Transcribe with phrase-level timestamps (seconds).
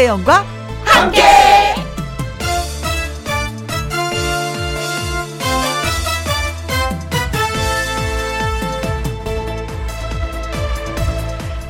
[0.00, 0.46] 김혜영과
[0.82, 1.22] 함께.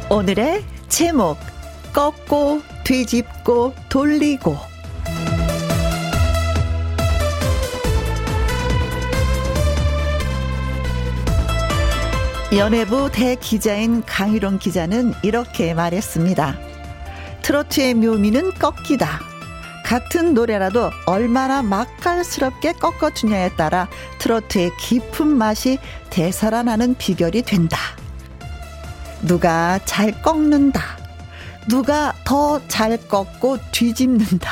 [0.09, 1.39] 오늘의 제목
[1.93, 4.57] 꺾고 뒤집고 돌리고
[12.57, 16.70] 연예부 대기자인 강희롱 기자는 이렇게 말했습니다.
[17.51, 19.19] 트로트의 묘미는 꺾기다.
[19.85, 23.89] 같은 노래라도 얼마나 맛깔스럽게 꺾어주냐에 따라
[24.21, 27.77] 트로트의 깊은 맛이 되살아나는 비결이 된다.
[29.23, 30.97] 누가 잘 꺾는다.
[31.69, 34.49] 누가 더 잘 꺾고 뒤집는다.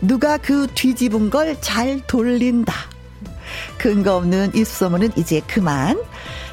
[0.00, 2.72] 누가 그 뒤집은 걸 잘 돌린다.
[3.78, 5.98] 근거 없는 입소문은 이제 그만.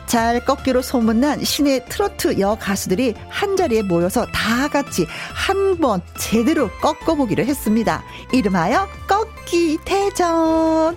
[0.06, 7.44] 잘 꺾기로 소문난 신의 트로트 여 가수들이 한자리에 모여서 다 같이 한 번 제대로 꺾어보기로
[7.46, 8.04] 했습니다.
[8.32, 10.96] 이름하여 꺾기 대전.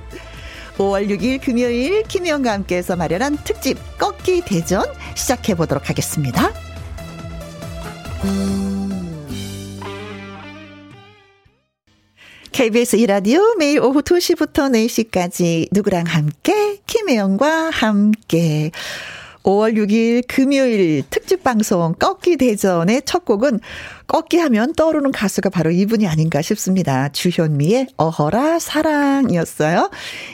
[0.76, 4.84] 5월 6일 금요일 김희영과 함께해서 마련한 특집 꺾기 대전
[5.14, 6.52] 시작해 보도록 하겠습니다.
[12.56, 18.70] KBS 이라디오 매일 오후 2시부터 4시까지 누구랑 함께 김혜영과 함께
[19.42, 23.60] 5월 6일 금요일 특집 방송 꺾기 대전의 첫 곡은
[24.06, 27.10] 꺾기 하면 떠오르는 가수가 바로 이분이 아닌가 싶습니다.
[27.10, 29.90] 주현미의 어허라 사랑이었어요.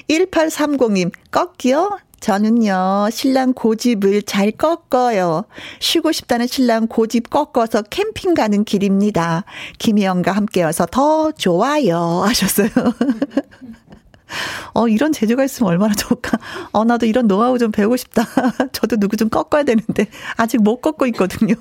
[0.09, 1.99] 1830님 꺾기요?
[2.23, 5.45] 저는요, 신랑 고집을 잘 꺾어요.
[5.81, 9.43] 쉬고 싶다는 신랑 고집 꺾어서 캠핑 가는 길입니다.
[9.81, 11.99] 김희영과 함께여서 더 좋아요.
[12.25, 12.69] 하셨어요.
[14.73, 16.39] 어, 이런 재주가 있으면 얼마나 좋을까.
[16.71, 18.25] 어, 나도 이런 노하우 좀 배우고 싶다.
[18.71, 20.07] 저도 누구 좀 꺾어야 되는데,
[20.37, 21.57] 아직 못 꺾고 있거든요.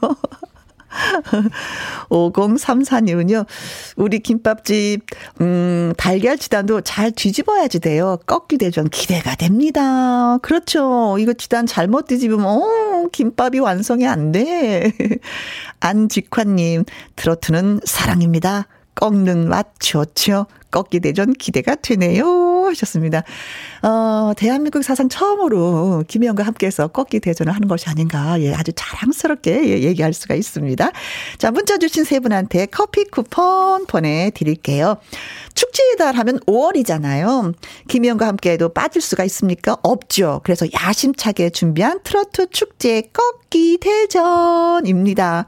[2.09, 3.46] 5034님은요,
[3.96, 5.02] 우리 김밥집,
[5.41, 8.18] 음, 달걀 지단도 잘 뒤집어야지 돼요.
[8.25, 10.38] 꺾기 대전 기대가 됩니다.
[10.40, 11.18] 그렇죠.
[11.19, 14.94] 이거 지단 잘못 뒤집으면, 어, 김밥이 완성이 안 돼.
[15.79, 16.85] 안직환님,
[17.16, 18.68] 트로트는 사랑입니다.
[18.96, 20.47] 꺾는 맛 좋죠.
[20.72, 22.52] 꺾기 대전 기대가 되네요.
[22.72, 23.24] 하셨습니다.
[23.84, 28.40] 어, 대한민국 사상 처음으로 김혜영과 함께해서 꺾기 대전을 하는 것이 아닌가.
[28.41, 30.91] 예, 아주 자랑스럽게 예, 얘기할 수가 있습니다.
[31.38, 34.97] 자, 문자 주신 세 분한테 커피 쿠폰 보내드릴게요.
[35.53, 37.53] 축제의 달 하면 5월이잖아요.
[37.88, 39.78] 김혜영과 함께해도 빠질 수가 있습니까?
[39.84, 40.41] 없죠.
[40.44, 45.47] 그래서 야심차게 준비한 트로트 축제 꺾기 대전입니다.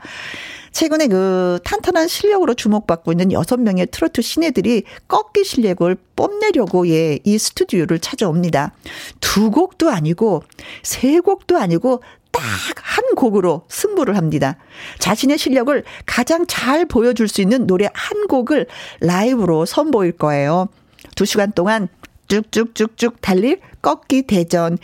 [0.74, 7.38] 최근에 그 탄탄한 실력으로 주목받고 있는 여섯 명의 트로트 신예들이 꺾기 실력을 뽐내려고 예, 이
[7.38, 8.74] 스튜디오를 찾아옵니다.
[9.22, 10.44] 두 곡도 아니고
[10.82, 12.02] 세 곡도 아니고
[12.32, 14.58] 딱한 곡으로 승부를 합니다.
[14.98, 18.66] 자신의 실력을 가장 잘 보여줄 수 있는 노래 한 곡을
[19.00, 20.68] 라이브로 선보일 거예요.
[21.16, 21.88] 두 시간 동안
[22.28, 24.80] 쭉쭉쭉쭉 달릴 꺾기 대전.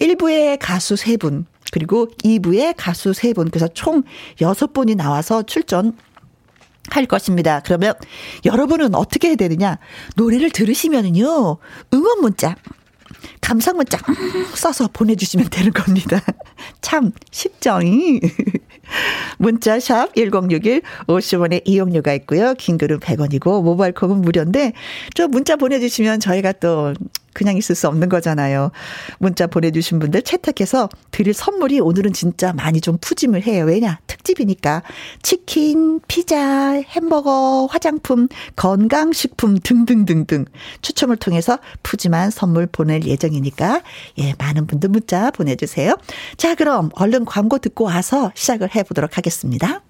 [0.00, 1.44] 1부의 가수 3분,
[1.74, 4.04] 그리고 2부에 가수 3분, 그래서 총
[4.36, 5.96] 6분이 나와서 출전
[6.90, 7.62] 할 것입니다.
[7.64, 7.94] 그러면
[8.44, 9.78] 여러분은 어떻게 해야 되느냐?
[10.14, 11.56] 노래를 들으시면은요,
[11.92, 12.54] 응원 문자,
[13.40, 13.98] 감상 문자
[14.54, 16.20] 써서 보내주시면 되는 겁니다.
[16.80, 17.80] 참 쉽죠?
[19.38, 22.54] 문자 샵 1061 50원의 이용료가 있고요.
[22.54, 24.74] 긴 글은 100원이고 모바일 콕은 무료인데
[25.14, 26.94] 좀 문자 보내주시면 저희가 또
[27.34, 28.70] 그냥 있을 수 없는 거잖아요.
[29.18, 33.64] 문자 보내주신 분들 채택해서 드릴 선물이 오늘은 진짜 많이 좀 푸짐을 해요.
[33.64, 33.98] 왜냐?
[34.06, 34.82] 특집이니까.
[35.22, 40.46] 치킨, 피자, 햄버거, 화장품, 건강식품 등등등등
[40.80, 43.82] 추첨을 통해서 푸짐한 선물 보낼 예정이니까
[44.18, 45.96] 예, 많은 분들 문자 보내주세요.
[46.36, 49.82] 자, 그럼 얼른 광고 듣고 와서 시작을 해보도록 하겠습니다.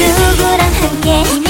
[0.00, 1.49] 누구랑 함께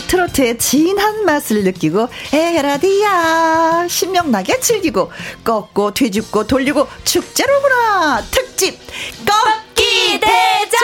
[0.00, 5.10] 트로트의 진한 맛을 느끼고 에라디야 신명나게 즐기고
[5.44, 8.22] 꺾고 뒤집고 돌리고 축제로구나.
[8.30, 8.78] 특집
[9.26, 10.80] 꺾기 대전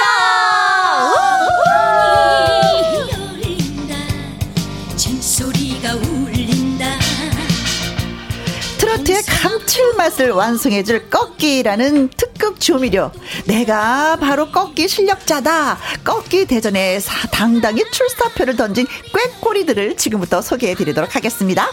[9.01, 13.11] 트로트의 감칠맛을 완성해줄 꺾기라는 특급 조미료.
[13.47, 15.79] 내가 바로 꺾기 실력자다.
[16.05, 16.99] 꺾기 대전에
[17.33, 21.71] 당당히 출사표를 던진 꾀꼬리들을 지금부터 소개해드리도록 하겠습니다.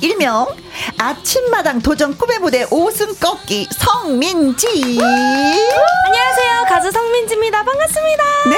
[0.00, 0.46] 일명
[0.98, 4.66] 아침마당 도전 꿈의 무대 5승 꺾기 성민지.
[4.98, 6.64] 안녕하세요.
[6.68, 7.64] 가수 성민지입니다.
[7.64, 8.24] 반갑습니다.
[8.50, 8.56] 네.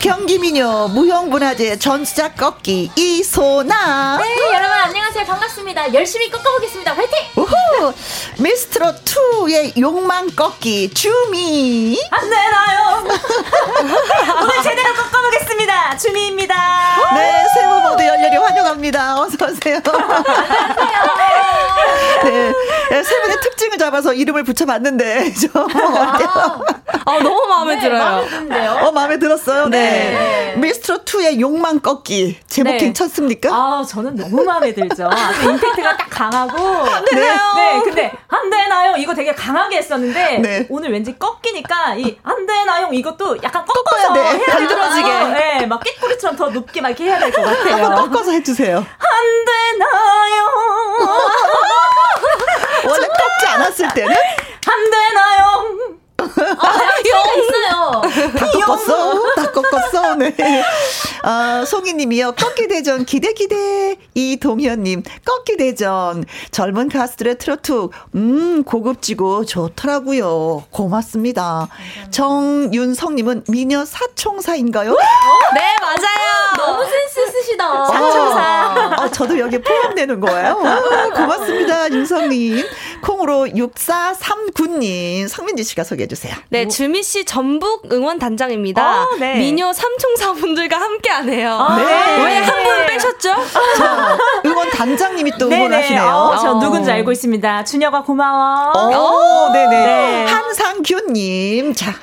[0.00, 4.18] 경기민요 무형문화재 전수작 꺾기 이소나.
[4.22, 5.24] 네 여러분 안녕하세요.
[5.26, 5.92] 반갑습니다.
[5.92, 6.92] 열심히 꺾어보겠습니다.
[6.94, 7.18] 화이팅!
[7.36, 7.92] 우후!
[8.38, 12.00] 미스트롯 2의 욕망 꺾기 주미.
[12.10, 13.04] 안 되나요?
[14.40, 15.96] 오늘 제대로 꺾어보겠습니다.
[15.98, 16.54] 주미입니다.
[17.14, 19.20] 네세 분 모두 열렬히 환영합니다.
[19.20, 19.80] 어서 오세요.
[22.24, 22.52] 네,
[22.90, 23.36] 네, 세 분의
[23.88, 26.18] 잡아서 이름을 붙여봤는데 좀 아,
[27.06, 29.78] 아, 너무 마음에 네, 들어요 마음에 드는데요 어 마음에 들었어요 네.
[29.78, 30.56] 네.
[30.58, 32.76] 미스트롯 2의 욕망 꺾기 제목 네.
[32.78, 33.48] 괜찮습니까?
[33.50, 35.08] 아 저는 너무 마음에 들죠.
[35.10, 37.36] 아주 임팩트가 딱 강하고 안 되나요?
[37.56, 38.96] 네, 네 근데 안 되나요?
[38.96, 40.66] 이거 되게 강하게 했었는데 네.
[40.68, 42.88] 오늘 왠지 꺾이니까 이 안 되나요?
[42.92, 44.44] 이것도 약간 꺾어서 꺾어야 돼.
[44.66, 45.08] 들어지게.
[45.28, 47.84] 네, 막 깨꼬리처럼 더 높게 막 이렇게 해야 될 것 같아요.
[47.86, 48.76] 한번 꺾어서 해주세요.
[48.78, 50.48] 안 되나요?
[52.84, 55.97] 원래 꺾지 않았을 때는 안 되나요?
[56.20, 56.78] 아,
[57.38, 58.02] 있어요.
[58.36, 59.32] 다 꺾었어.
[59.36, 60.14] 다 꺾었어.
[60.16, 60.34] 네.
[61.22, 62.32] 아, 송이님이요.
[62.32, 63.96] 꺾기 대전 기대 기대.
[64.14, 70.64] 이동현님 꺾기 대전 젊은 가수들의 트로트 음 고급지고 좋더라고요.
[70.70, 71.68] 고맙습니다.
[72.10, 74.90] 정윤성님은 미녀 사총사인가요?
[75.54, 76.56] 네 맞아요.
[76.56, 77.86] 너무 센스 쓰시다.
[77.86, 78.96] 사총사.
[78.98, 80.50] 어, 저도 여기 포함되는 거예요.
[80.52, 82.64] 어, 고맙습니다 윤성님.
[83.00, 86.34] 콩으로 6439님 성민지 씨가 소개해 주세요.
[86.48, 89.02] 네, 주미 씨 전북 응원 단장입니다.
[89.02, 89.36] 어, 네.
[89.36, 91.52] 미녀 삼총사분들과 함께하네요.
[91.52, 92.24] 아, 네.
[92.24, 93.34] 왜한 분 빼셨죠?
[93.76, 96.02] 자, 응원 단장님이 또 응원하시네요.
[96.02, 96.60] 어, 저 어.
[96.60, 97.64] 누군지 알고 있습니다.
[97.64, 98.72] 준혁아 고마워.
[98.72, 99.68] 오, 네네.
[99.86, 100.24] 네.
[100.26, 101.74] 한상규님.
[101.74, 101.94] 자,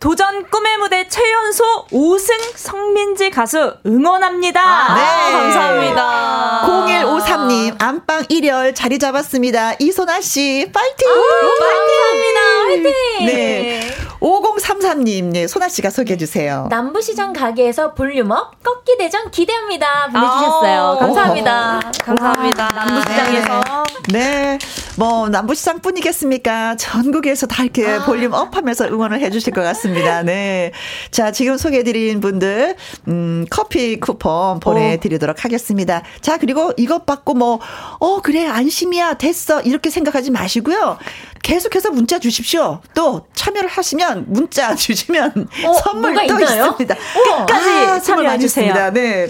[0.00, 4.60] 도전 꿈의 무대 최연소 5승 성민지 가수 응원합니다.
[4.60, 5.32] 아, 네.
[5.32, 6.62] 감사합니다.
[6.66, 9.74] 0153님, 안방 1열 자리 잡았습니다.
[9.78, 11.08] 이소나 씨, 파이팅!
[11.08, 11.14] 아,
[11.60, 12.90] 파이팅 합니다.
[13.22, 13.26] 파이팅!
[13.26, 13.94] 네.
[14.20, 16.66] 5033님, 네, 소나 씨가 소개해 주세요.
[16.70, 20.08] 남부시장 가게에서 volume up 꺾기 대전 기대합니다.
[20.12, 20.80] 보내주셨어요.
[20.80, 21.80] 아, 감사합니다.
[21.84, 22.04] 오.
[22.04, 22.68] 감사합니다.
[22.74, 23.62] 남부시장에서.
[24.10, 24.18] 네.
[24.18, 24.58] 네.
[24.96, 26.76] 뭐, 남부시장 뿐이겠습니까?
[26.76, 28.04] 전국에서 다 이렇게 아.
[28.04, 29.85] volume up 하면서 응원을 해 주실 것 같습니다.
[30.22, 30.72] 네.
[31.10, 32.76] 자, 지금 소개해 드린 분들,
[33.08, 36.02] 음, 커피 쿠폰 보내드리도록 하겠습니다.
[36.20, 37.60] 자, 그리고 이것 받고 뭐,
[37.98, 39.60] 어, 그래, 안심이야, 됐어.
[39.62, 40.98] 이렇게 생각하지 마시고요.
[41.46, 42.80] 계속해서 문자 주십시오.
[42.92, 46.66] 또 참여를 하시면 문자 주시면 어, 선물 또 있나요?
[46.70, 46.94] 있습니다.
[46.94, 48.90] 어, 끝까지 아, 참여해 주세요.
[48.92, 49.28] 네.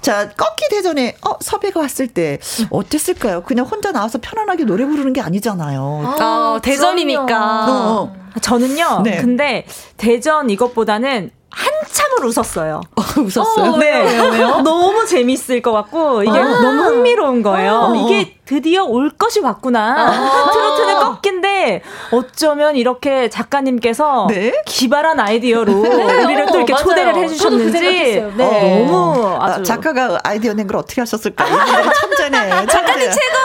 [0.00, 2.38] 자, 꺾기 대전에 어, 섭외가 왔을 때
[2.70, 3.42] 어땠을까요?
[3.42, 6.16] 그냥 혼자 나와서 편안하게 노래 부르는 게 아니잖아요.
[6.18, 7.66] 아, 어, 대전이니까.
[7.68, 8.16] 어.
[8.40, 9.02] 저는요.
[9.04, 9.20] 네.
[9.20, 9.66] 근데
[9.98, 12.80] 대전 이것보다는 한참을 웃었어요.
[12.96, 13.72] 어, 웃었어요?
[13.72, 14.00] 어, 네.
[14.02, 14.48] 왜요, 왜요?
[14.62, 17.72] 너무 재밌을 것 같고, 이게 아~ 너무 흥미로운 거예요.
[17.72, 17.94] 어.
[17.96, 20.06] 이게 드디어 올 것이 왔구나.
[20.08, 21.82] 아~ 트로트는 꺾인데,
[22.12, 24.52] 어쩌면 이렇게 작가님께서 네?
[24.66, 26.24] 기발한 아이디어로 네.
[26.24, 26.84] 우리를 또 이렇게 맞아요.
[26.84, 28.86] 초대를 해주셨는지, 그 네.
[28.86, 31.48] 너무 아, 작가가 아이디어 낸 걸 어떻게 하셨을까요?
[32.00, 32.66] 천재네.
[32.66, 33.37] 작가님 최고!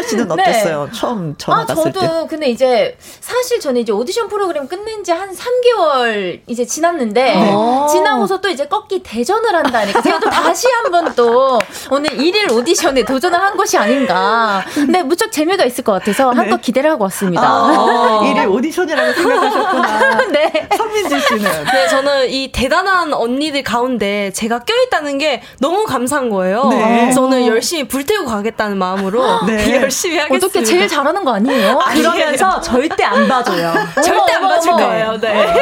[0.00, 0.06] 네.
[0.06, 0.42] 이소나 씨는 네.
[0.42, 0.88] 어땠어요?
[0.94, 2.26] 처음 전화 아, 갔을 저도 때.
[2.28, 7.52] 근데 이제, 사실 저는 이제 오디션 프로그램 끝낸 지 한 3개월 이제 지났는데 네.
[7.90, 11.58] 지나고서 또 이제 꺾기 대전을 한다니까 제가 또 다시 한번 또
[11.90, 14.64] 오늘 1일 오디션에 도전을 한 것이 아닌가.
[14.72, 16.62] 근데 무척 재미가 있을 것 같아서 한껏 네.
[16.62, 17.42] 기대를 하고 왔습니다.
[17.44, 20.26] 아, 1일 오디션이라고 생각하셨구나.
[20.32, 20.68] 네.
[20.76, 21.64] 선민지 씨는.
[21.72, 26.64] 네, 저는 이 대단한 언니들 가운데 제가 껴있다는 게 너무 감사한 거예요.
[26.68, 27.12] 네.
[27.12, 29.56] 저는 열심히 불태우고 가겠다는 마음으로 네.
[29.90, 30.46] 열심히 하겠습니다.
[30.46, 31.78] 어떻게 제일 잘하는 거 아니에요?
[31.92, 33.74] 그러면서 절대 안 봐줘요.
[34.02, 35.18] 절대 안 봐줄 거예요.
[35.20, 35.54] 네.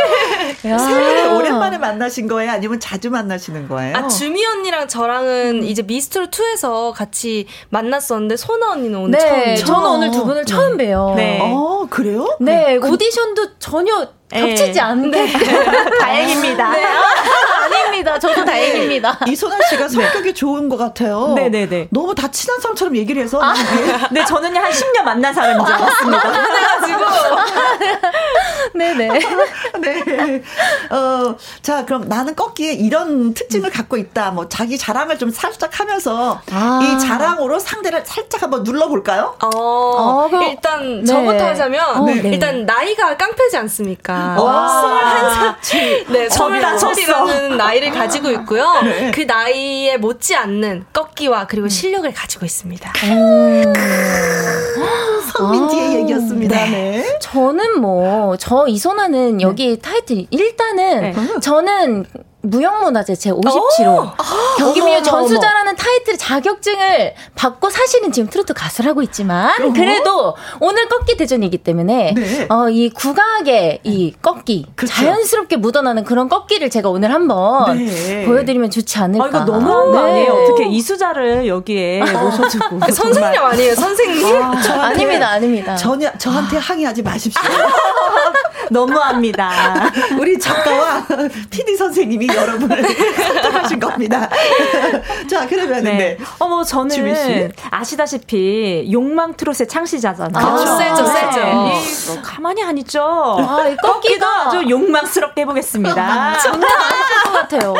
[0.63, 2.53] 세분이 오랜만에 만나신 거예요?
[2.53, 3.97] 아니면 자주 만나시는 거예요?
[3.97, 5.65] 아, 주미 언니랑 저랑은 음.
[5.65, 9.75] 이제 미스트로 2에서 같이 만났었는데 소나 언니는 오늘 네, 처음.
[9.75, 11.15] 저는 오늘 두 분을 처음 봬요.
[11.17, 11.39] 네.
[11.41, 12.37] 어, 그래요?
[12.41, 12.89] 네, 네.
[12.89, 14.81] 오디션도 전혀 겹치지 네.
[14.81, 15.27] 않는 네.
[16.01, 16.71] 다행입니다.
[16.73, 16.85] 네.
[17.77, 18.19] 아닙니다.
[18.19, 19.21] 저도 다행입니다.
[19.27, 21.35] 이소나 씨가 성격이 좋은 것 같아요.
[21.35, 21.89] 네네네.
[21.91, 23.41] 너무 다 친한 사람처럼 얘기를 해서.
[23.43, 23.55] 아.
[24.11, 26.21] 네, 저는 한 10년 만난 사람인 줄 알았습니다.
[26.21, 27.05] 그래가지고.
[28.75, 29.09] 네네.
[29.79, 30.43] 네.
[30.91, 34.31] 어, 자, 그럼 나는 꺾기에 이런 특징을 갖고 있다.
[34.31, 36.81] 뭐, 자기 자랑을 좀 살짝 하면서 아.
[36.83, 39.37] 이 자랑으로 상대를 살짝 한번 눌러볼까요?
[39.43, 41.05] 어, 어 일단 네.
[41.05, 42.23] 저부터 하자면, 어, 네.
[42.25, 44.37] 일단 나이가 깡패지 않습니까?
[44.37, 46.05] 스물한 살.
[46.09, 48.65] 네, 스물한 살이라는 나이 를 가지고 있고요.
[48.83, 49.11] 네.
[49.11, 51.69] 그 나이에 못지 않는 꺾기 꺾기와 그리고 음.
[51.69, 52.93] 실력을 가지고 있습니다.
[55.33, 56.57] 성민지의 아, 얘기였습니다.
[56.65, 56.71] 네.
[56.71, 57.19] 네.
[57.21, 59.77] 저는 뭐, 저 이소나는 여기 네.
[59.77, 61.15] 타이틀, 일단은 네.
[61.41, 62.07] 저는
[62.49, 64.13] 무형문화재 제 57호
[64.59, 69.73] 경기미유 전수자라는 타이틀 자격증을 받고 사실은 지금 트로트 가수를 하고 있지만 어머.
[69.73, 72.47] 그래도 오늘 꺾기 대전이기 때문에 네.
[72.49, 74.93] 어, 이 국악의 이 꺾기 그쵸.
[74.93, 78.25] 자연스럽게 묻어나는 그런 꺾기를 제가 오늘 한번 네.
[78.25, 79.25] 보여드리면 좋지 않을까.
[79.25, 80.11] 아, 이거 너무한 거 네.
[80.11, 80.33] 아니에요?
[80.33, 84.43] 어떻게 이수자를 여기에 모셔주고 선생님 아니에요, 선생님?
[84.43, 85.77] 아, 닙니다 아닙니다.
[85.77, 86.61] 전혀 저한테 아.
[86.61, 87.43] 항의하지 마십시오.
[88.71, 89.51] 너무합니다.
[90.19, 91.05] 우리 작가와
[91.51, 92.83] PD 선생님이 여러분을
[93.17, 94.29] 선택하신 겁니다.
[95.31, 95.93] 자, 그러면 네.
[95.97, 96.19] 네.
[96.39, 100.47] 어머, 저는 아시다시피 욕망 트롯의 창시자잖아요.
[100.47, 100.77] 아, 그렇죠.
[100.77, 101.41] 세죠, 세죠.
[101.41, 102.21] 네.
[102.23, 103.03] 가만히 안 있죠.
[103.03, 106.39] 아, 이 꺾기도 아주 욕망스럽게 해보겠습니다.
[106.39, 107.75] 장난 아니실 것 같아요.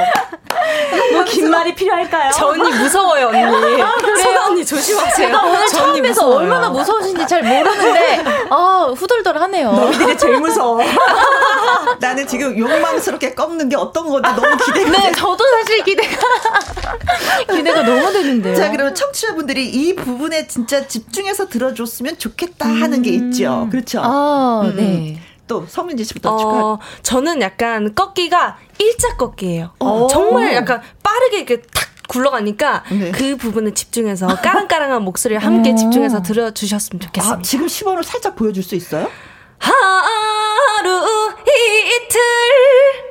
[1.13, 2.31] 뭐, 긴 말이 필요할까요?
[2.33, 3.83] 저 언니 무서워요, 언니.
[3.83, 5.15] 아, 소나 언니 조심하세요.
[5.29, 9.73] 제가 오늘 처음에서 얼마나 무서우신지 잘 모르는데, 아, 후덜덜 하네요.
[9.73, 10.78] 너희들이 제일 무서워.
[12.01, 16.17] 나는 지금 욕망스럽게 꺾는 게 어떤 건지 너무 기대가 네, 저도 사실 기대가
[17.53, 18.55] 기대가 너무 되는데요.
[18.55, 23.65] 자, 그러면 청취자분들이 이 부분에 진짜 집중해서 들어줬으면 좋겠다 하는 게 있죠.
[23.65, 23.71] 음.
[23.71, 24.01] 그렇죠?
[24.03, 24.77] 아, 음.
[24.77, 25.21] 네.
[25.47, 26.79] 또 성민지 씨부터 어, 축하.
[27.03, 29.71] 저는 약간 꺾기가 일자 꺾기예요.
[29.81, 30.07] 어.
[30.09, 33.11] 정말 약간 빠르게 이렇게 탁 굴러가니까 네.
[33.13, 35.75] 그 부분에 집중해서 까랑까랑한 목소리를 함께 어.
[35.75, 37.39] 집중해서 들어주셨으면 좋겠습니다.
[37.39, 39.11] 아, 지금 시범을 살짝 보여줄 수 있어요?
[39.59, 39.73] 하
[40.89, 42.21] 루 이틀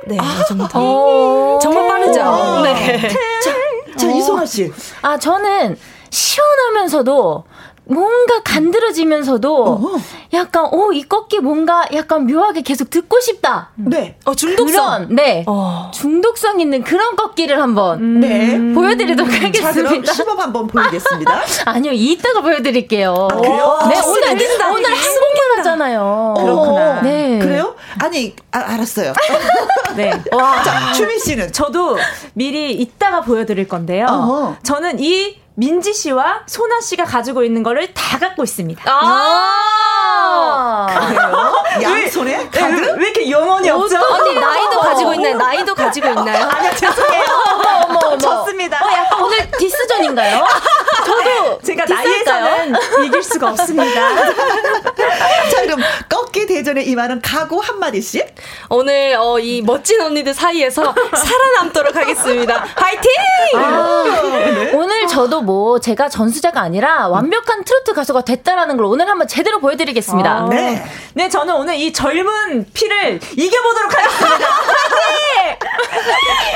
[0.08, 0.68] 네, 아, 정도.
[0.74, 1.60] 어.
[1.62, 2.62] 정말 빠르죠.
[2.64, 3.10] 네.
[3.10, 3.54] 자,
[3.98, 4.72] 자 이소아 씨.
[5.02, 5.78] 아, 저는
[6.10, 7.44] 시원하면서도
[7.90, 10.00] 뭔가 간드러지면서도 어허.
[10.34, 13.70] 약간 오이 꺾기 뭔가 약간 묘하게 계속 듣고 싶다.
[13.76, 14.18] 네.
[14.26, 14.68] 어 중독성.
[14.68, 15.44] 그런, 네.
[15.48, 15.92] 어.
[15.94, 18.20] 중독성 있는 그런 꺾기를 한번 음.
[18.20, 19.72] 네 보여드리도록 하겠습니다.
[19.72, 21.42] 자, 그럼 시범 한번 보이겠습니다.
[21.66, 23.28] 아니요 이따가 보여드릴게요.
[23.32, 23.80] 아, 그래요?
[23.90, 24.32] 네 오늘
[24.72, 26.34] 오늘 한국만 하잖아요.
[26.38, 27.02] 그렇구나.
[27.02, 27.40] 네.
[27.40, 27.76] 그래요?
[28.00, 29.14] 아니 아, 알았어요.
[29.96, 30.12] 네.
[30.32, 30.64] 와.
[30.64, 31.98] 자 추미 씨는 저도
[32.34, 34.06] 미리 이따가 보여드릴 건데요.
[34.06, 34.56] 어허.
[34.64, 38.84] 저는 이 민지 씨와 소나 씨가 가지고 있는 거를 다 갖고 있습니다.
[38.86, 41.56] 아, 그래요?
[41.82, 43.98] 양손에 왜, 왜, 왜, 이렇게 영혼이 없죠?
[43.98, 45.36] 언니 나이도 가지고 있나요?
[45.36, 46.44] 나이도 가지고 있나요?
[46.48, 47.24] 아니요 죄송해요.
[47.54, 48.18] 어머 어머 어머.
[48.20, 48.86] 좋습니다.
[48.86, 50.46] 어, 약간 오늘 디스전인가요?
[51.04, 54.10] 저도 제가 나이에서는 이길 수가 없습니다.
[55.52, 58.36] 자 그럼 꺾기 대전에 임하는 각오 한 마디씩.
[58.70, 62.64] 오늘 어, 이 멋진 언니들 사이에서 살아남도록 하겠습니다.
[62.76, 63.12] 파이팅!
[63.56, 64.72] 아, 네.
[64.74, 70.30] 오늘 저도 뭐 제가 전수자가 아니라 완벽한 트로트 가수가 됐다라는 걸 오늘 한번 제대로 보여드리겠습니다.
[70.30, 70.84] 아, 네.
[71.14, 74.48] 네, 저는 오늘 이 젊은 피를 이겨보도록 하겠습니다.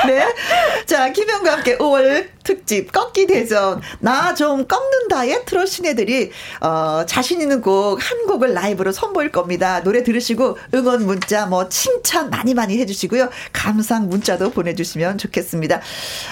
[0.06, 0.26] 네.
[0.86, 6.30] 자, 김영과 함께 5월 특집 꺾기 대전 나 좀 꺾는다의 트롯 신애들이
[6.62, 9.82] 어, 자신 있는 곡 한 곡을 라이브로 선보일 겁니다.
[9.82, 13.28] 노래 들으시고 응원 문자 뭐 칭찬 많이 많이 해주시고요.
[13.52, 15.80] 감상 문자도 보내주시면 좋겠습니다.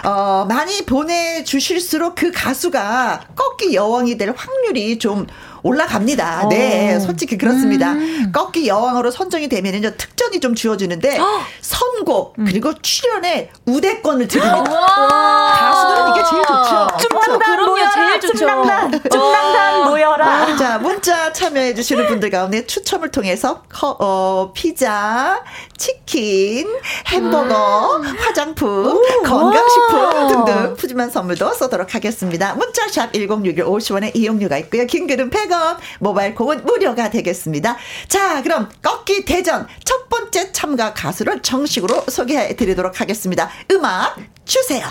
[0.05, 5.27] 어, 많이 보내주실수록 그 가수가 꺾기 여왕이 될 확률이 좀
[5.63, 6.49] 올라갑니다.
[6.49, 7.01] 네, 어.
[7.01, 7.93] 솔직히 그렇습니다.
[7.93, 8.33] 음.
[8.33, 11.19] 꺾기 여왕으로 선정이 되면은요 특전이 좀 주어지는데
[11.61, 12.45] 선곡 음.
[12.47, 14.65] 그리고 출연에 우대권을 드립니다.
[14.65, 16.87] 가수들은 이게 제일 좋죠.
[17.09, 17.91] 춤당단 모여라.
[17.91, 18.39] 제일 좋죠.
[18.39, 20.57] 춤당단, 춤당단 모여라.
[20.57, 25.43] 자, 문자 참여해 주시는 분들 가운데 추첨을 통해서 커, 어, 피자,
[25.77, 26.69] 치킨,
[27.09, 28.17] 햄버거, 음.
[28.19, 32.55] 화장품, 건강식품 등등 푸짐한 선물도 쏘도록 하겠습니다.
[32.55, 34.87] 문자샵 1061 50원의 이용료가 있고요.
[34.87, 37.77] 긴 글은 100 원, 모바일 콩은 무료가 되겠습니다.
[38.09, 43.51] 자, 그럼 꺾기 대전 첫 번째 참가 가수를 정식으로 소개해 드리도록 하겠습니다.
[43.71, 44.87] 음악 주세요.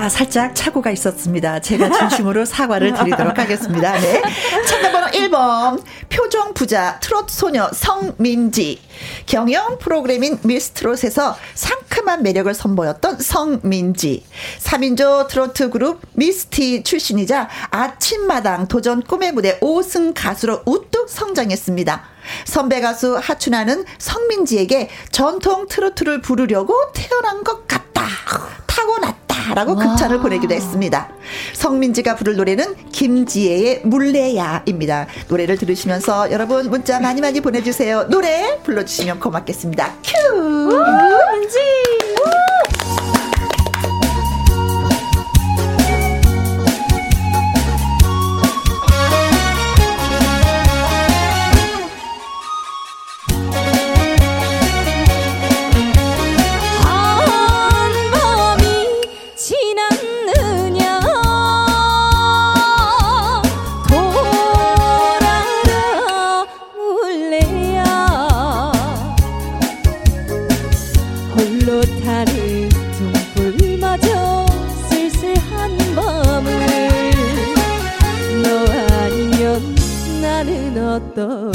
[0.09, 1.61] 살짝 착오가 있었습니다.
[1.61, 3.93] 제가 진심으로 사과를 드리도록 하겠습니다.
[3.99, 4.23] 네.
[4.67, 5.83] 참가번호 1번.
[6.09, 8.81] 표정 부자 트롯 소녀 성민지.
[9.27, 14.25] 경영 프로그램인 미스 트롯에서 상큼한 매력을 선보였던 성민지.
[14.61, 22.05] 3인조 트로트 그룹 미스티 출신이자 아침마당 도전 꿈의 무대 5승 가수로 우뚝 성장했습니다.
[22.45, 28.07] 선배 가수 하춘아는 성민지에게 전통 트로트를 부르려고 태어난 것 같다.
[28.67, 29.24] 타고났다.
[29.55, 31.09] 라고 극찬을 보내기도 했습니다.
[31.55, 35.07] 성민지가 부를 노래는 김지혜의 물레야입니다.
[35.29, 38.09] 노래를 들으시면서 여러분 문자 많이 많이 보내주세요.
[38.09, 39.95] 노래 불러주시면 고맙겠습니다.
[40.03, 40.37] 큐!
[41.41, 41.59] 민지!
[81.17, 81.54] 꺾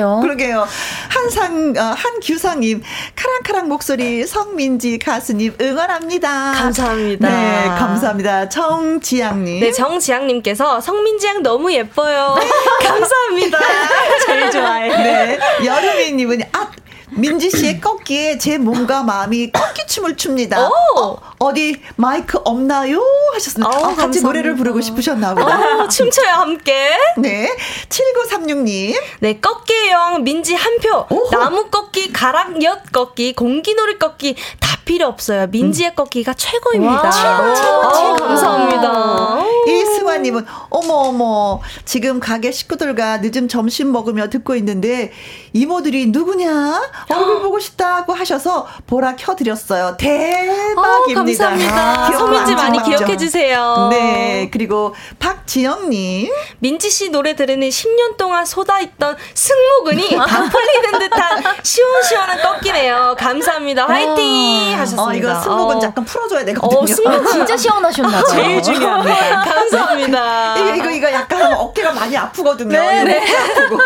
[0.00, 0.20] 잘 꺾던데요.
[0.22, 0.66] 그러게요.
[1.08, 2.82] 한상, 어, 한규상님,
[3.14, 6.52] 카랑카랑 목소리 성민지 가수님 응원합니다.
[6.52, 7.28] 감사합니다.
[7.28, 8.48] 네, 감사합니다.
[8.48, 9.60] 정지양님.
[9.60, 12.36] 네, 정지양님께서 성민지양 너무 예뻐요.
[12.82, 13.58] 감사합니다.
[14.26, 14.88] 제일 좋아해.
[14.88, 16.70] 네, 여름이님은, 아,
[17.10, 20.68] 민지 씨의 꺾기에 제 몸과 마음이 꺾기 춤을 춥니다.
[20.68, 23.02] 어, 디 마이크 없나요?
[23.32, 23.70] 하셨습니다.
[23.70, 24.22] 오, 아, 같이.
[24.22, 25.82] 노래를 부르고 싶으셨나 보다.
[25.82, 26.90] 오, 춤춰요, 함께.
[27.16, 27.50] 네.
[27.88, 28.94] 7936님.
[29.20, 31.06] 네, 꺾기형 민지 한 표.
[31.32, 35.46] 나무 꺾기, 가락 엿 꺾기, 공기놀이 꺾기 다 필요 없어요.
[35.48, 35.94] 민지의 음.
[35.94, 37.10] 꺾기가 최고입니다.
[37.10, 38.16] 최고, 최고, 최고.
[38.16, 39.44] 감사합니다.
[39.66, 41.60] 이승환님은, 어머, 어머.
[41.84, 45.12] 지금 가게 식구들과 늦은 점심 먹으며 듣고 있는데,
[45.52, 46.90] 이모들이 누구냐?
[47.08, 49.96] 얼굴 보고 싶다고 하셔서 보라 켜드렸어요.
[49.96, 50.80] 대박입니다.
[50.80, 52.12] 어, 감사합니다.
[52.18, 53.88] 서민지 많이 기억해 주세요.
[53.90, 54.48] 네.
[54.52, 56.30] 그리고 박지영님.
[56.58, 63.16] 민지 씨 노래 들으니 10년 동안 쏟아있던 승모근이 다 풀리는 듯한 시원시원한 꺾이네요.
[63.18, 63.86] 감사합니다.
[63.86, 64.74] 화이팅!
[64.74, 65.02] 어, 하셨습니다.
[65.04, 65.80] 어, 이거 승모근 어.
[65.80, 66.80] 잠깐 풀어줘야 되거든요.
[66.80, 68.24] 어, 승모근 진짜 시원하셨나 봐요.
[68.30, 69.42] 제일 중요합니다.
[69.44, 70.56] 감사합니다.
[70.58, 72.70] 이거, 이거, 이거 약간 어깨가 많이 아프거든요.
[72.70, 73.34] 네, 네.
[73.34, 73.78] 아프고.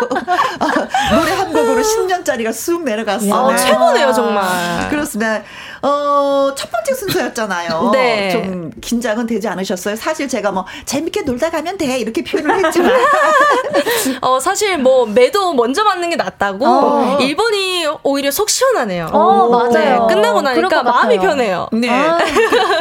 [1.15, 3.35] 노래 한 곡으로 10년짜리가 쑥 내려갔어요.
[3.35, 4.89] 아, 최고네요, 정말.
[4.91, 5.43] 그렇습니다.
[5.83, 7.91] 어, 첫 번째 순서였 잖아요.
[7.93, 8.31] 네.
[8.31, 9.97] 좀 긴장은 되지 않으셨어요?
[9.97, 12.91] 사실 제가 뭐 재밌게 놀다 가면 돼 이렇게 표현을 했지만
[14.23, 17.19] 어 사실 뭐 매도 먼저 맞는 게 낫다고 어.
[17.21, 19.07] 일본이 오히려 속 시원하네요.
[19.13, 20.07] 어, 맞아요.
[20.07, 21.69] 네, 끝나고 나니까 마음이 편해요.
[21.73, 21.89] 네.
[21.91, 22.19] 아.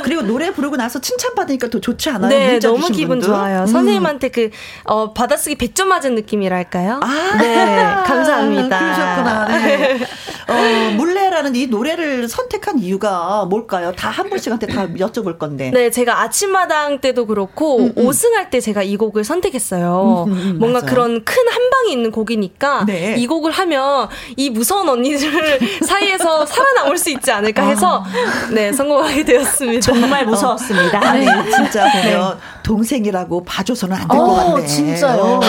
[0.04, 2.30] 그리고 노래 부르고 나서 칭찬 받으니까 더 좋지 않아요?
[2.30, 3.28] 네, 너무 기분 분들?
[3.28, 3.62] 좋아요.
[3.62, 3.68] 음.
[3.68, 4.50] 선생님한테 그
[4.86, 7.00] 어, 받아쓰기 100점 맞은 느낌이랄까요?
[7.02, 8.80] 아, 네, 감사합니다.
[8.80, 9.46] 그러셨구나.
[9.48, 10.00] 네.
[10.54, 13.92] 어, 물레라는 이 노래를 선택한 이유가 뭘까요?
[13.94, 15.72] 다 한 분씩한테 다 여쭤볼 건데.
[15.74, 18.08] 네, 제가 아침마당 때도 그렇고 음, 음.
[18.08, 20.26] 5승할 때 제가 이 곡을 선택했어요.
[20.28, 20.90] 음, 음, 음 뭔가 맞아요.
[20.94, 23.16] 그런 큰 한 방이 있는 곡이니까 네.
[23.18, 28.50] 이 곡을 하면 이 무서운 언니들 사이에서 살아남을 수 있지 않을까 해서 아.
[28.52, 29.82] 네, 성공하게 되었습니다.
[29.82, 31.00] 정말 무서웠습니다.
[31.00, 31.02] 어.
[31.02, 32.04] 아니, 진짜 보면
[32.38, 32.38] 네.
[32.64, 34.66] 동생이라고 봐줘서는 안 될 것 같네.
[34.68, 35.40] 진짜요.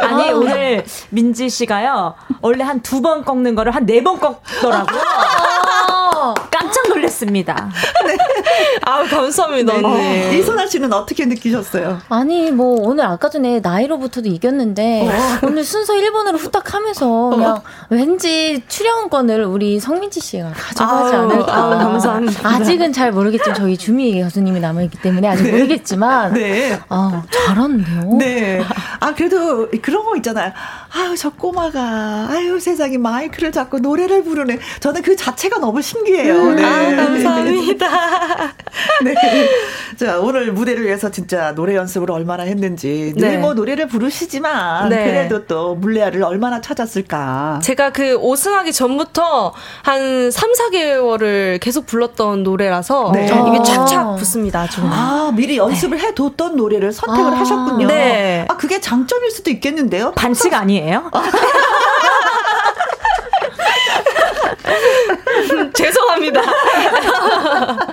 [0.00, 5.00] 아니, 오늘 민지 씨가요, 원래 한 두 번 꺾는 거를 한 네 번 꺾더라고요.
[6.50, 7.68] 깜짝 놀랐습니다.
[8.06, 8.16] 네.
[8.82, 9.74] 아우, 감사합니다.
[9.80, 10.30] 네.
[10.30, 10.38] 네.
[10.38, 12.00] 이선아 씨는 어떻게 느끼셨어요?
[12.08, 15.46] 아니, 뭐, 오늘 아까 전에 나이로부터도 이겼는데, 어.
[15.46, 17.62] 오늘 순서 1번으로 후딱 하면서, 그냥 어.
[17.90, 21.54] 왠지 출연권을 우리 성민지 씨가 가져가지 아우, 않을까.
[21.56, 22.48] 아우, 감사합니다.
[22.48, 25.52] 아직은 잘 모르겠지만, 저희 주미 가수님이 남아있기 때문에 아직 네.
[25.52, 26.78] 모르겠지만, 네.
[26.88, 28.16] 아 잘하는데요?
[28.18, 28.62] 네.
[29.00, 30.52] 아, 그래도 그런 거 있잖아요.
[30.92, 34.58] 아유, 저 꼬마가, 아유, 세상에 마이크를 잡고 노래를 부르네.
[34.80, 36.34] 저는 그 자체가 너무 신기해요.
[36.34, 36.64] 음, 네.
[36.64, 38.53] 아, 감사합니다.
[39.04, 39.14] 네.
[39.96, 43.12] 자, 오늘 무대를 위해서 진짜 노래 연습을 얼마나 했는지.
[43.16, 43.38] 늘 네.
[43.38, 45.04] 뭐 노래를 부르시지만, 네.
[45.04, 47.60] 그래도 또 물레아를 얼마나 찾았을까.
[47.62, 53.26] 제가 그 5승하기 전부터 한 3, 4개월을 계속 불렀던 노래라서, 네.
[53.26, 54.98] 이게 쫙쫙 붙습니다, 정말.
[54.98, 56.08] 아, 미리 연습을 네.
[56.08, 57.86] 해뒀던 노래를 선택을 아, 하셨군요.
[57.86, 58.44] 네.
[58.48, 60.12] 아, 그게 장점일 수도 있겠는데요?
[60.12, 60.84] 반칙 아니에요?
[60.84, 61.10] 아니에요?
[65.74, 66.40] 죄송합니다.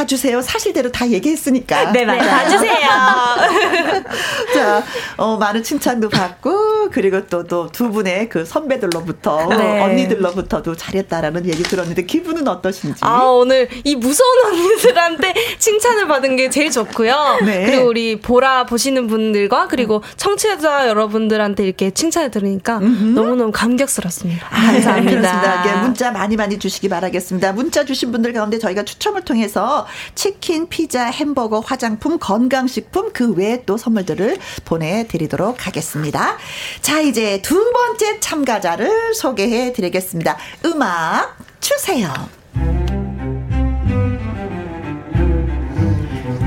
[0.00, 0.42] 봐주세요.
[0.42, 1.90] 사실대로 다 얘기했으니까.
[1.92, 2.28] 네, 맞아요.
[2.28, 2.72] 봐주세요.
[4.52, 4.82] 자,
[5.16, 9.80] 어, 많은 칭찬도 받고, 그리고 또, 또 두 분의 그 선배들로부터, 네.
[9.80, 13.00] 언니들로부터도 잘했다라는 얘기 들었는데, 기분은 어떠신지?
[13.02, 17.38] 아, 오늘 이 무서운 언니들한테 칭찬을 받은 게 제일 좋고요.
[17.44, 17.66] 네.
[17.66, 23.04] 그리고 우리 보라 보시는 분들과, 그리고 청취자 여러분들한테 이렇게 칭찬을 들으니까 음흠.
[23.18, 24.46] 너무너무 감격스럽습니다.
[24.50, 25.62] 아, 감사합니다.
[25.64, 27.52] 네, 문자 많이 많이 주시기 바라겠습니다.
[27.52, 33.76] 문자 주신 분들 가운데 저희가 추첨을 통해서 치킨, 피자, 햄버거, 화장품, 건강식품 그 외에 또
[33.76, 36.36] 선물들을 보내드리도록 하겠습니다.
[36.80, 40.36] 자, 이제 두 번째 참가자를 소개해 드리겠습니다.
[40.64, 42.12] 음악 주세요.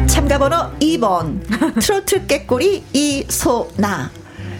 [0.07, 1.39] 참가번호 2번
[1.81, 4.11] 트로트 깨꼬리 이소나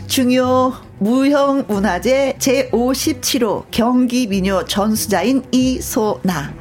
[0.07, 6.53] 중요 무형문화재 제57호 경기민요 전수자인 이소나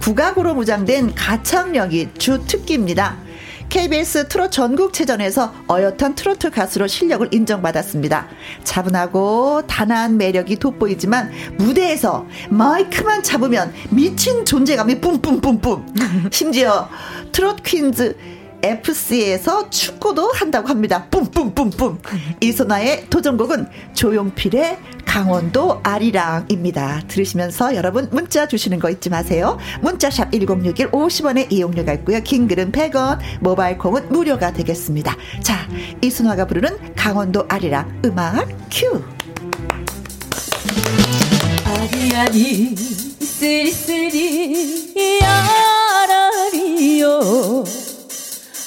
[0.00, 3.26] 국악으로 무장된 가창력이 주특기입니다.
[3.68, 8.28] KBS 트롯 전국체전에서 어엿한 트로트 가수로 실력을 인정받았습니다.
[8.64, 15.94] 차분하고 단아한 매력이 돋보이지만 무대에서 마이크만 잡으면 미친 존재감이 뿜뿜뿜뿜.
[16.30, 16.88] 심지어
[17.32, 18.16] 트롯 퀸즈
[18.62, 21.06] FC에서 축구도 한다고 합니다.
[21.10, 21.98] 뿜뿜뿜뿜.
[22.40, 27.02] 이소나의 도전곡은 조용필의 강원도 아리랑입니다.
[27.08, 29.58] 들으시면서 여러분 문자 주시는 거 잊지 마세요.
[29.80, 32.20] 문자샵 1061 50원의 이용료가 있고요.
[32.22, 35.16] 긴 글은 100원, 모바일 콩은 무료가 되겠습니다.
[35.42, 35.66] 자,
[36.02, 39.02] 이소나가 부르는 강원도 아리랑 음악 큐.
[41.64, 42.76] 아리아리
[43.36, 44.96] 스리스리
[46.62, 47.20] 야라리요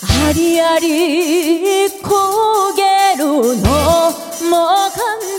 [0.01, 3.55] 아리아리 고개로
[4.41, 5.38] 넘어간다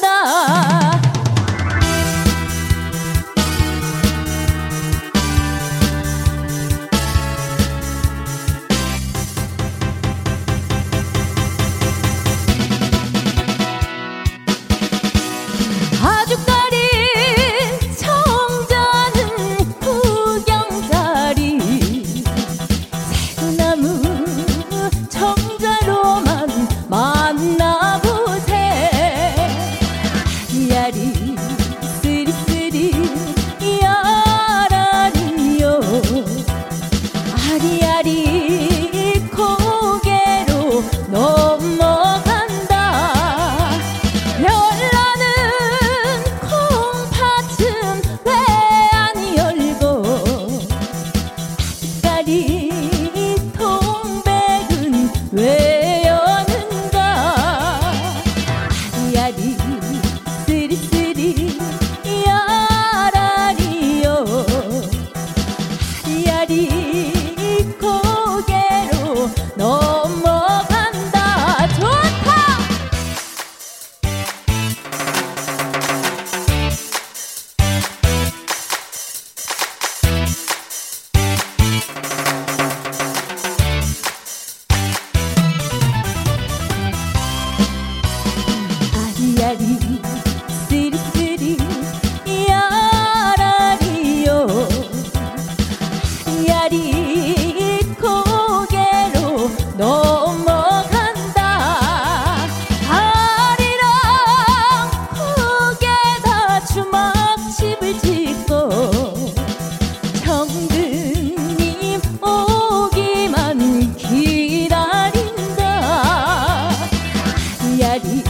[117.90, 118.22] Baby.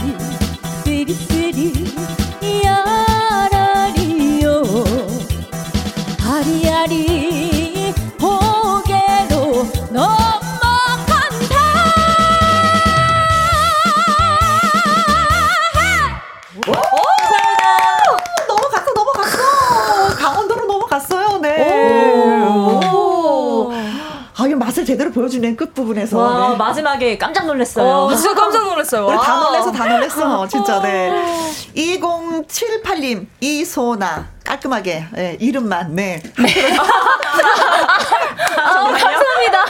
[0.83, 1.40] sedih
[25.41, 26.17] 보여주네 끝부분에서.
[26.17, 26.55] 와, 네.
[26.55, 27.85] 마지막에 깜짝 놀랐어요.
[27.85, 29.07] 어, 진짜 깜짝 놀랐어요.
[29.07, 30.47] 우리 다 놀래서 다 놀랬어.
[30.47, 31.11] 진짜 네.
[31.75, 36.21] 2078님 이소나 깔끔하게 네, 이름만 네.
[38.57, 39.65] 아, 감사합니다.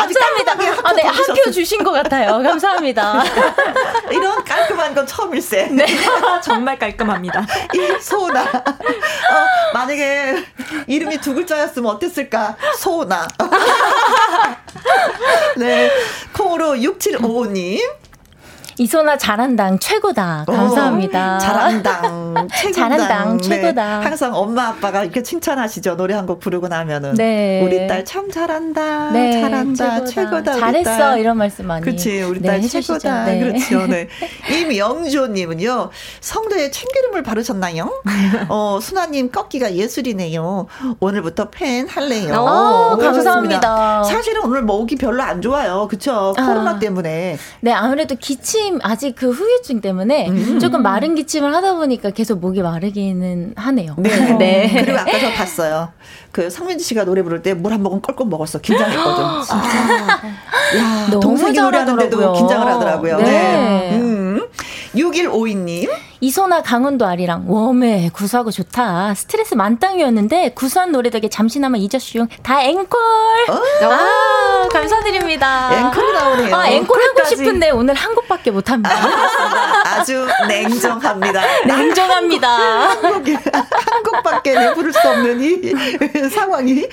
[0.00, 0.52] 감사합니다.
[0.82, 2.42] 아, 네, 학교 주신 것 같아요.
[2.42, 3.22] 감사합니다.
[4.10, 5.68] 이런 깔끔한 건 처음일세.
[5.72, 5.86] 네,
[6.42, 7.46] 정말 깔끔합니다.
[7.74, 8.42] 이소나.
[8.42, 10.44] 어, 만약에
[10.86, 12.56] 이름이 두 글자였으면 어땠을까?
[12.78, 13.26] 소나.
[15.56, 15.90] 네,
[16.32, 17.80] 콩으로 6755님.
[18.80, 20.44] 이소나 잘한당 최고다.
[20.46, 21.36] 감사합니다.
[21.36, 22.72] 오, 잘한당 최고다.
[22.72, 23.42] 잘한당 네.
[23.48, 23.98] 최고다.
[23.98, 24.04] 네.
[24.06, 25.96] 항상 엄마 아빠가 이렇게 칭찬하시죠.
[25.96, 27.60] 노래 한 곡 부르고 나면은 네.
[27.62, 29.10] 우리 딸 참 잘한다.
[29.10, 30.04] 네, 잘한다.
[30.04, 30.52] 최고다.
[30.52, 31.84] 최고다 잘했어 이런 말씀 많이.
[31.84, 32.22] 그렇지.
[32.22, 33.24] 우리 딸 네, 최고다.
[33.26, 33.40] 네.
[33.40, 33.86] 그렇죠.
[33.86, 34.08] 네.
[34.50, 35.90] 임영조 님은요.
[36.22, 38.02] 성도에 참기름을 바르셨나요?
[38.48, 40.66] 어, 순아 님 꺾기가 예술이네요.
[41.00, 42.32] 오늘부터 팬 할래요.
[42.34, 44.04] 오, 어, 감사합니다.
[44.04, 45.86] 사실은 오늘 목이 별로 안 좋아요.
[45.88, 46.32] 그렇죠?
[46.36, 47.36] 코로나 아, 때문에.
[47.60, 50.58] 네, 아무래도 기침 기침 아직 그 후유증 때문에 음.
[50.60, 53.94] 조금 마른 기침을 하다 보니까 계속 목이 마르기는 하네요.
[53.98, 54.10] 네.
[54.38, 54.70] 네.
[54.84, 55.88] 그리고 아까 저 봤어요.
[56.32, 58.60] 그 성민지 씨가 노래 부를 때 물 한 모금 껄껄 먹었어.
[58.60, 59.24] 긴장했거든.
[59.24, 59.42] 아.
[59.42, 60.78] 진짜.
[60.78, 63.16] 야, 동생이 노래하는데도 긴장을 하더라고요.
[63.18, 63.24] 네.
[63.24, 63.98] 네.
[63.98, 64.40] 음.
[64.94, 65.90] 6152님.
[66.22, 69.14] 이소나 강원도 아리랑 웜에 구수하고 좋다.
[69.14, 72.26] 스트레스 만땅이었는데 구수한 노래 덕에 잠시나마 잊었슈.
[72.42, 73.00] 다 앵콜.
[73.48, 73.60] 어?
[73.90, 75.70] 아, 감사드립니다.
[75.88, 76.54] 앵콜이 나오네요.
[76.54, 78.90] 아, 앵콜 하고 싶은데 오늘 한 곡밖에 못 합니다.
[79.86, 81.64] 아, 주 냉정합니다.
[81.66, 82.48] 냉정합니다.
[82.48, 85.72] 한, 곡밖에 부를 수 없는 이
[86.28, 86.86] 상황이.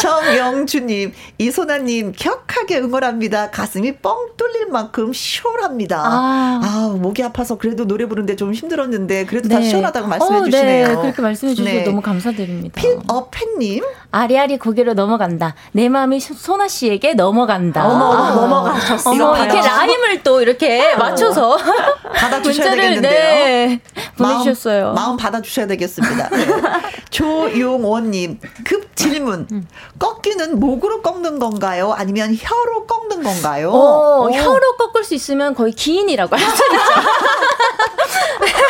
[0.00, 3.50] 정영주님, 이소나님 격하게 응원합니다.
[3.50, 6.02] 가슴이 뻥 뚫릴 만큼 시원합니다.
[6.04, 9.54] 아, 아 목이 아파서 그래도 노래 부르는데 좀 힘들 힘들었는데 그래도 네.
[9.56, 10.50] 다 시원하다고 말씀해 어, 네.
[10.50, 10.88] 주시네요.
[10.88, 11.84] 네, 그렇게 말씀해 주셔서 네.
[11.84, 12.80] 너무 감사드립니다.
[12.80, 15.54] 핏어팬님 아리아리 고개로 넘어간다.
[15.72, 17.86] 내 마음이 소나 씨에게 넘어간다.
[17.86, 19.10] 어머, 아, 넘어가셨어.
[19.10, 21.56] 어머, 이렇게 라임을 또 이렇게 맞춰서
[22.16, 23.12] 받아주셔야 되겠는데요.
[23.12, 23.80] 네,
[24.16, 24.84] 보내주셨어요.
[24.86, 26.28] 마음, 마음 받아주셔야 되겠습니다.
[26.30, 26.46] 네.
[27.10, 29.46] 조용원님 급 질문.
[29.52, 29.68] 음.
[29.98, 31.92] 꺾기는 목으로 꺾는 건가요?
[31.96, 33.70] 아니면 혀로 꺾는 건가요?
[33.70, 34.30] 어, 어.
[34.30, 36.62] 혀로 꺾을 수 있으면 거의 기인이라고 할 수 있죠.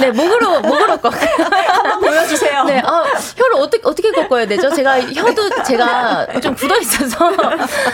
[0.00, 1.12] 네, 목으로, 목으로 꺾.
[1.14, 2.64] 한번 보여주세요.
[2.64, 3.04] 네, 아,
[3.36, 4.74] 혀를 어떻게, 어떻게 꺾어야 되죠?
[4.74, 7.30] 제가 혀도 제가 좀 굳어 있어서.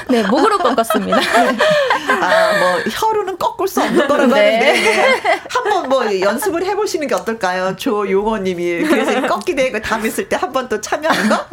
[0.09, 1.19] 네, 목으로 꺾었습니다.
[1.19, 4.57] 아, 뭐, 혀로는 꺾을 수 없는 거라고 네.
[4.59, 4.73] 하는데.
[5.21, 5.41] 네.
[5.51, 7.77] 한번 뭐, 연습을 해보시는 게 어떨까요?
[7.77, 8.83] 조용호 님이.
[8.85, 11.47] 그래서 꺾기 대회 다음 있을 때 한 번 또 참여하는 거?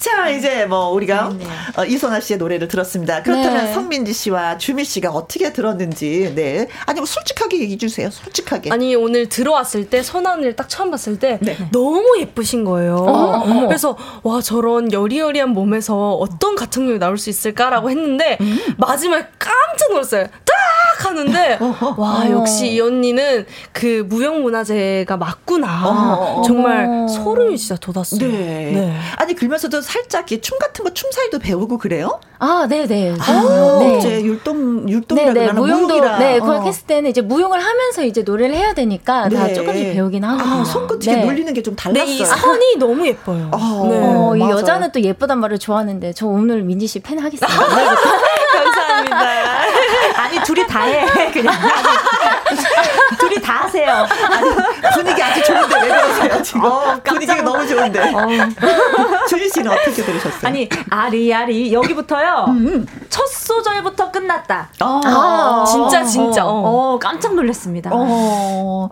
[0.00, 1.50] 자, 이제 뭐 우리가 네, 네.
[1.76, 3.22] 어, 이소나 씨의 노래를 들었습니다.
[3.22, 3.74] 그렇다면 네.
[3.74, 6.68] 성민지 씨와 주미 씨가 어떻게 들었는지, 네.
[6.86, 8.08] 아니, 뭐 솔직하게 얘기해 주세요.
[8.10, 8.70] 솔직하게.
[8.70, 11.58] 아니, 오늘 들어왔을 때, 언니를 딱 처음 봤을 때, 네.
[11.70, 12.96] 너무 예쁘신 거예요.
[12.96, 18.58] 어, 그래서, 와, 저런 여리여리한 몸에서 어떤 가창력이 나올 수 있을까라고 했는데, 음.
[18.78, 20.24] 마지막에 깜짝 놀랐어요.
[20.24, 21.58] 딱 하는데,
[21.98, 25.88] 와, 역시 이 언니는 그 무형문화재가 맞구나.
[25.88, 28.20] 어, 정말 소름이 진짜 돋았어요.
[28.20, 28.38] 네.
[28.72, 28.96] 네.
[29.16, 32.20] 아니, 그러면서도 살짝 춤 같은 거춤 사이도 배우고 그래요?
[32.38, 33.12] 아, 네, 네.
[33.18, 33.98] 아, 네.
[33.98, 35.52] 이제 율동 율동이라 네, 네.
[35.52, 39.36] 무용도 네, 거기 했을 때는 이제 무용을 하면서 이제 노래를 해야 되니까 네.
[39.36, 40.60] 다 조금씩 배우긴 하거든요.
[40.60, 41.24] 아, 손끝 이 네.
[41.24, 42.06] 놀리는 게 좀 달랐어요.
[42.06, 43.50] 네, 이 선이 너무 예뻐요.
[43.52, 43.58] 아,
[43.90, 43.98] 네.
[44.00, 47.46] 어, 이 여자는 또 예쁘단 말을 좋아하는데 저 오늘 민지 씨 팬 하겠습니다.
[48.54, 49.20] 감사합니다.
[50.22, 51.30] 아니 둘이 다 해.
[51.32, 51.52] 그냥
[53.30, 54.06] 둘이 다 하세요.
[54.30, 56.64] 아니, 분위기 아주 좋은데 왜 그러세요 지금?
[56.64, 58.00] 어, 분위기가 너무 좋은데.
[58.00, 58.26] 어.
[59.28, 60.40] 준희 씨는 어떻게 들으셨어요?
[60.42, 62.46] 아니 아리아리 여기부터요.
[62.48, 62.86] 음, 음.
[63.08, 64.68] 첫 소절부터 끝났다.
[64.80, 66.44] 아, 아 진짜 진짜.
[66.44, 67.90] 어, 어 깜짝 놀랐습니다.
[67.92, 68.90] 어, 어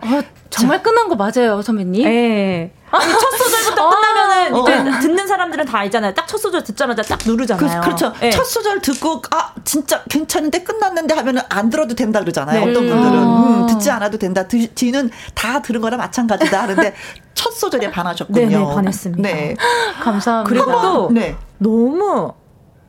[0.49, 0.83] 정말 자.
[0.83, 2.03] 끝난 거 맞아요, 선배님?
[2.05, 2.71] 네.
[2.91, 4.61] 아니, 첫 소절부터 아~ 끝나면은 어.
[4.63, 6.13] 이제 듣는 사람들은 다 알잖아요.
[6.13, 7.81] 딱 첫 소절 듣자마자 딱 누르잖아요.
[7.81, 8.29] 그, 렇죠 네.
[8.29, 12.65] 첫 소절 듣고 아 진짜 괜찮은데 끝났는데 하면은 안 들어도 된다 그러잖아요.
[12.65, 12.69] 네.
[12.69, 14.38] 어떤 분들은 음, 듣지 않아도 된다.
[14.47, 16.93] 뒤는 다 들은 거나 마찬가지다 하는데
[17.33, 18.39] 첫 소절에 반하셨군요.
[18.39, 19.21] 네, 네 반했습니다.
[19.21, 19.55] 네.
[20.01, 20.49] 감사합니다.
[20.49, 21.35] 그리고 또 네.
[21.57, 22.33] 너무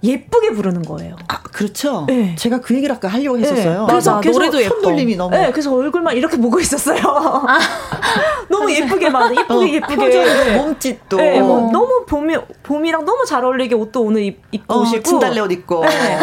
[0.03, 1.17] 예쁘게 부르는 거예요.
[1.29, 2.05] 아, 그렇죠.
[2.09, 2.35] 네.
[2.39, 3.81] 제가 그 얘기를 아까 하려고 했었어요.
[3.83, 3.87] 네.
[3.89, 4.75] 그래서 맞아, 노래도 예뻐.
[4.75, 5.37] 손돌림이 너무.
[5.37, 7.01] 네, 그래서 얼굴만 이렇게 보고 있었어요.
[7.05, 7.59] 아,
[8.49, 13.75] 너무 예쁘게 만 예쁘게 어, 예쁘게 몸짓도 네, 뭐 너무 봄이 봄이랑 너무 잘 어울리게
[13.75, 16.19] 옷도 오늘 입, 입고 어, 오시고 진달래 옷 입고 네.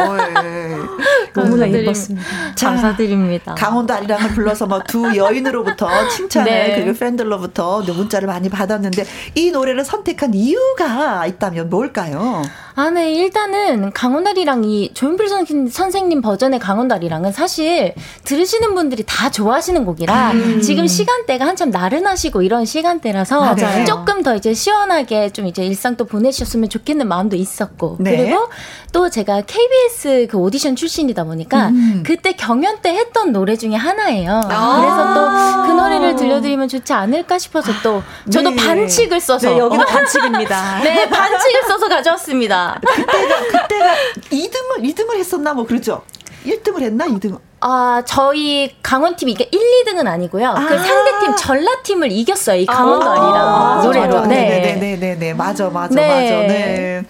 [1.34, 2.26] 너무나 예뻤습니다.
[2.56, 3.54] 자, 감사드립니다.
[3.56, 6.76] 강원도 아리랑을 불러서 뭐 두 여인으로부터 칭찬을 네.
[6.80, 9.04] 그리고 팬들로부터 문자를 많이 받았는데
[9.36, 12.42] 이 노래를 선택한 이유가 있다면 뭘까요?
[12.76, 13.12] 아, 네.
[13.14, 15.28] 일단은 강원다리랑 이 조윤필
[15.70, 20.62] 선생님 버전의 강원다리랑은 사실 들으시는 분들이 다 좋아하시는 곡이라 음.
[20.62, 23.86] 지금 시간대가 한참 나른하시고 이런 시간대라서 맞아요.
[23.86, 28.18] 조금 더 이제 시원하게 좀 이제 일상 또 보내셨으면 좋겠는 마음도 있었고 네.
[28.18, 28.48] 그리고
[28.92, 32.04] 또 제가 KBS 그 오디션 출신이다 보니까 음.
[32.06, 34.42] 그때 경연 때 했던 노래 중에 하나예요.
[34.50, 34.82] 아.
[34.82, 38.02] 그래서 또 그 노래를 들려드리면 좋지 않을까 싶어서 또
[38.32, 38.56] 저도 네.
[38.56, 40.80] 반칙을 써서 네, 여기도 반칙입니다.
[40.84, 42.80] 네, 반칙을 써서 가져왔습니다.
[42.82, 43.96] 그때가 그때가
[44.30, 46.04] 2등을 2등을 했었나 뭐 그렇죠.
[46.46, 47.40] 1등을 했나 2등?
[47.60, 50.54] 아, 저희 강원팀이 이게 1, 2등은 아니고요.
[50.56, 52.62] 그 아~ 그 상대팀 전라팀을 이겼어요.
[52.62, 54.26] 이 강원도 아리랑 아~ 노래로.
[54.28, 54.62] 네.
[54.62, 55.34] 네, 네, 네, 네.
[55.34, 56.08] 맞아, 맞아, 네.
[56.08, 56.48] 맞아.
[56.48, 57.04] 네.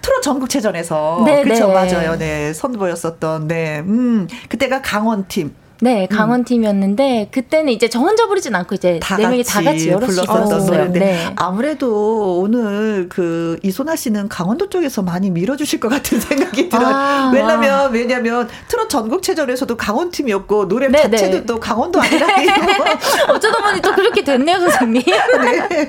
[0.00, 1.74] 트롯 전국체전에서 네, 그렇죠, 네.
[1.74, 2.16] 맞아요.
[2.16, 2.52] 네.
[2.54, 3.80] 선보였었던 네.
[3.80, 5.54] 음, 그때가 강원팀.
[5.82, 6.16] 네, 음.
[6.16, 11.32] 강원 팀이었는데 그때는 이제 저 혼자 부르진 않고 이제 네 명이 다 같이 불렀었던 네.
[11.36, 16.86] 아무래도 오늘 그 이소나 씨는 강원도 쪽에서 많이 밀어주실 것 같은 생각이 들어요.
[16.86, 21.46] 아, 왜냐면 왜냐면 트롯 전국체전에서도 강원 팀이었고 노래 네, 자체도 네.
[21.46, 22.30] 또 강원도 아니라요.
[23.28, 25.02] 어쩌다 보니 또 그렇게 됐네요, 선생님.
[25.02, 25.88] 네.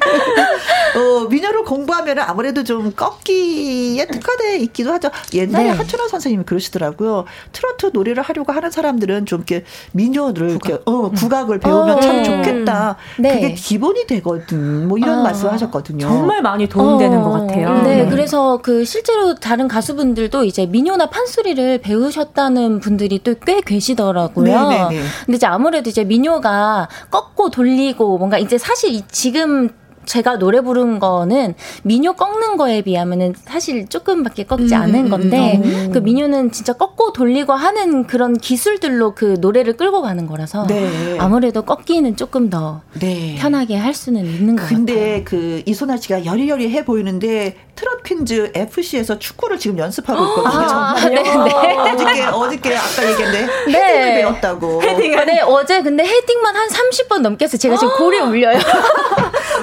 [0.96, 5.10] 어, 민요를 공부하면 아무래도 좀 꺾기에 특화돼 있기도 하죠.
[5.34, 5.70] 옛날에 네.
[5.72, 7.26] 하춘원 선생님이 그러시더라고요.
[7.52, 10.70] 트로트 노래를 하려고 하는 사람들은 좀 이렇게 민요를 국악.
[10.70, 12.24] 이렇게 어, 국악을 배우면 어, 참 네.
[12.24, 12.96] 좋겠다.
[13.20, 13.34] 네.
[13.34, 14.88] 그게 기본이 되거든.
[14.88, 16.00] 뭐 이런 아, 말씀하셨거든요.
[16.08, 17.82] 정말 많이 도움되는 어, 것 같아요.
[17.84, 24.46] 네, 네, 그래서 그 실제로 다른 가수분들도 이제 민요나 판소리를 배우셨다는 분들이 또 꽤 계시더라고요.
[24.46, 24.90] 네네네.
[24.90, 25.02] 네, 네.
[25.26, 29.70] 근데 이제 아무래도 이제 민요가 꺾고 돌리고 뭔가 이제 사실 지금
[30.06, 35.62] 제가 노래 부른 거는 민요 꺾는 거에 비하면은 사실 조금밖에 꺾지 음, 않은 음, 건데
[35.64, 41.18] 음, 그 민요는 진짜 꺾고 돌리고 하는 그런 기술들로 그 노래를 끌고 가는 거라서 네.
[41.20, 43.36] 아무래도 꺾기는 조금 더 네.
[43.40, 45.08] 편하게 할 수는 있는 것 근데 같아요.
[45.08, 50.64] 근데 그 이소나 씨가 여리여리해 보이는데 트롯 퀸즈 FC에서 축구를 지금 연습하고 있거든요.
[50.64, 51.74] 아, 네, 네.
[51.78, 53.74] 어저께 어저께 아까 얘기했는데 네.
[53.74, 54.82] 헤딩을 배웠다고.
[54.84, 55.26] 헤딩.
[55.26, 57.58] 네, 어제 근데 헤딩만 한 30번 넘겠어요.
[57.58, 58.60] 제가 지금 골이 울려요.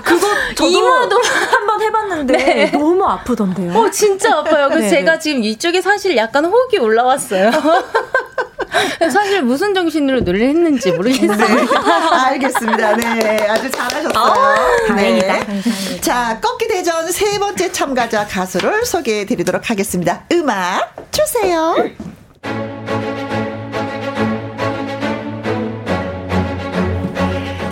[0.04, 0.27] 그거
[0.60, 1.16] 이마도
[1.50, 2.70] 한번 해봤는데 네.
[2.72, 3.72] 너무 아프던데요.
[3.72, 4.68] 어 진짜 아파요.
[4.68, 4.90] 그래서 네.
[4.90, 7.50] 제가 지금 이쪽에 사실 약간 혹이 올라왔어요.
[9.10, 11.36] 사실 무슨 정신으로 노래를 했는지 모르겠어요.
[11.36, 11.66] 네.
[12.26, 12.96] 알겠습니다.
[12.96, 14.12] 네, 아주 잘하셨어요.
[14.14, 15.44] 아, 다행이다.
[15.46, 16.00] 네.
[16.00, 20.24] 자, 꺾기 대전 세 번째 참가자 가수를 소개해드리도록 하겠습니다.
[20.32, 21.74] 음악 주세요.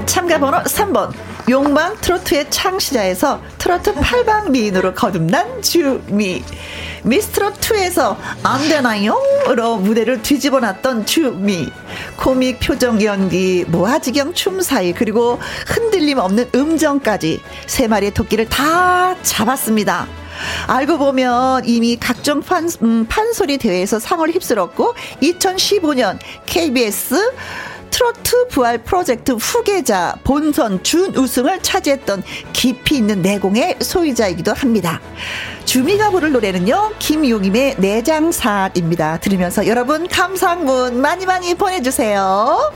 [0.07, 1.13] 참가 번호 3번.
[1.49, 6.43] 용방 트로트의 창시자에서 트로트 8방 미인으로 거듭난 주미.
[7.05, 11.69] 미스트롯2에서 안 되나요?로 무대를 뒤집어 놨던 주미.
[12.17, 20.09] 코믹 표정 연기, 모아지경 춤 사이, 그리고 흔들림 없는 음정까지 세 마리의 토끼를 다 잡았습니다.
[20.67, 27.15] 알고 보면 이미 각종 판, 음, 판소리 대회에서 상을 휩쓸었고 2015년 KBS
[27.97, 35.01] 트로트 부활 프로젝트 후계자 본선 준우승을 차지했던 깊이 있는 내공의 소유자이기도 합니다.
[35.65, 39.21] 주미가 부를 노래는요, 김용임의 내장산입니다.
[39.21, 42.71] 들으면서 여러분 감상문 많이 많이 보내주세요.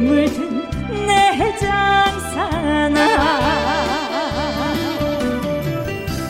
[0.00, 0.68] 물든
[1.06, 2.96] 내 장사나.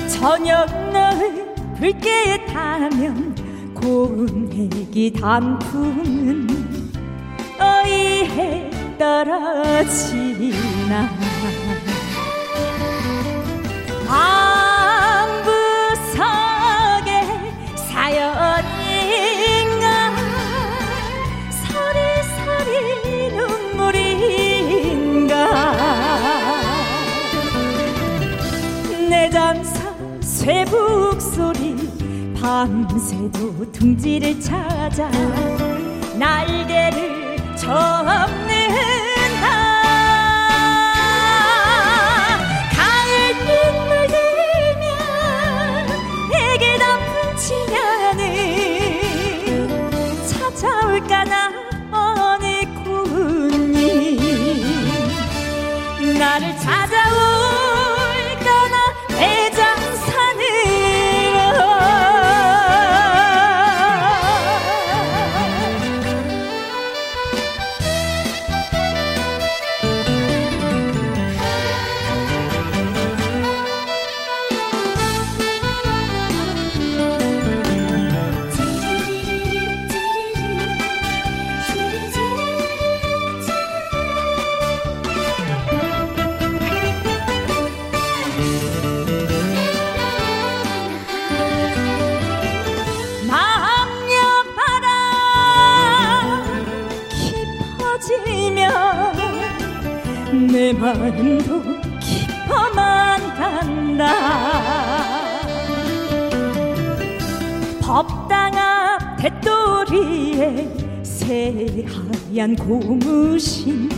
[0.08, 6.46] 저녁 너의 불깨에 타면 고운 헬기 단풍은
[7.58, 10.50] 어이해 떨어지나.
[14.06, 14.39] 방
[32.60, 35.10] 밤새도 둥지를 찾아
[36.18, 38.49] 날개를 접는
[112.50, 113.88] 새하얀 고무신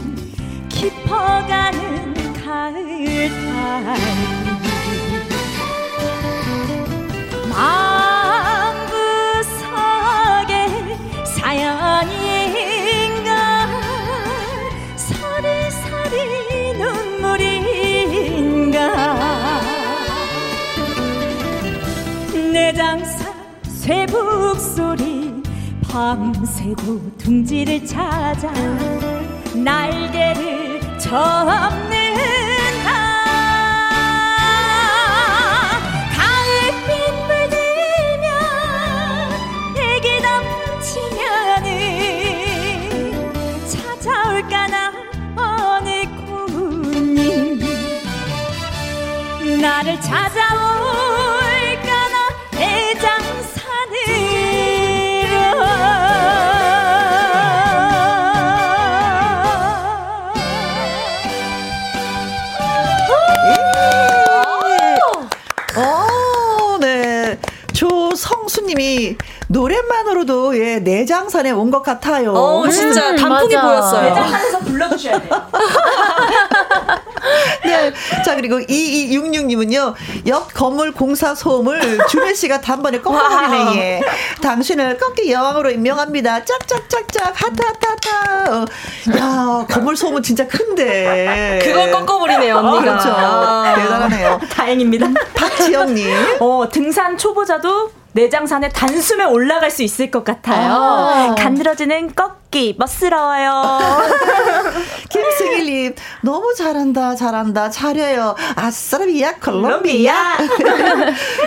[0.69, 3.33] 깊어가는 가을 달빛
[7.49, 8.77] 마음
[9.41, 10.53] 구석에
[11.25, 12.43] 사연이
[22.53, 23.33] 내 장사
[23.63, 25.22] 쇠북 소리
[25.93, 28.51] 밤새도 둥지를 찾아
[29.55, 31.83] 날개를 접는다.
[36.17, 36.89] 가을빛
[37.29, 38.25] 물들면
[39.77, 40.43] 애기담
[40.81, 41.69] 치면은
[43.69, 44.77] 찾아올까나
[45.37, 45.91] 어느
[46.25, 47.61] 고님
[49.61, 50.32] 나를 찾아
[70.17, 72.35] 노래만으로도 예, 내장산에 온 것 같아요.
[72.35, 73.67] 어, 진짜 음, 단풍이 맞아.
[73.67, 74.09] 보였어요.
[74.11, 75.43] 내장산에서 불러주셔야 돼요.
[77.65, 77.93] 네.
[78.25, 79.95] 자, 그리고 2266님은요,
[80.27, 84.01] 옆 건물 공사 소음을 주배 씨가 단번에 꺾어버리네, 예.
[84.43, 86.45] 당신을 꺾기 여왕으로 임명합니다.
[86.45, 89.19] 짝짝짝짝, 하트, 하트, 하트.
[89.19, 91.61] 야, 건물 소음은 진짜 큰데.
[91.65, 92.77] 그걸 꺾어버리네요, 언니가.
[92.77, 93.09] 어, 그렇죠.
[93.83, 94.41] 대단하네요.
[94.53, 95.09] 다행입니다.
[95.35, 96.37] 박지영님.
[96.41, 100.73] 어, 등산 초보자도 내장산에 단숨에 올라갈 수 있을 것 같아요.
[100.73, 101.35] 아.
[101.37, 102.15] 간드러지는
[102.53, 103.81] 꺾기 멋스러워요.
[105.09, 108.37] 김승일님 너무 잘한다 잘한다 잘해요.
[108.55, 110.37] 아싸라비아 콜롬비아.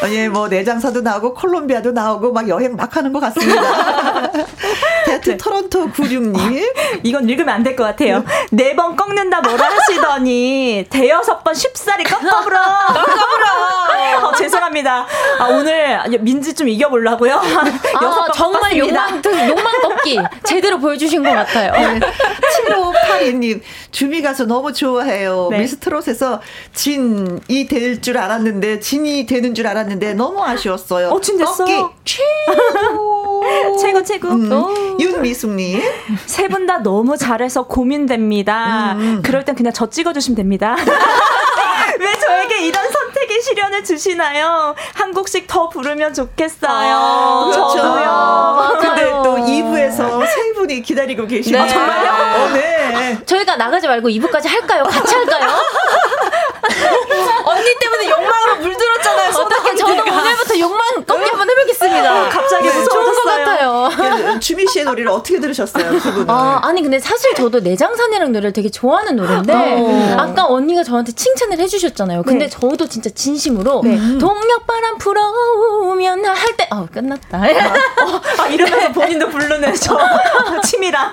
[0.09, 4.31] 예, 뭐 내장사도 나오고 콜롬비아도 나오고 막 여행 막 하는 것 같습니다.
[5.05, 5.37] 대트 네.
[5.37, 8.23] 토론토 96님 이건 읽으면 안 될 것 같아요.
[8.51, 12.57] 네 번 꺾는다 뭐라 하시더니 대여섯 번 쉽사리 꺾어불어.
[12.87, 14.25] 꺾어불어.
[14.27, 15.05] 어, 죄송합니다.
[15.39, 17.35] 아, 오늘 민지 좀 이겨보려고요.
[17.35, 21.71] 아, 정말 욕망, 욕망 꺾기 제대로 보여 주신 것 같아요.
[21.71, 21.99] 네.
[21.99, 25.49] 7582님, 주미 가서 너무 좋아해요.
[25.51, 25.59] 네.
[25.59, 26.41] 미스트롯에서
[26.73, 31.09] 진이 될 줄 알았는데, 진이 되는 줄 알았는데, 너무 아쉬웠어요.
[31.09, 31.65] 어, 진 됐어.
[31.65, 31.73] 꺾기
[32.05, 33.43] 최고.
[33.81, 34.27] 최고, 최고.
[34.29, 34.99] 음.
[34.99, 35.81] 윤미숙님.
[36.25, 38.93] 세 분 다 너무 잘해서 고민됩니다.
[38.97, 39.21] 음.
[39.23, 40.75] 그럴 땐 그냥 저 찍어주시면 됩니다.
[41.99, 43.04] 왜 저에게 이런 선
[43.35, 44.75] 택의 시련을 주시나요?
[44.93, 46.69] 한 곡씩 더 부르면 좋겠어요.
[46.71, 47.77] 아, 그렇죠.
[47.77, 48.77] 저도요.
[48.79, 51.63] 근데 또 2부에서 세 분이 기다리고 계시네요.
[51.63, 51.69] 네.
[51.69, 52.11] 아, 정말요?
[52.11, 53.19] 어, 네.
[53.25, 54.83] 저희가 나가지 말고 2부까지 할까요?
[54.83, 55.49] 같이 할까요?
[57.45, 59.29] 언니 때문에 욕망으로 물들었잖아요.
[59.29, 62.25] 어떻게 저도 오늘부터 욕망 꺾기 한번 해보겠습니다.
[62.25, 63.89] 어, 갑자기 네, 좋은 것 같아요.
[63.95, 65.99] 그 주미 씨의 노래를 어떻게 들으셨어요?
[65.99, 70.15] 두 아, 아니 근데 사실 저도 내장산이랑 노래를 되게 좋아하는 노래인데 어.
[70.19, 72.23] 아까 언니가 저한테 칭찬을 해주셨잖아요.
[72.23, 72.49] 근데 네.
[72.49, 73.97] 저도 진짜 진심으로 네.
[74.17, 77.37] 동력바람 불어오면 할 때, 어 끝났다.
[77.39, 79.97] 어, 아, 이러면서 본인도 부르는 저
[80.63, 81.11] 침이랑.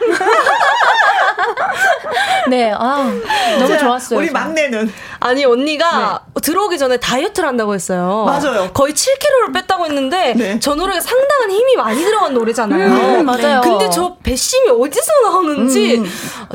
[2.48, 3.10] 네, 아,
[3.58, 4.18] 너무 자, 좋았어요.
[4.18, 4.92] 우리 막내는
[5.22, 6.40] 아니 언니가 네.
[6.40, 8.24] 들어오기 전에 다이어트를 한다고 했어요.
[8.26, 8.70] 맞아요.
[8.72, 10.58] 거의 7kg를 뺐다고 했는데 네.
[10.58, 12.86] 저 노래가 상당한 힘이 많이 들어간 노래잖아요.
[13.20, 13.60] 음, 맞아요.
[13.62, 16.06] 근데 저 배심이 어디서 나오는지 음.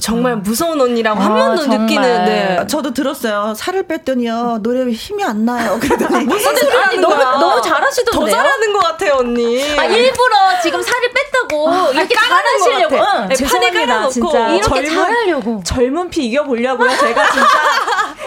[0.02, 2.26] 정말 무서운 언니라고 아, 하면 더 느끼는.
[2.26, 2.68] 네.
[2.68, 3.54] 저도 들었어요.
[3.56, 5.78] 살을 뺐더니요 노래 힘이 안 나요.
[5.82, 8.26] 그러더니 무슨 소리 하는 너무 너무 잘하시던데요.
[8.26, 9.64] 더 잘하는 것 같아요 언니.
[9.80, 12.96] 아 일부러 지금 살을 뺐다고 아, 이렇게 잘하시려고.
[12.98, 14.10] 응, 네, 죄송합니다.
[14.10, 15.62] 진짜 이렇게 젊은, 잘하려고.
[15.64, 16.90] 젊은 피 이겨보려고요.
[16.98, 17.48] 제가 진짜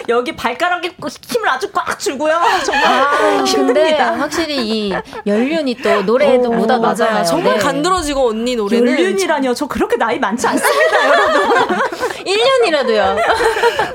[0.11, 0.91] 여기 발가락에
[1.27, 2.39] 힘을 아주 꽉 주고요.
[2.65, 4.13] 정말 아, 힘듭니다.
[4.13, 4.93] 확실히 이
[5.25, 7.25] 연륜이 또 노래에도 오, 묻어나잖아요.
[7.25, 7.59] 정말 네.
[7.59, 9.53] 간드러지고 언니 노래는 연륜이라뇨.
[9.53, 11.77] 저 그렇게 나이 많지 않습니다, 여러분.
[12.25, 13.15] 1년이라도요.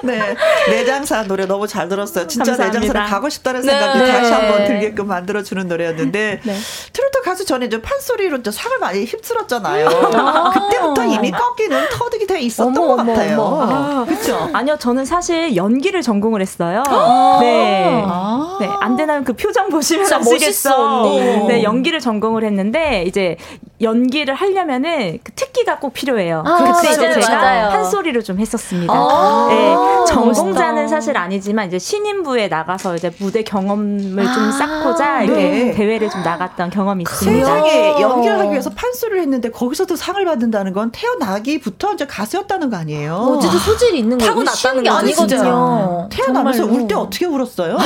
[0.02, 0.36] 네.
[0.68, 2.26] 내장사 노래 너무 잘 들었어요.
[2.26, 2.80] 진짜 감사합니다.
[2.80, 4.12] 내장사를 가고 싶다는 생각이 네.
[4.12, 6.56] 다시 한번 들게끔 만들어 주는 노래였는데 네.
[6.92, 9.88] 트로트 가수 전에 좀 판소리로 좀 상을 많이 휩쓸었잖아요.
[9.88, 13.42] 아~ 그때부터 이미 꺾이는 터득이 돼 있었던 어머, 것 같아요.
[13.62, 14.50] 아, 그렇죠.
[14.52, 16.82] 아니요, 저는 사실 연기를 전공을 했어요.
[16.86, 18.04] 아~ 네.
[18.06, 18.68] 아~ 네.
[18.80, 19.22] 안 되나요?
[19.24, 21.02] 그 표정 보시면 아시겠어.
[21.48, 23.36] 네, 연기를 전공을 했는데 이제
[23.82, 26.42] 연기를 하려면은 그 특기가 꼭 필요해요.
[26.46, 27.68] 아, 그때 이제 제가 맞아요.
[27.68, 28.94] 한 소리를 좀 했었습니다.
[28.94, 29.74] 아~ 네,
[30.06, 30.88] 전공자는 멋있다.
[30.88, 34.52] 사실 아니지만 이제 신인부에 나가서 이제 무대 경험을 좀 아.
[34.52, 35.72] 쌓고자 이렇게 네.
[35.72, 37.44] 대회를 좀 나갔던 경험이 있습니다.
[37.44, 43.14] 세상에 연기를 하기 위해서 판소리를 했는데 거기서도 상을 받는다는 건 태어나기부터 이제 가수였다는 거 아니에요?
[43.14, 45.85] 어쨌든 소질이 있는 거고 타고났다는 게 아니거든요.
[46.10, 47.74] 태어나면서 울 때 어떻게 울었어요?
[47.74, 47.78] 어,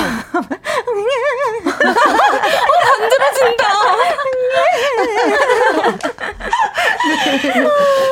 [2.99, 3.65] 간드러진다.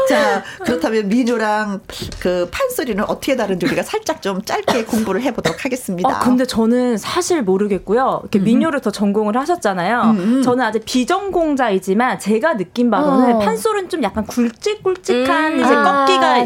[0.09, 1.81] 자, 그렇다면 민요랑
[2.21, 6.09] 그 판소리는 어떻게 다른지 우리가 살짝 좀 짧게 공부를 해보도록 하겠습니다.
[6.09, 8.21] 아, 근데 저는 사실 모르겠고요.
[8.23, 8.45] 이렇게 음.
[8.45, 10.03] 민요를 더 전공을 하셨잖아요.
[10.03, 10.19] 음.
[10.19, 10.43] 음.
[10.43, 13.39] 저는 아직 비전공자이지만 제가 느낀 바로는 어.
[13.39, 15.61] 판소리는 좀 약간 굵직굵직한 음.
[15.61, 16.39] 이제 꺾기가 아,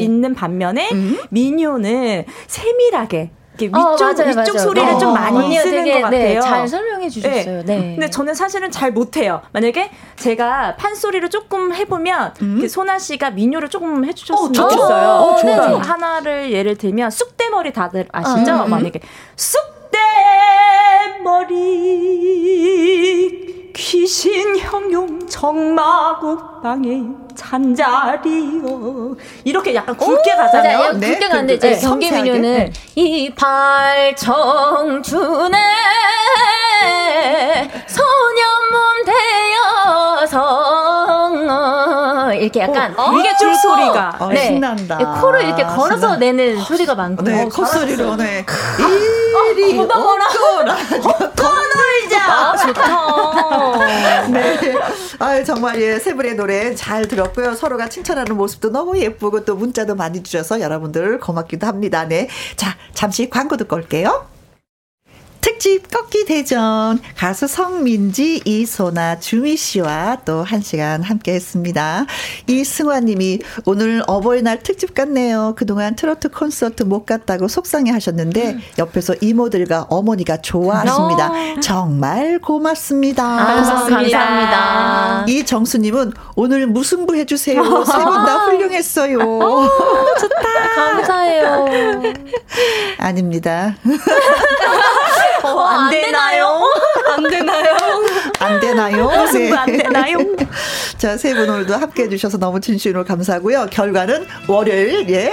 [0.00, 1.18] 있는 반면에 음.
[1.30, 4.58] 민요는 세밀 하게 이렇게 어, 위쪽, 어, 맞아요, 위쪽 맞아요.
[4.68, 6.10] 소리를 어, 좀 많이 쓰는 것 네, 같아요.
[6.10, 7.62] 네, 잘 설명해 주셨어요.
[7.64, 7.76] 네.
[7.76, 7.94] 네.
[7.96, 9.42] 근데 저는 사실은 잘 못해요.
[9.52, 12.66] 만약에 제가 판소리를 조금 해보면 음?
[12.68, 15.08] 소나 씨가 민요를 조금 해주셨으면 어, 좋겠어요.
[15.08, 15.56] 어, 네.
[15.56, 18.64] 하나를 예를 들면 쑥대머리 다들 아시죠?
[18.64, 18.70] 음.
[18.70, 19.00] 만약에
[22.70, 27.02] 쑥대머리 귀신 형용 정마국 방에
[27.34, 30.92] 잔자리요 이렇게 약간 굵게 가잖아요.
[30.94, 32.72] 네, 굵게 가는데 이제 네, 경계 민요는 네.
[32.96, 35.58] 이발 청춘에
[37.86, 39.04] 소년몸
[40.20, 43.12] 되어서 이렇게 약간 어?
[43.18, 44.46] 이게 쭉 소리가 어, 네.
[44.46, 44.98] 신난다.
[45.20, 46.16] 코를 이렇게 걸어서.
[46.16, 48.44] 내는 소리가 많고 네, 콧소리로 네.
[49.54, 54.26] 오거라 헛걸자 아, 좋다.
[54.28, 54.74] 네.
[55.18, 57.54] 아 정말 예, 세 분의 노래 잘 들었고요.
[57.54, 62.06] 서로가 칭찬하는 모습도 너무 예쁘고 또 문자도 많이 주셔서 여러분들 고맙기도 합니다.
[62.06, 62.28] 네.
[62.56, 64.26] 자, 잠시 광고 듣고 올게요.
[65.40, 72.06] 특집 꺾기 대전 가수 성민지, 이소나, 주미 씨와 또 한 시간 함께 했습니다.
[72.46, 75.54] 이승화 님이 오늘 어버이날 특집 같네요.
[75.56, 81.30] 그동안 트로트 콘서트 못 갔다고 속상해 하셨는데 옆에서 이모들과 어머니가 좋아하십니다.
[81.30, 81.60] 어.
[81.60, 83.22] 정말 고맙습니다.
[83.24, 85.24] 아, 감사합니다.
[85.28, 87.62] 이정수 님은 오늘 무승부 해 주세요.
[87.84, 89.18] 세 분 다 훌륭했어요.
[89.18, 89.68] 오, 어,
[90.18, 90.74] 좋다.
[90.74, 91.66] 감사해요.
[92.98, 93.74] 아닙니다.
[95.42, 96.62] 어, 안, 안 되나요?
[97.08, 97.76] 안 되나요?
[98.50, 99.10] 안 되나요?
[99.32, 99.52] 네.
[99.52, 100.18] 안 되나요?
[100.98, 103.68] 자, 세 분 오늘도 함께 해주셔서 너무 진심으로 감사하고요.
[103.70, 105.32] 결과는 월요일, 예,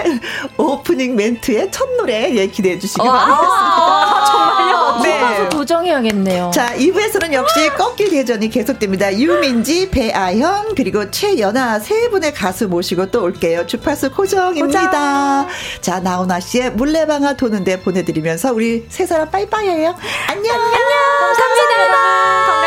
[0.57, 3.47] 오프닝 멘트의 첫 노래, 예, 기대해 주시기 바라겠습니다.
[3.47, 5.03] 아, 정말요?
[5.03, 5.19] 네.
[5.19, 6.51] 가서 도정해야겠네요.
[6.53, 9.13] 자, 2부에서는 역시 꺾길 대전이 계속됩니다.
[9.17, 13.65] 유민지, 배아현, 그리고 최연아 세 분의 가수 모시고 또 올게요.
[13.65, 14.79] 주파수 고정입니다.
[14.81, 15.47] 고정.
[15.81, 19.95] 자, 나훈아 씨의 물레방아 도는데 보내드리면서 우리 세 사람 빠이빠이예요.
[20.29, 20.55] 안녕.
[20.55, 20.79] 안녕.
[21.19, 22.66] 감사합니다.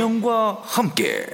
[0.00, 1.26] 김혜영과 함께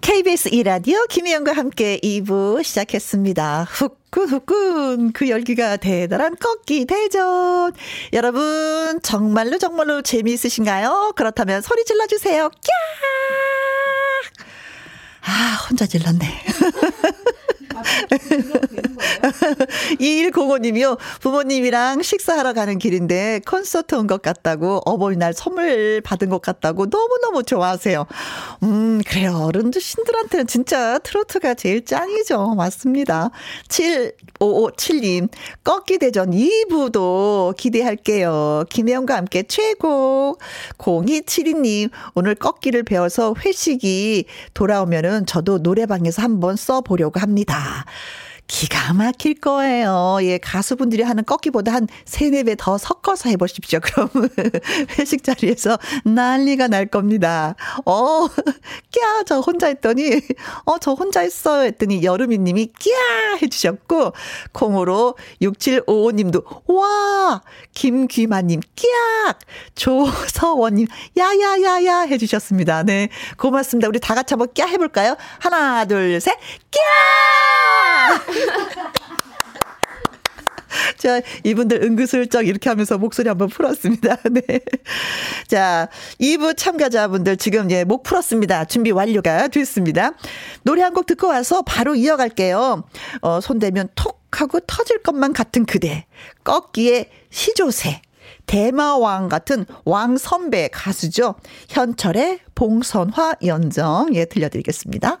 [0.00, 3.64] KBS 이라디오 김혜영과 함께 2부 시작했습니다.
[3.68, 7.74] 훅 후끈후끈 그 열기가 대단한 꺾기 대전.
[8.14, 11.12] 여러분, 정말로 정말로 재미있으신가요?
[11.14, 12.48] 그렇다면 소리 질러주세요.
[12.48, 12.70] 꺄!
[15.24, 16.26] 아, 혼자 질렀네.
[19.98, 20.98] 2105님이요.
[21.20, 28.04] 부모님이랑 식사하러 가는 길인데 콘서트 온 것 같다고 어버이날 선물 받은 것 같다고 너무너무 좋아하세요.
[28.64, 29.36] 음, 그래요.
[29.44, 32.54] 어른들신들한테는 진짜 트로트가 제일 짱이죠.
[32.56, 33.30] 맞습니다.
[33.68, 35.28] 7557님,
[35.64, 38.64] 꺾기 대전 2부도 기대할게요.
[38.68, 40.36] 김혜영과 함께 최고.
[40.78, 44.24] 0272님, 오늘 꺾기를 배워서 회식이
[44.54, 47.71] 돌아오면은 저도 노래방에서 한번 써보려고 합니다.
[48.52, 50.18] 기가 막힐 거예요.
[50.20, 53.80] 예, 가수분들이 하는 꺾기보다 한 세네 배 더 섞어서 해보십시오.
[53.82, 54.10] 그럼
[54.98, 57.54] 회식 자리에서 난리가 날 겁니다.
[57.86, 59.24] 어, 꺄!
[59.26, 60.20] 저 혼자 했더니,
[60.66, 61.64] 어, 저 혼자 했어요.
[61.64, 63.42] 했더니 여름이 님이 꺄!
[63.42, 64.12] 해주셨고,
[64.52, 67.40] 콩으로 6755 님도, 와!
[67.72, 68.86] 김귀마님, 꺄!
[69.74, 72.82] 조서원 님, 야야야야 해주셨습니다.
[72.82, 73.08] 네.
[73.38, 73.88] 고맙습니다.
[73.88, 75.16] 우리 다 같이 한번 꺄 해볼까요?
[75.40, 76.61] 하나, 둘, 셋, 꺄!
[80.96, 84.16] 자, 이분들 은근슬쩍 이렇게 하면서 목소리 한번 풀었습니다.
[84.30, 84.42] 네.
[85.48, 85.88] 자,
[86.20, 88.64] 2부 참가자분들 지금 예, 목 풀었습니다.
[88.66, 90.12] 준비 완료가 됐습니다.
[90.62, 92.84] 노래 한 곡 듣고 와서 바로 이어갈게요.
[93.22, 96.06] 어, 손대면 톡 하고 터질 것만 같은 그대.
[96.44, 98.00] 꺾기의 시조새.
[98.46, 101.34] 대마왕 같은 왕 선배 가수죠.
[101.68, 104.08] 현철의 봉선화 연정.
[104.14, 105.20] 예, 들려드리겠습니다.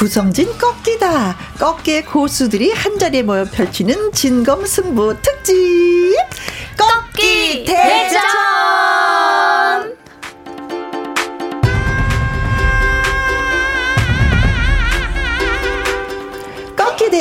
[0.00, 1.36] 구성진 꺾기다.
[1.58, 5.54] 꺾기의 고수들이 한자리에 모여 펼치는 진검 승부 특집.
[6.74, 8.29] 꺾기 대전!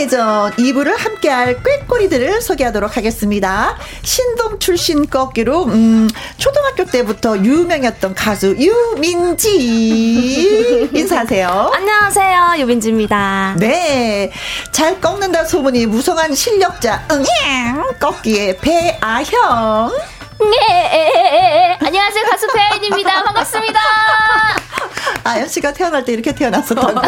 [0.09, 3.77] 대전 2부를 함께할 꾀꼬리들을 소개하도록 하겠습니다.
[4.01, 9.51] 신동 출신 꺾기로 음, 초등학교 때부터 유명했던 가수 유민지
[10.91, 11.71] 인사하세요.
[11.75, 13.57] 안녕하세요 유민지입니다.
[13.59, 14.31] 네,
[14.71, 19.91] 잘 꺾는다 소문이 무성한 실력자 응애 꺾기의 배아형.
[20.39, 23.25] 네, 안녕하세요 가수 배아인입니다.
[23.25, 23.79] 반갑습니다.
[25.23, 27.01] 아연 씨가 태어날 때 이렇게 태어났었다고.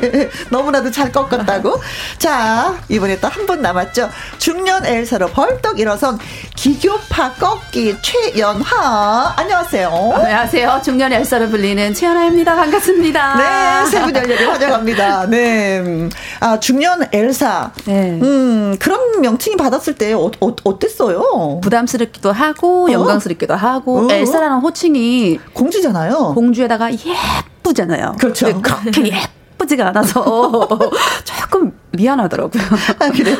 [0.00, 1.80] 네, 너무나도 잘 꺾었다고.
[2.18, 4.10] 자, 이번에 또한번 남았죠.
[4.38, 6.18] 중년 엘사로 벌떡 일어선
[6.56, 9.34] 기교파 꺾기 최연화.
[9.36, 9.88] 안녕하세요.
[10.14, 10.80] 안녕하세요.
[10.84, 12.54] 중년 엘사로 불리는 최연화입니다.
[12.56, 13.36] 반갑습니다.
[13.84, 15.26] 네, 세분 열렬히 환영합니다.
[15.26, 16.08] 네.
[16.40, 17.70] 아, 중년 엘사.
[17.84, 18.18] 네.
[18.20, 21.60] 음, 그런 명칭이 받았을 때 어, 어, 어땠어요?
[21.62, 22.92] 부담스럽기도 하고, 어?
[22.92, 24.12] 영광스럽기도 하고, 어?
[24.12, 26.32] 엘사라는 호칭이 공주잖아 요.
[26.34, 28.14] 공주에다가 예쁘잖아요.
[28.18, 28.46] 그렇죠.
[28.62, 29.10] 그렇게
[29.52, 30.68] 예쁘지가 않아서
[31.24, 32.62] 조금 미안하더라고요.
[32.98, 33.36] 아, 그래요?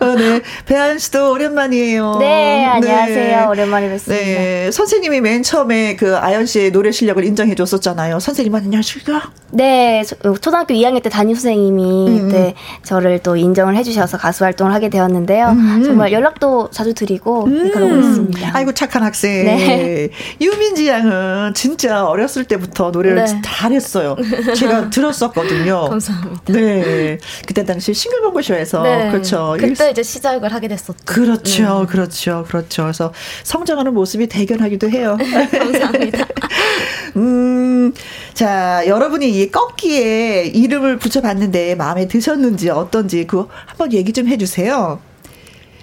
[0.00, 0.40] 어, 네.
[0.66, 2.16] 배아연 씨도 오랜만이에요.
[2.18, 3.40] 네, 안녕하세요.
[3.40, 3.46] 네.
[3.46, 4.24] 오랜만에 뵙습니다.
[4.24, 4.70] 네.
[4.72, 8.18] 선생님이 맨 처음에 그 아연 씨의 노래 실력을 인정해 줬었잖아요.
[8.18, 9.30] 선생님 안녕하십니까?
[9.50, 10.02] 네,
[10.40, 12.28] 초등학교 2학년 때 담임 선생님이 음.
[12.30, 15.48] 네, 저를 또 인정을 해 주셔서 가수 활동을 하게 되었는데요.
[15.50, 15.82] 음.
[15.84, 17.70] 정말 연락도 자주 드리고 음.
[17.72, 18.50] 그러고 있습니다.
[18.54, 19.44] 아이고 착한 학생.
[19.44, 20.08] 네.
[20.40, 23.42] 유민지 양은 진짜 어렸을 때부터 노래를 네.
[23.44, 24.16] 잘했어요.
[24.56, 25.88] 제가 들었었거든요.
[25.90, 26.52] 감사합니다.
[26.52, 27.18] 네.
[27.46, 29.10] 그때 당시 싱글벙글쇼에서 네.
[29.10, 29.56] 그렇죠.
[29.58, 30.98] 그때 이제 시작을 하게 됐었죠.
[31.04, 31.86] 그렇죠, 네.
[31.86, 32.82] 그렇죠, 그렇죠.
[32.84, 33.12] 그래서
[33.44, 35.16] 성장하는 모습이 대견하기도 해요.
[35.52, 36.26] 감사합니다.
[37.16, 37.92] 음,
[38.34, 45.00] 자 여러분이 이 꺾기에 이름을 붙여봤는데 마음에 드셨는지 어떤지 그 한번 얘기 좀 해주세요.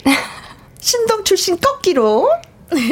[0.80, 2.30] 신동 출신 꺾기로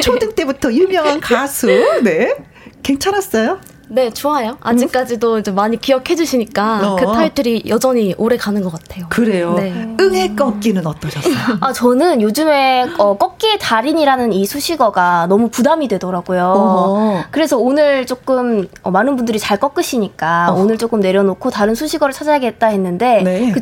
[0.02, 1.66] 초등 때부터 유명한 가수.
[2.02, 2.34] 네.
[2.82, 3.60] 괜찮았어요?
[3.90, 4.58] 네, 좋아요.
[4.60, 6.96] 아직까지도 이제 많이 기억해 주시니까 어.
[6.96, 9.06] 그 타이틀이 여전히 오래 가는 것 같아요.
[9.08, 9.54] 그래요.
[9.54, 9.96] 네.
[10.00, 11.58] 응애 꺾기는 어떠셨어요?
[11.60, 16.54] 아, 저는 요즘에 어, 꺾기의 달인이라는 이 수식어가 너무 부담이 되더라고요.
[16.56, 17.24] 어.
[17.30, 20.60] 그래서 오늘 조금 어, 많은 분들이 잘 꺾으시니까 어.
[20.60, 23.52] 오늘 조금 내려놓고 다른 수식어를 찾아야겠다 했는데 네.
[23.52, 23.60] 그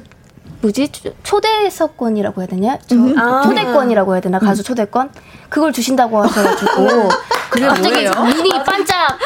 [0.62, 0.90] 뭐지
[1.22, 2.78] 초대석권이라고 해야 되냐?
[2.86, 3.18] 초, 음.
[3.18, 4.38] 아, 초대권이라고 해야 되나?
[4.38, 4.64] 가수 음.
[4.64, 5.10] 초대권?
[5.48, 7.08] 그걸 주신다고 하셔가지고
[7.50, 8.10] 그게 갑자기 뭐예요?
[8.10, 9.18] 눈이 반짝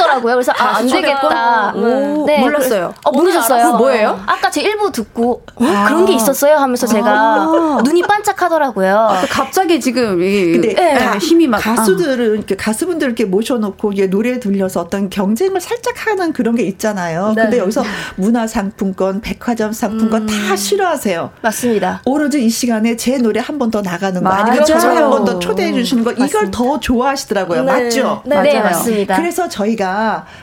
[0.00, 0.34] 떠지더라고요.
[0.34, 1.72] 그래서 아, 안 되겠다.
[1.74, 2.94] 오, 네, 몰랐어요.
[3.04, 3.74] 어, 모르셨어요?
[3.76, 4.20] 뭐예요?
[4.26, 5.86] 아까 제 일부 듣고 어, 아.
[5.86, 7.82] 그런 게 있었어요 하면서 제가 아.
[7.84, 8.96] 눈이 반짝하더라고요.
[8.96, 10.94] 아, 갑자기 지금 이, 근데 네.
[10.94, 11.18] 네.
[11.18, 16.54] 힘이 막 가수들은 이렇게 가수분들 이렇게 모셔놓고 이게 노래 들려서 어떤 경쟁을 살짝 하는 그런
[16.56, 17.32] 게 있잖아요.
[17.36, 17.42] 네.
[17.42, 17.82] 근데 여기서
[18.16, 20.26] 문화 상품권, 백화점 상품권 음.
[20.26, 21.30] 다 싫어하세요.
[21.42, 22.02] 맞습니다.
[22.04, 25.70] 오로지 이 시간에 제 노래 한 번 더 나가는 거 아니면 저를 한번 더 초대해
[25.72, 26.50] 주시는 거 이걸 맞습니다.
[26.50, 27.62] 더 좋아하시더라고요.
[27.62, 27.84] 네.
[27.84, 28.22] 맞죠?
[28.24, 29.16] 네, 네, 맞습니다.
[29.16, 29.89] 그래서 저희가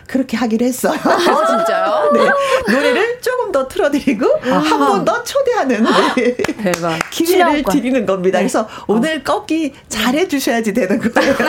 [0.07, 0.93] 그렇게 하기로 했어요.
[0.93, 2.11] 어, 진짜요?
[2.13, 2.73] 네.
[2.73, 5.85] 노래를 조금 더 틀어드리고 한 번 더 초대하는
[6.15, 6.35] 네.
[6.35, 6.97] 대박.
[7.11, 8.39] 기회를 드리는 겁니다.
[8.39, 8.43] 네.
[8.43, 8.67] 그래서 어.
[8.87, 11.35] 오늘 꺾기 잘해 주셔야지 되는 거예요.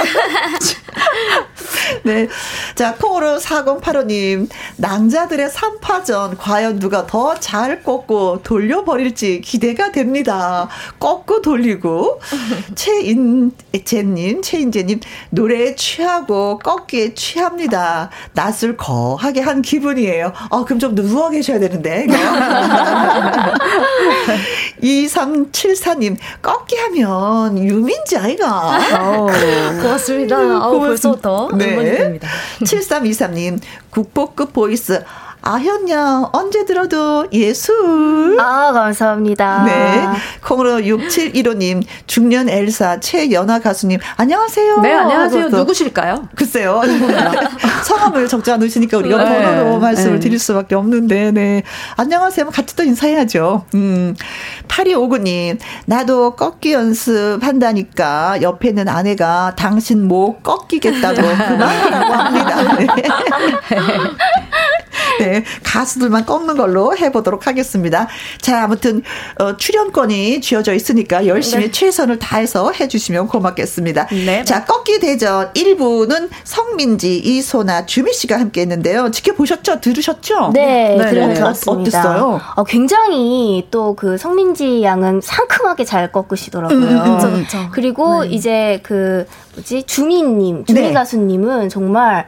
[2.05, 2.29] 네.
[2.75, 4.49] 자, 콩으로 4085님.
[4.77, 6.37] 낭자들의 3파전.
[6.39, 10.69] 과연 누가 더 잘 꺾고 돌려버릴지 기대가 됩니다.
[10.99, 12.21] 꺾고 돌리고.
[12.75, 15.01] 최인재님, 최인재님.
[15.31, 17.88] 노래에 취하고 꺾기에 취합니다.
[18.33, 20.33] 낮술 거하게 한 기분이에요.
[20.51, 22.07] 어, 그럼 좀 누워 계셔야 되는데.
[24.83, 28.79] 2374님, 꺾기 하면 유민지 아이가.
[29.83, 30.69] 고맙습니다.
[30.69, 31.73] 어, 벌써부터 네.
[31.73, 32.29] 응원이 됩니다.
[32.61, 33.61] 7323님,
[33.91, 35.03] 국보급 보이스.
[35.49, 38.37] 아현양 언제 들어도 예술.
[38.39, 39.65] 아 감사합니다.
[39.65, 40.07] 네.
[40.43, 44.81] 콩으로 6715님 중년 엘사 최연아 가수님 안녕하세요.
[44.83, 45.49] 네 안녕하세요.
[45.49, 46.29] 누구실까요?
[46.35, 46.83] 글쎄요.
[47.83, 49.43] 성함을 적지 않으시니까 우리가 네.
[49.43, 50.21] 번호로 말씀을 네.
[50.21, 51.63] 드릴 수밖에 없는데 네.
[51.97, 52.51] 안녕하세요.
[52.51, 53.65] 같이 또 인사해야죠.
[53.73, 54.15] 음.
[54.69, 62.77] 8259님 나도 꺾기 연습한다니까 옆에 있는 아내가 당신 목 꺾이겠다고 그만하라고 합니다.
[62.77, 62.87] 네.
[65.21, 68.09] 네, 가수들만 꺾는 걸로 해보도록 하겠습니다.
[68.41, 69.03] 자, 아무튼
[69.39, 71.71] 어, 출연권이 쥐어져 있으니까 열심히 네.
[71.71, 74.07] 최선을 다해서 해주시면 고맙겠습니다.
[74.07, 74.45] 네.
[74.45, 79.11] 자, 꺾기 대전 1부는 성민지, 이소나, 주미 씨가 함께했는데요.
[79.11, 79.81] 지켜보셨죠?
[79.81, 80.53] 들으셨죠?
[80.55, 81.11] 네, 네.
[81.11, 81.71] 들어봤습니다.
[81.71, 82.41] 어, 어땠어요?
[82.57, 86.79] 어, 굉장히 또 그 성민지 양은 상큼하게 잘 꺾으시더라고요.
[86.79, 87.69] 음, 음, 음.
[87.73, 88.29] 그리고 네.
[88.29, 90.93] 이제 그 뭐지 주미님, 주미 네.
[90.93, 92.27] 가수님은 정말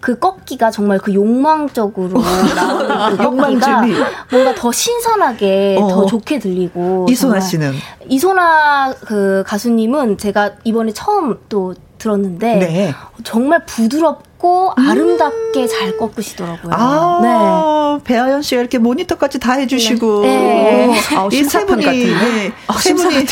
[0.00, 2.20] 그 꺾기가 정말 그 욕망적으로
[2.56, 3.82] 나오는 그 꺾기가
[4.30, 5.88] 뭔가 더 신선하게 어.
[5.88, 7.72] 더 좋게 들리고 이소나 씨는
[8.08, 12.94] 이소나 그 가수님은 제가 이번에 처음 또 들었는데 네.
[13.22, 14.88] 정말 부드럽고 음.
[14.88, 16.72] 아름답게 잘 꺾으시더라고요.
[16.72, 18.04] 아, 네.
[18.04, 20.86] 배아연 씨가 이렇게 모니터까지 다 해주시고 네.
[20.86, 21.00] 네.
[21.32, 22.52] 이세 분이 네.
[22.66, 23.26] 아, 세 분이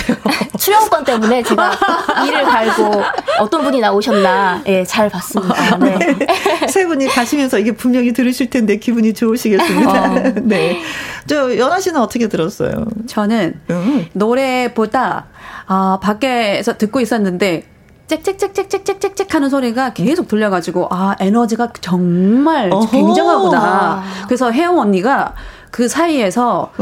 [0.58, 1.72] 출연권 때문에 제가
[2.28, 3.02] 이를 갈고
[3.40, 5.78] 어떤 분이 나오셨나 예, 잘 봤습니다.
[5.78, 5.98] 네.
[5.98, 6.26] 네.
[6.68, 10.12] 세 분이 가시면서 이게 분명히 들으실 텐데 기분이 좋으시겠습니다.
[10.12, 10.32] 어.
[10.42, 10.82] 네.
[11.26, 12.84] 저 연아 씨는 어떻게 들었어요?
[13.06, 14.06] 저는 음.
[14.12, 15.26] 노래보다
[15.66, 17.77] 아, 밖에서 듣고 있었는데
[18.08, 22.90] 짹짹짹짹짹짹짹 하는 소리가 계속 들려가지고 아 에너지가 정말 어허.
[22.90, 24.02] 굉장하구나.
[24.26, 25.34] 그래서 혜영 언니가
[25.70, 26.72] 그 사이에서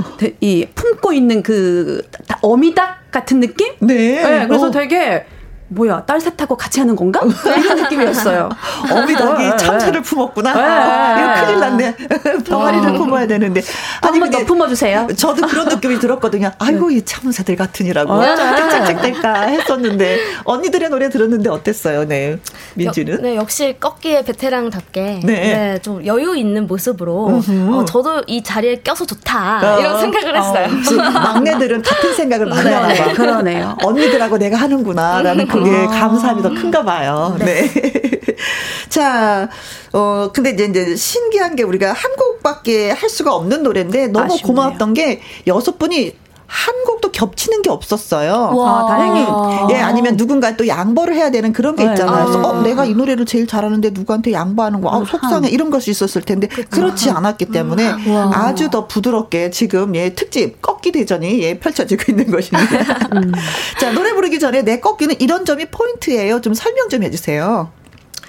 [0.41, 2.03] 이 품고 있는 그
[2.41, 3.75] 어미닭 같은 느낌?
[3.81, 4.23] 네.
[4.23, 4.71] 네 그래서 어.
[4.71, 5.27] 되게
[5.69, 7.21] 뭐야 딸 셋하고 같이 하는 건가?
[7.45, 8.49] 이런 느낌이었어요.
[8.91, 10.55] 어미닭이 참새를 품었구나.
[10.55, 11.23] 네.
[11.23, 11.97] 이거 큰일 났네.
[12.47, 12.93] 병아리를 어.
[12.93, 13.63] 품어야 되는데.
[14.01, 15.09] 아니 한번 더 품어주세요.
[15.17, 16.51] 저도 그런 느낌이 들었거든요.
[16.59, 22.07] 아이고 이 참새들 같으니라고 짝짝짝 될까 했었는데 언니들의 노래 들었는데 어땠어요?
[22.07, 22.39] 네,
[22.75, 23.13] 민주는?
[23.15, 25.33] 여, 네, 역시 꺾기의 베테랑답게 네.
[25.33, 27.43] 네, 좀 여유 있는 모습으로
[27.73, 29.81] 어, 저도 이 자리에 껴서 좋다 어.
[29.81, 30.67] 이런 생각을 했어요.
[30.67, 33.13] 어, 막내들은 같은 생각을 많이 하나 봐.
[33.13, 33.77] 그러네요.
[33.83, 35.89] 언니들하고 내가 하는구나라는 그게 어.
[35.89, 37.37] 감사함이 더 큰가 봐요.
[37.39, 37.45] 네.
[37.45, 38.37] 네.
[38.89, 39.49] 자,
[39.93, 44.47] 어, 근데 이제, 이제 신기한 게 우리가 한 곡밖에 할 수가 없는 노래인데 너무 아쉽네요.
[44.47, 46.15] 고마웠던 게 여섯 분이
[46.47, 48.53] 한 곡도 겹치는 게 없었어요.
[48.55, 49.27] 와, 아, 다행히.
[49.73, 51.91] 예, 아니면 누군가 또 양보를 해야 되는 그런 게 네.
[51.91, 52.27] 있잖아요.
[52.27, 55.49] 그래서 어, 내가 이 노래를 제일 잘하는데 누구한테 양보하는 거, 아, 속상해.
[55.49, 58.31] 이런 것이 있었을 텐데, 그렇지 않았기 때문에 와.
[58.35, 63.09] 아주 더 부드럽게 지금 예, 특집 꺾기 대전이 예, 펼쳐지고 있는 것입니다.
[63.15, 63.33] 음.
[63.81, 66.41] 자, 노래 부르기 전에 내 꺾기는 이런 점이 포인트예요.
[66.41, 67.71] 좀 설명 좀 해주세요.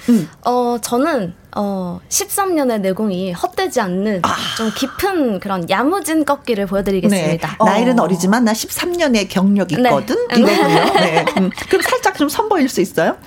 [0.09, 0.29] 음.
[0.45, 4.35] 어, 저는 어, 13년의 내공이 헛되지 않는 아.
[4.57, 7.47] 좀 깊은 그런 야무진 꺾기를 보여드리겠습니다.
[7.47, 7.55] 네.
[7.57, 7.65] 어.
[7.65, 9.89] 나이는 어리지만 나 13년의 경력이 네.
[9.89, 10.15] 있거든.
[10.29, 10.39] 네.
[10.39, 10.93] 이거군요.
[10.99, 11.25] 네.
[11.37, 11.49] 음.
[11.69, 13.17] 그럼 살짝 좀 선보일 수 있어요?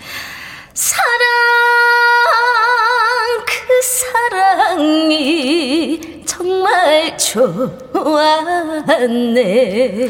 [0.74, 1.00] 사랑
[3.46, 3.82] 그
[4.70, 7.16] 사랑이 정말
[7.92, 10.08] 좋았네.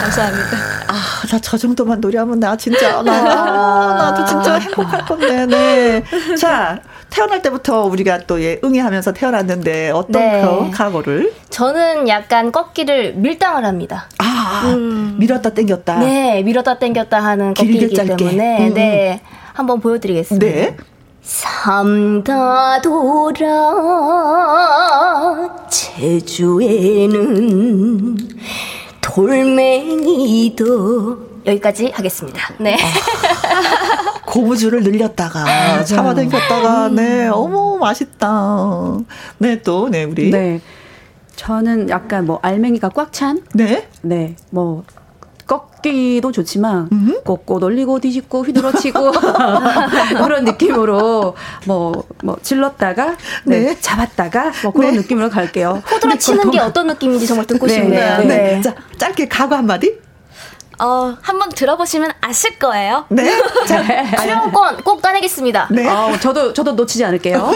[0.00, 0.56] 감사합니다.
[0.88, 0.94] 아,
[1.30, 5.44] 나 저 정도만 노래하면 나 진짜 나 나도 진짜 행복할 건데.
[5.46, 6.02] 네.
[6.40, 6.78] 자,
[7.10, 10.42] 태어날 때부터 우리가 또 예, 응애하면서 태어났는데 어떤 네.
[10.42, 11.32] 그 각오를?
[11.50, 14.08] 저는 약간 꺾기를 밀당을 합니다.
[14.18, 15.16] 아, 음.
[15.18, 15.98] 밀었다 땡겼다.
[15.98, 18.74] 네, 밀었다 땡겼다 하는 꺾기이기 때문에 음.
[18.74, 19.20] 네
[19.52, 20.46] 한번 보여드리겠습니다.
[20.46, 20.76] 네.
[21.26, 23.50] 삼다 돌아
[25.68, 27.16] 제주에는
[29.00, 30.66] 돌멩이도
[31.46, 32.54] 여기까지 하겠습니다.
[32.58, 32.76] 네.
[32.76, 36.94] 아, 고무줄을 늘렸다가 잡아당겼다가 음.
[36.94, 38.98] 네 어머 맛있다.
[39.38, 40.60] 네또네 우리 네
[41.34, 43.88] 저는 약간 뭐 알맹이가 꽉 찬 네.
[44.02, 44.36] 네.
[44.50, 44.84] 뭐
[45.46, 47.20] 꺾기도 좋지만 음?
[47.24, 49.12] 꺾고 놀리고 뒤집고 휘두러치고
[50.22, 51.36] 그런 느낌으로
[51.66, 53.60] 뭐뭐 뭐 질렀다가 네.
[53.60, 53.80] 네.
[53.80, 54.98] 잡았다가 뭐 그런 네.
[54.98, 55.82] 느낌으로 갈게요.
[55.86, 57.74] 후드러치는 게 어떤 느낌인지 정말 듣고 네.
[57.74, 58.18] 싶네요.
[58.18, 58.24] 네.
[58.24, 58.60] 네.
[58.60, 60.06] 자 짧게 각오 한마디.
[60.78, 63.06] 어, 한번 들어보시면 아실 거예요.
[63.08, 63.30] 네.
[63.66, 63.82] 자,
[64.16, 65.68] 출연권 꼭 따내겠습니다.
[65.70, 65.88] 네.
[65.88, 67.50] 어, 저도, 저도 놓치지 않을게요.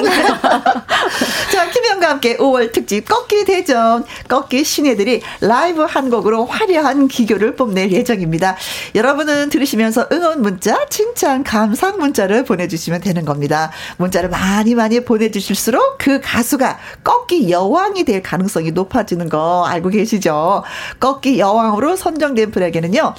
[2.00, 7.92] 자, 김현과 함께 5월 특집 꺾기 대전, 꺾기 신예들이 라이브 한 곡으로 화려한 기교를 뽐낼
[7.92, 8.56] 예정입니다.
[8.94, 13.70] 여러분은 들으시면서 응원 문자, 칭찬, 감상 문자를 보내주시면 되는 겁니다.
[13.98, 20.64] 문자를 많이 많이 보내주실수록 그 가수가 꺾기 여왕이 될 가능성이 높아지는 거 알고 계시죠?
[20.98, 23.14] 꺾기 여왕으로 선정된 분에게는요,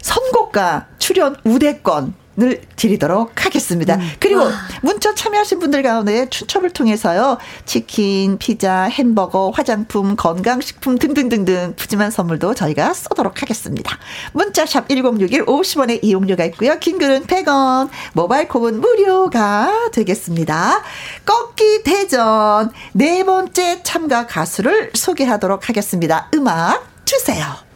[0.00, 3.94] 선곡가 출연 우대권 을 드리도록 하겠습니다.
[3.94, 4.10] 음.
[4.18, 4.50] 그리고 와.
[4.82, 7.38] 문자 참여하신 분들 가운데 추첨을 통해서요.
[7.64, 13.96] 치킨, 피자, 햄버거, 화장품, 건강식품 등등등등 푸짐한 선물도 저희가 쏘도록 하겠습니다.
[14.32, 16.76] 문자샵 1061 50원의 이용료가 있고요.
[16.80, 20.82] 긴 글은 100원, 모바일 콩은 무료가 되겠습니다.
[21.24, 26.28] 꺾기 대전 네 번째 참가 가수를 소개하도록 하겠습니다.
[26.34, 27.73] 음악 주세요.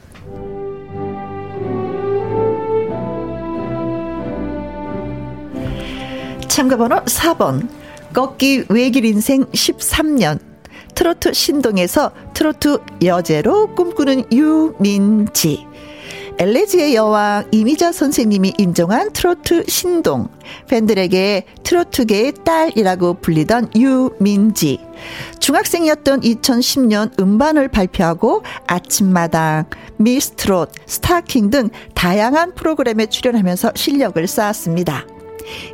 [6.59, 7.69] 참가번호 4번.
[8.13, 10.41] 꺾기 외길 인생 13년.
[10.97, 15.65] 트로트 신동에서 트로트 여제로 꿈꾸는 유민지.
[16.37, 20.27] 엘레지의 여왕 이미자 선생님이 인정한 트로트 신동.
[20.69, 24.81] 팬들에게 트로트계의 딸이라고 불리던 유민지.
[25.39, 29.67] 중학생이었던 2010년 음반을 발표하고 아침마당,
[29.99, 35.07] 미스트롯, 스타킹 등 다양한 프로그램에 출연하면서 실력을 쌓았습니다.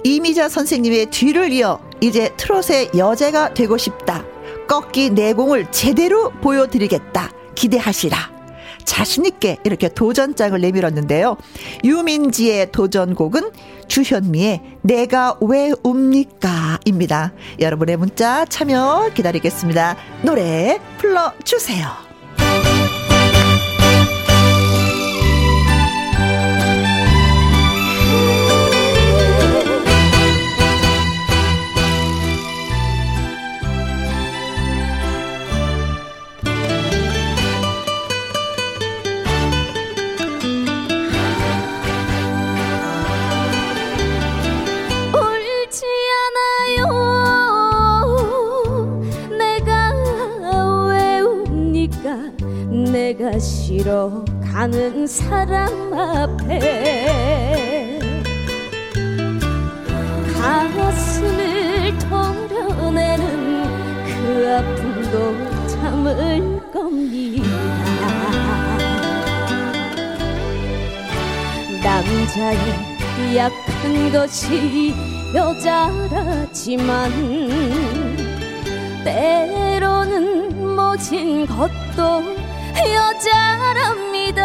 [0.03, 4.25] 이미자 선생님의 뒤를 이어 이제 트롯의 여제가 되고 싶다.
[4.69, 7.31] 꺾기 내공을 제대로 보여드리겠다.
[7.55, 8.35] 기대하시라.
[8.85, 11.37] 자신있게 이렇게 도전장을 내밀었는데요.
[11.85, 13.51] 유민지의 도전곡은
[13.89, 16.81] 주현미의 내가 왜 웁니까?
[16.85, 17.33] 입니다.
[17.61, 19.97] 여러분의 문자 참여 기다리겠습니다.
[20.23, 22.14] 노래 불러주세요.
[52.95, 57.99] 내가 싫어 가는 사람 앞에
[60.40, 63.64] 가슴을 털어내는
[64.07, 67.49] 그 아픔도 참을 겁니다.
[71.82, 72.59] 남자의
[73.34, 74.95] 약한 것이
[75.34, 77.11] 여자라지만
[79.03, 82.43] 때로는 멋진 것도
[82.77, 84.41] 여자랍니다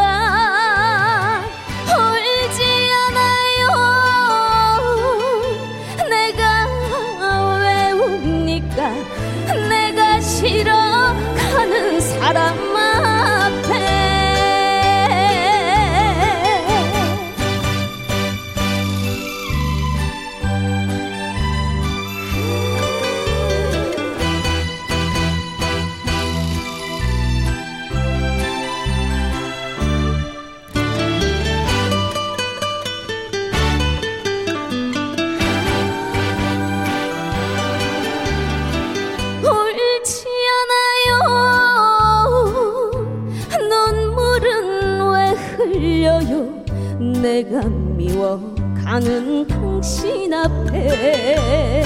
[48.99, 51.85] 미워가는 당신 앞에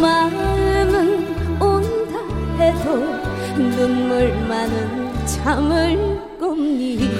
[0.00, 2.18] 마음은 온다
[2.58, 2.96] 해도
[3.56, 7.12] 눈물만은 참을 겁니다.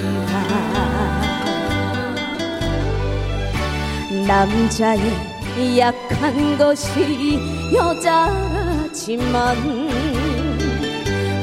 [4.27, 7.39] 남자의 약한 것이
[7.73, 9.55] 여자지만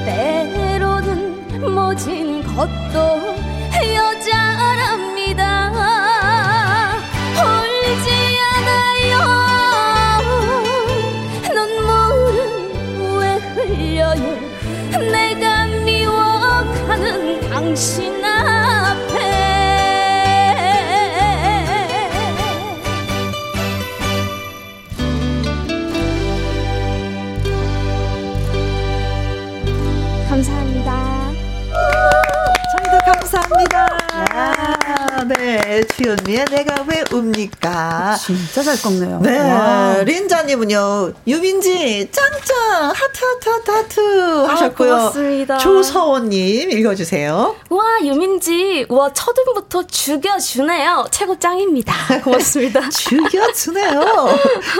[0.05, 3.20] 때로는 모진 것도
[14.15, 18.20] 내가 미워가는 당신
[36.05, 38.17] 현미의 내가 왜 웁니까?
[38.17, 39.21] 진짜 잘 꺾네요.
[39.21, 39.39] 네.
[39.39, 40.03] 와.
[40.03, 44.89] 린자님은요, 유민지, 짱짱, 하트, 하트, 하트, 하트 아, 하셨고요.
[44.91, 45.59] 고맙습니다.
[45.59, 47.57] 조서원님, 읽어주세요.
[47.69, 51.07] 와, 유민지, 와, 첫음부터 죽여주네요.
[51.11, 51.95] 최고 짱입니다.
[52.25, 52.89] 고맙습니다.
[52.91, 54.01] 죽여주네요.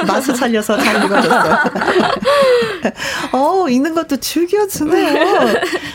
[0.07, 1.59] 맛을 살려서 잘 읽어줬어요.
[3.33, 5.55] 어, 읽는 것도 죽여주네요.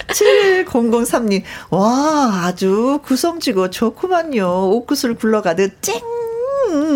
[0.09, 4.69] 7003님, 와, 아주 구성지고 좋구만요.
[4.69, 6.01] 옥구슬 굴러가듯 쨍!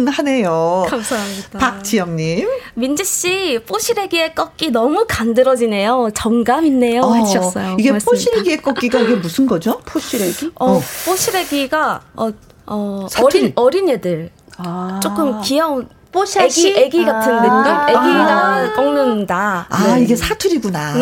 [0.08, 0.86] 하네요.
[0.90, 1.60] 감사합니다.
[1.60, 2.48] 박지영님.
[2.74, 6.10] 민지씨, 뽀시래기의 꺾기 너무 간드러지네요.
[6.14, 7.02] 정감 있네요.
[7.02, 7.76] 어, 해주셨어요.
[7.80, 8.12] 이게 고맙습니다.
[8.12, 9.80] 뽀시래기의 꺾기가 이게 무슨 거죠?
[9.86, 10.52] 포시래기?
[10.56, 10.82] 어, 어.
[11.06, 12.30] 뽀시래기가, 어,
[12.66, 14.32] 어, 어린, 어린애들.
[14.58, 15.00] 아.
[15.02, 16.70] 조금 귀여운 뽀샤시?
[16.70, 17.96] 애기, 애기 같은 아~ 느낌?
[17.96, 19.68] 애기가 아~ 꺾는다.
[19.70, 20.04] 아, 네.
[20.04, 20.96] 이게 사투리구나.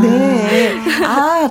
[0.00, 0.74] 네.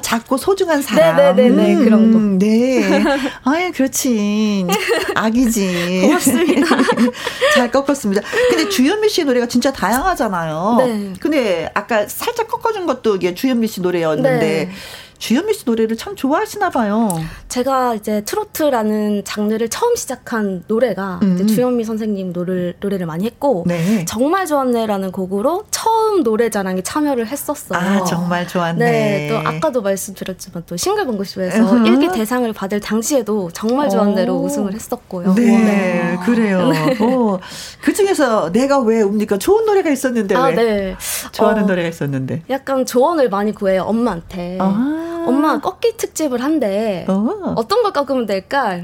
[0.05, 1.17] 작고 소중한 사람.
[1.17, 2.45] 네네네, 네, 네, 네, 음, 그런 거.
[2.45, 3.03] 네.
[3.43, 4.67] 아유, 그렇지.
[5.15, 6.01] 아기지.
[6.03, 6.77] 고맙습니다.
[7.55, 8.21] 잘 꺾었습니다.
[8.51, 10.75] 근데 주현미 씨 노래가 진짜 다양하잖아요.
[10.77, 11.13] 네.
[11.19, 14.39] 근데 아까 살짝 꺾어준 것도 이게 주현미 씨 노래였는데.
[14.39, 14.71] 네.
[15.17, 17.09] 주현미 씨 노래를 참 좋아하시나 봐요.
[17.47, 21.35] 제가 이제 트로트라는 장르를 처음 시작한 노래가 음.
[21.35, 24.05] 이제 주현미 선생님 노래, 노래를 많이 했고 네.
[24.05, 27.79] 정말 좋았네라는 곡으로 처음 노래자랑에 참여를 했었어요.
[27.79, 28.91] 아 정말 좋았네.
[28.91, 35.33] 네, 또 아까도 말씀드렸지만 또 싱글벙글쇼에서 일기 대상을 받을 당시에도 정말 좋았네로 우승을 했었고요.
[35.35, 36.19] 네, 네.
[36.25, 36.67] 그래요.
[36.69, 36.97] 네.
[36.99, 37.39] 어,
[37.81, 39.37] 그 중에서 내가 왜 웁니까?
[39.37, 40.55] 좋은 노래가 있었는데 아, 왜?
[40.55, 40.95] 네.
[41.31, 42.43] 좋아하는 어, 노래가 있었는데.
[42.49, 44.57] 약간 조언을 많이 구해요 엄마한테.
[44.59, 45.14] 아.
[45.27, 47.05] 엄마 꺾기 특집을 한대.
[47.07, 47.53] 어.
[47.55, 48.81] 어떤 걸 꺾으면 될까?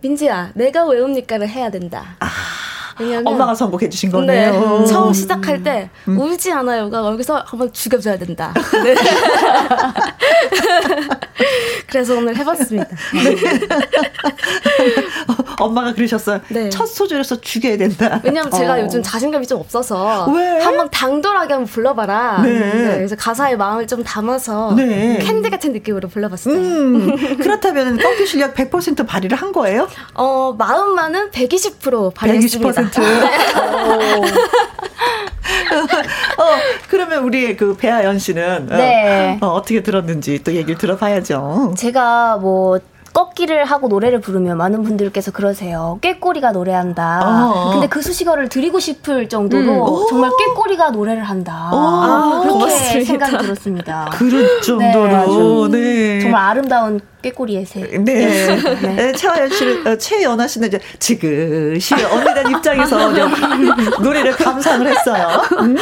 [0.00, 2.16] 민지야, 내가 외웁니까를 해야 된다.
[2.20, 2.28] 아.
[3.24, 4.80] 엄마가 선곡해 주신 거네요.
[4.80, 6.18] 네, 처음 시작할 때 음.
[6.18, 8.52] 울지 않아요가 여기서 한번 죽여줘야 된다.
[8.84, 8.94] 네.
[11.88, 12.86] 그래서 오늘 해봤습니다.
[13.14, 13.34] 네.
[15.58, 16.40] 어, 엄마가 그러셨어요.
[16.48, 16.68] 네.
[16.70, 18.20] 첫 소절에서 죽여야 된다.
[18.22, 18.80] 왜냐면 제가 어.
[18.80, 20.60] 요즘 자신감이 좀 없어서 왜?
[20.60, 22.42] 한번 당돌하게 한번 불러봐라.
[22.42, 22.58] 네.
[22.58, 22.94] 네.
[22.96, 25.18] 그래서 가사의 마음을 좀 담아서 네.
[25.22, 26.54] 캔디 같은 느낌으로 불러봤어요.
[26.54, 29.88] 음, 그렇다면 꺾기 실력 100% 발휘를 한 거예요?
[30.14, 32.82] 어 마음만은 120% 발휘했습니다.
[32.82, 32.87] 120%.
[36.38, 36.42] 어,
[36.88, 39.38] 그러면 우리 그 배아연 씨는 네.
[39.40, 41.74] 어, 어, 어떻게 들었는지 또 얘기를 들어봐야죠.
[41.76, 42.78] 제가 뭐
[43.18, 45.98] 꺾기를 하고 노래를 부르면 많은 분들께서 그러세요.
[46.02, 47.20] 꾀꼬리가 노래한다.
[47.24, 47.70] 어.
[47.72, 50.06] 근데 그 수식어를 드리고 싶을 정도로 음.
[50.08, 51.68] 정말 꾀꼬리가 노래를 한다.
[51.72, 53.04] 아, 그렇게 고맙습니다.
[53.04, 54.10] 생각이 들었습니다.
[54.12, 56.20] 그럴 정도로 네, 네.
[56.20, 57.80] 정말 아름다운 꾀꼬리의 새.
[57.80, 57.98] 네.
[57.98, 58.56] 네.
[58.82, 59.12] 네.
[59.12, 63.10] 최연 씨는 어, 최연아 씨는 이제 지그시 언니들 입장에서
[64.00, 65.42] 노래를 감상을 했어요.
[65.60, 65.76] 음?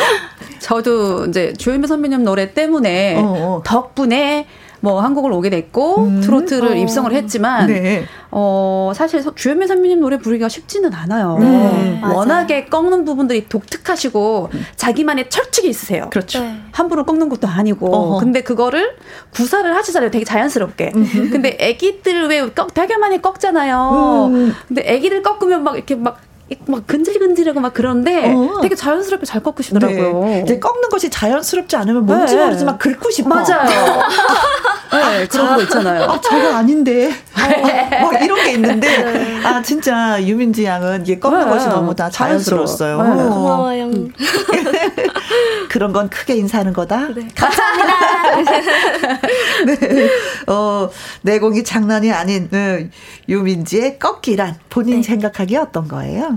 [0.59, 3.63] 저도 이제 조현미 선배님 노래 때문에 어, 어.
[3.63, 4.47] 덕분에
[4.81, 6.21] 뭐 한국을 오게 됐고 음.
[6.21, 6.75] 트로트를 어.
[6.75, 8.05] 입성을 했지만 네.
[8.31, 11.39] 어 사실 주현미 선배님 노래 부르기가 쉽지는 않아요.
[11.39, 12.01] 네.
[12.03, 14.67] 워낙에 꺾는 부분들이 독특하시고 음.
[14.77, 16.09] 자기만의 철칙이 있으세요.
[16.11, 16.41] 그렇죠.
[16.41, 16.57] 네.
[16.73, 18.19] 함부로 꺾는 것도 아니고 어허.
[18.21, 18.97] 근데 그거를
[19.31, 20.11] 구사를 하시잖아요.
[20.11, 20.93] 되게 자연스럽게.
[20.95, 21.31] 음.
[21.33, 24.31] 근데 애기들 왜 꺾, 되게 많이 꺾잖아요.
[24.33, 24.55] 음.
[24.69, 26.21] 근데 애기들 꺾으면 막 이렇게 막
[26.67, 28.61] 막 근질근질하고 막 그런데 어.
[28.61, 30.25] 되게 자연스럽게 잘 꺾으시더라고요.
[30.25, 30.43] 네.
[30.45, 32.45] 이제 꺾는 것이 자연스럽지 않으면 뭔지 네.
[32.45, 33.29] 모르지만 긁고 싶어.
[33.29, 34.01] 맞아요.
[34.93, 36.05] 네, 그런 거 있잖아요.
[36.05, 37.11] 아, 저거 아닌데.
[37.37, 39.45] 어, 막 이런 게 있는데 네.
[39.45, 41.51] 아 진짜 유민지 양은 이게 꺾는 네.
[41.51, 43.03] 것이 너무 다 자연스러웠어요.
[43.03, 43.11] 네.
[43.23, 43.29] 어.
[43.29, 43.85] 고마워요.
[43.87, 44.13] 음.
[45.69, 47.09] 그런 건 크게 인사하는 거다.
[47.09, 47.29] 네.
[47.35, 47.97] 감사합니다.
[49.67, 50.09] 네.
[50.47, 50.89] 어,
[51.23, 52.91] 내공이 장난이 아닌 네.
[53.29, 56.36] 유민지의 꺾기란 본인 생각하기에 어떤 거예요?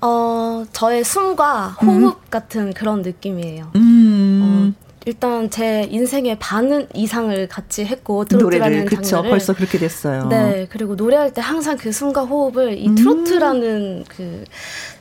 [0.00, 2.12] 어, 저의 숨과 호흡 음.
[2.30, 3.70] 같은 그런 느낌이에요.
[3.76, 4.74] 음.
[4.76, 10.26] 어, 일단 제 인생의 반은 이상을 같이 했고 트로트라는 노래를 벌써 그렇게 됐어요.
[10.28, 12.94] 네 그리고 노래할 때 항상 그 숨과 호흡을 이 음.
[12.94, 14.44] 트로트라는 그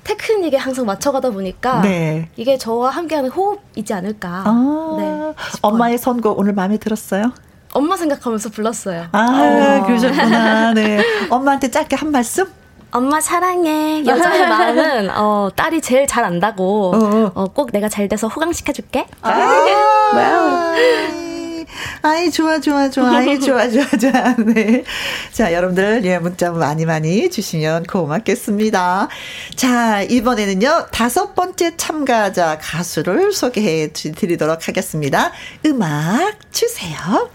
[0.03, 2.29] 테크닉에 항상 맞춰가다 보니까 네.
[2.35, 4.43] 이게 저와 함께하는 호흡이지 않을까.
[4.45, 7.31] 아, 네, 엄마의 선곡 오늘 마음에 들었어요?
[7.73, 9.05] 엄마 생각하면서 불렀어요.
[9.11, 9.85] 아, 어.
[9.85, 10.73] 그러셨구나.
[10.73, 11.03] 네.
[11.29, 12.45] 엄마한테 짧게 한 말씀?
[12.91, 14.03] 엄마 사랑해.
[14.05, 16.91] 여자의 마음은 어, 딸이 제일 잘 안다고.
[16.93, 17.31] 어, 어.
[17.35, 19.07] 어, 꼭 내가 잘 돼서 호강시켜줄게.
[19.21, 19.29] 아,
[20.13, 20.75] 와우.
[22.03, 23.15] 아이, 좋아, 좋아, 좋아.
[23.15, 24.35] 아이, 좋아, 좋아, 좋아.
[24.53, 24.83] 네.
[25.31, 29.07] 자, 여러분들, 예, 문자 많이 많이 주시면 고맙겠습니다.
[29.55, 35.31] 자, 이번에는요, 다섯 번째 참가자 가수를 소개해 드리도록 하겠습니다.
[35.65, 37.29] 음악 주세요.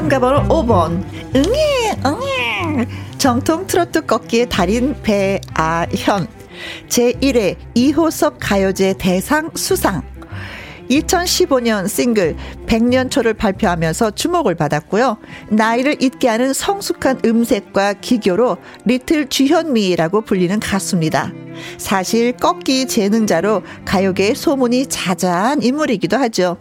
[0.00, 1.04] 참가번호 5번.
[1.36, 2.86] 응애, 응애.
[3.18, 6.26] 정통 트로트 꺾기의 달인 배아현.
[6.88, 10.02] 제1회 이호섭 가요제 대상 수상.
[10.88, 12.34] 2015년 싱글
[12.66, 15.18] 100년초를 발표하면서 주목을 받았고요.
[15.50, 21.30] 나이를 잊게 하는 성숙한 음색과 기교로 리틀 주현미라고 불리는 가수입니다.
[21.76, 26.56] 사실 꺾기 재능자로 가요계의 소문이 자자한 인물이기도 하죠.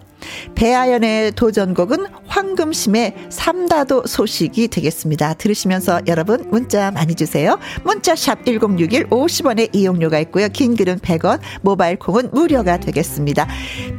[0.56, 5.34] 배아연의 도전곡은 황금심의 삼다도 소식이 되겠습니다.
[5.36, 7.58] 들으시면서 여러분 문자 많이 주세요.
[7.84, 10.48] 문자샵 1061 50원의 이용료가 있고요.
[10.50, 13.48] 긴 글은 100원, 모바일 콩은 무료가 되겠습니다.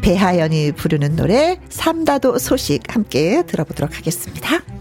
[0.02, 4.79] 배하연이 부르는 노래 삼다도 소식 함께 들어보도록 하겠습니다.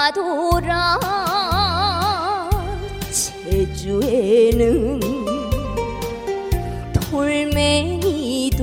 [0.00, 0.98] 삼다도라
[3.44, 5.00] 제주에는
[7.10, 8.62] 돌멩이도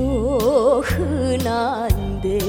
[0.84, 2.40] 흔한데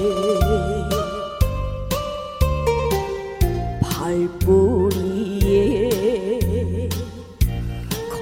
[4.79, 5.59] 발뿌리에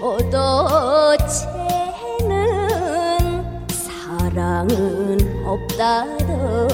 [0.02, 1.48] 걷어채는
[3.70, 6.68] 사랑은 없다더라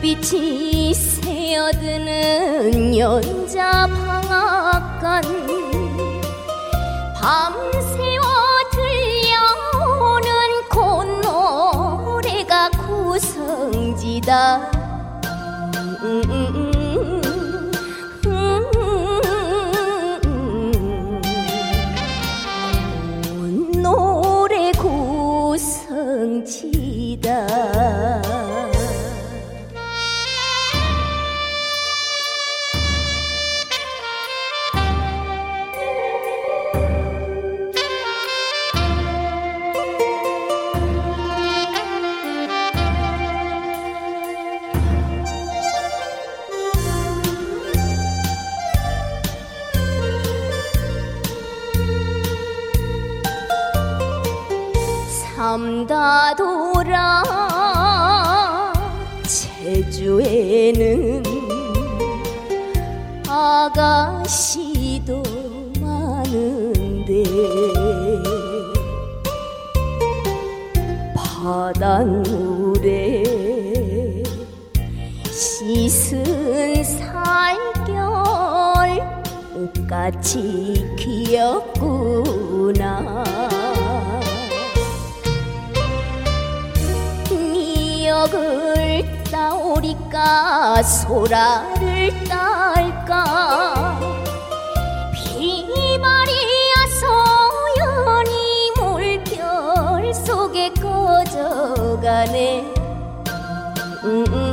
[0.00, 5.22] 빛이 새어드는 연자 방앗간.
[7.14, 8.24] 밤새워
[8.72, 10.28] 들려오는
[10.68, 14.56] 콧노래가 구성지다.
[15.24, 16.49] 음, 음, 음,
[60.70, 61.22] 제주에는
[63.28, 65.22] 아가씨도
[65.80, 67.24] 많은데
[71.42, 73.24] 바닷물에
[75.30, 77.98] 씻은 살결
[79.74, 82.14] 똑같이 귀엽구나.
[87.30, 88.89] 미역을 따
[89.80, 93.98] 오리까 소라를 딸까
[95.14, 102.60] 비말이야 소연이 물결 속에 꺼져가네
[104.04, 104.49] 음, 음, 음.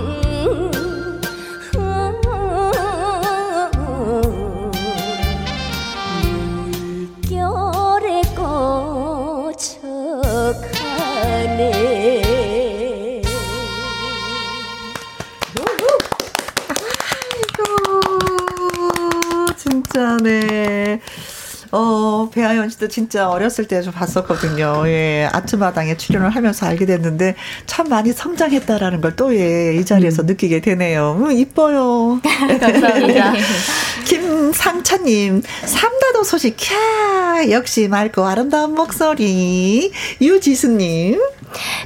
[22.57, 24.84] 어, 배아연 씨도 진짜 어렸을 때 좀 봤었거든요.
[24.88, 27.35] 예, 아트마당에 출연을 하면서 알게 됐는데
[27.67, 30.25] 참 많이 성장했다라는 걸 또 예, 이 자리에서 음.
[30.27, 31.15] 느끼게 되네요.
[31.19, 32.19] 음, 이뻐요.
[32.59, 33.34] 감사합니다.
[34.05, 39.91] 김상차님, 삼다도 소식, 캬, 역시 맑고 아름다운 목소리.
[40.21, 41.19] 유지수님.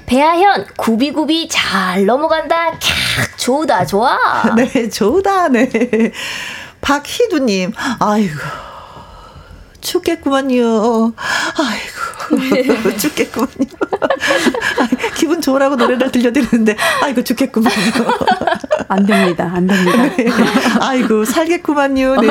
[0.08, 2.72] 배아현, 구비구비 잘 넘어간다.
[2.80, 4.18] 캬, 좋다, 좋아.
[4.56, 5.70] 네, 좋다, 네.
[6.82, 8.71] 박희두님, 아이고.
[9.82, 11.14] 춥겠구만요.
[11.58, 13.50] 아이고, 춥겠구만요.
[15.16, 17.76] 기분 좋으라고 노래를 들려드리는데, 아이고, 죽겠구만요.
[18.88, 19.52] 안 됩니다.
[19.54, 20.16] 안 됩니다.
[20.16, 20.28] 네.
[20.80, 22.22] 아이고, 살겠구만요.
[22.22, 22.28] 네.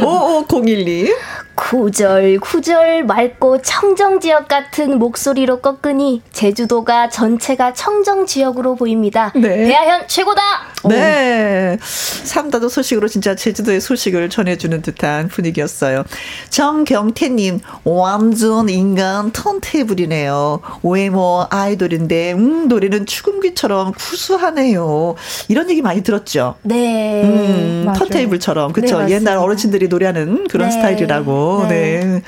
[0.00, 1.14] 5501님.
[1.56, 9.32] 구절 구절 맑고 청정 지역 같은 목소리로 꺾으니 제주도가 전체가 청정 지역으로 보입니다.
[9.34, 9.66] 네.
[9.66, 10.42] 배아현 최고다.
[10.84, 11.78] 네.
[11.80, 16.04] 삼다도 소식으로 진짜 제주도의 소식을 전해주는 듯한 분위기였어요.
[16.50, 20.60] 정 경태님 완전 인간 턴테이블이네요.
[20.82, 25.16] 외모 아이돌인데 음 노래는 추금기처럼 구수하네요.
[25.48, 26.54] 이런 얘기 많이 들었죠.
[26.62, 27.22] 네.
[27.24, 29.02] 음, 턴테이블처럼 그렇죠.
[29.02, 30.72] 네, 옛날 어르신들이 노래하는 그런 네.
[30.72, 31.66] 스타일이라고.
[31.68, 32.00] 네.
[32.04, 32.22] 네.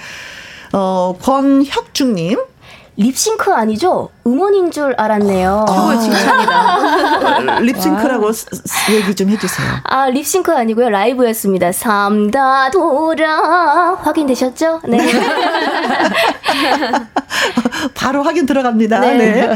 [0.72, 2.39] 어, 권혁중님.
[2.99, 4.11] 립싱크 아니죠?
[4.27, 5.66] 음원인 줄 알았네요.
[5.69, 7.61] 아, 칭찬이다.
[7.62, 8.33] 립싱크라고
[8.91, 9.69] 얘기 좀 해주세요.
[9.85, 10.91] 아, 립싱크 아니고요.
[10.91, 11.70] 라이브였습니다.
[11.70, 13.95] 삼다 돌아.
[14.03, 14.81] 확인되셨죠?
[14.89, 14.99] 네.
[17.95, 18.99] 바로 확인 들어갑니다.
[18.99, 19.16] 네.
[19.16, 19.49] 네.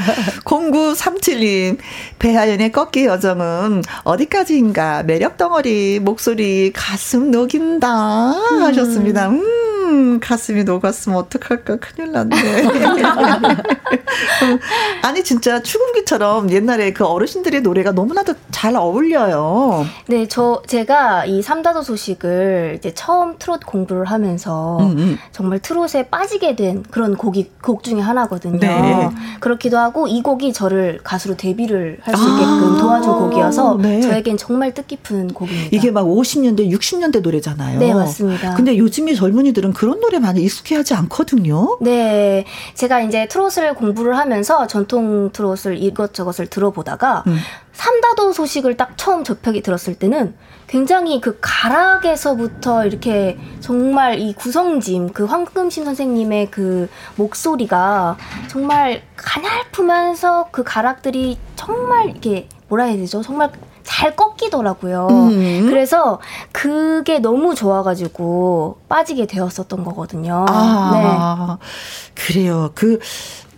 [0.44, 1.78] 0937님,
[2.20, 9.30] 배하연의 꺾기 여정은 어디까지인가 매력 덩어리, 목소리, 가슴 녹인다 하셨습니다.
[9.30, 9.71] 음.
[9.92, 12.34] 음, 가슴이 녹았으면 어떡할까 큰일 났네.
[15.02, 19.84] 아니 진짜 추금기처럼 옛날에 그 어르신들의 노래가 너무나도 잘 어울려요.
[20.06, 25.18] 네, 저 제가 이 삼다도 소식을 이제 처음 트롯 공부를 하면서 음, 음.
[25.32, 28.58] 정말 트롯에 빠지게 된 그런 곡이 곡 중에 하나거든요.
[28.58, 29.10] 네.
[29.40, 34.00] 그렇기도 하고 이 곡이 저를 가수로 데뷔를 할 수 있게끔 아~ 도와준 곡이어서 네.
[34.00, 35.68] 저에겐 정말 뜻깊은 곡입니다.
[35.72, 37.78] 이게 막 50년대, 60년대 노래잖아요.
[37.78, 38.54] 네, 맞습니다.
[38.54, 41.76] 근데 요즘에 젊은이들은 그런 노래 많이 익숙해하지 않거든요.
[41.80, 42.44] 네,
[42.74, 47.36] 제가 이제 트롯을 공부를 하면서 전통 트롯을 이것저것을 들어보다가 음.
[47.72, 50.36] 삼다도 소식을 딱 처음 접하게 들었을 때는
[50.68, 60.62] 굉장히 그 가락에서부터 이렇게 정말 이 구성짐, 그 황금심 선생님의 그 목소리가 정말 가냘프면서 그
[60.62, 63.20] 가락들이 정말 이렇게 뭐라 해야 되죠?
[63.20, 63.50] 정말
[63.84, 65.08] 잘 꺾이더라고요.
[65.10, 65.66] 음.
[65.68, 66.20] 그래서
[66.52, 70.44] 그게 너무 좋아가지고 빠지게 되었었던 거거든요.
[70.48, 72.12] 아, 네.
[72.14, 72.70] 그래요.
[72.74, 72.98] 그,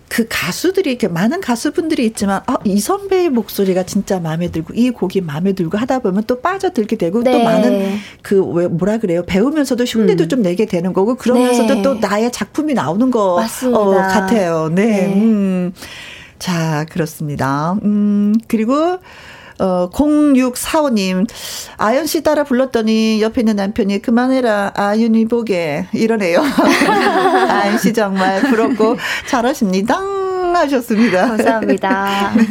[0.08, 5.22] 그 가수들이 이렇게 많은 가수분들이 있지만 아, 이 선배의 목소리가 진짜 마음에 들고 이 곡이
[5.22, 7.32] 마음에 들고 하다 보면 또 빠져들게 되고 네.
[7.32, 10.28] 또 많은 그 왜 뭐라 그래요 배우면서도 흉내도 음.
[10.28, 11.82] 좀 내게 되는 거고 그러면서도 네.
[11.82, 13.34] 또 나의 작품이 나오는 거
[13.72, 14.68] 어, 같아요.
[14.72, 14.84] 네.
[15.08, 15.14] 네.
[15.16, 15.72] 음.
[16.38, 17.76] 자 그렇습니다.
[17.82, 18.98] 음 그리고
[19.58, 21.26] 어, 0645님,
[21.76, 25.86] 아연 씨 따라 불렀더니 옆에 있는 남편이 그만해라, 아윤이 보게.
[25.92, 26.42] 이러네요.
[27.48, 28.96] 아연 씨 정말 부럽고
[29.28, 30.33] 잘하십니다.
[30.56, 31.28] 하셨습니다.
[31.28, 32.32] 감사합니다.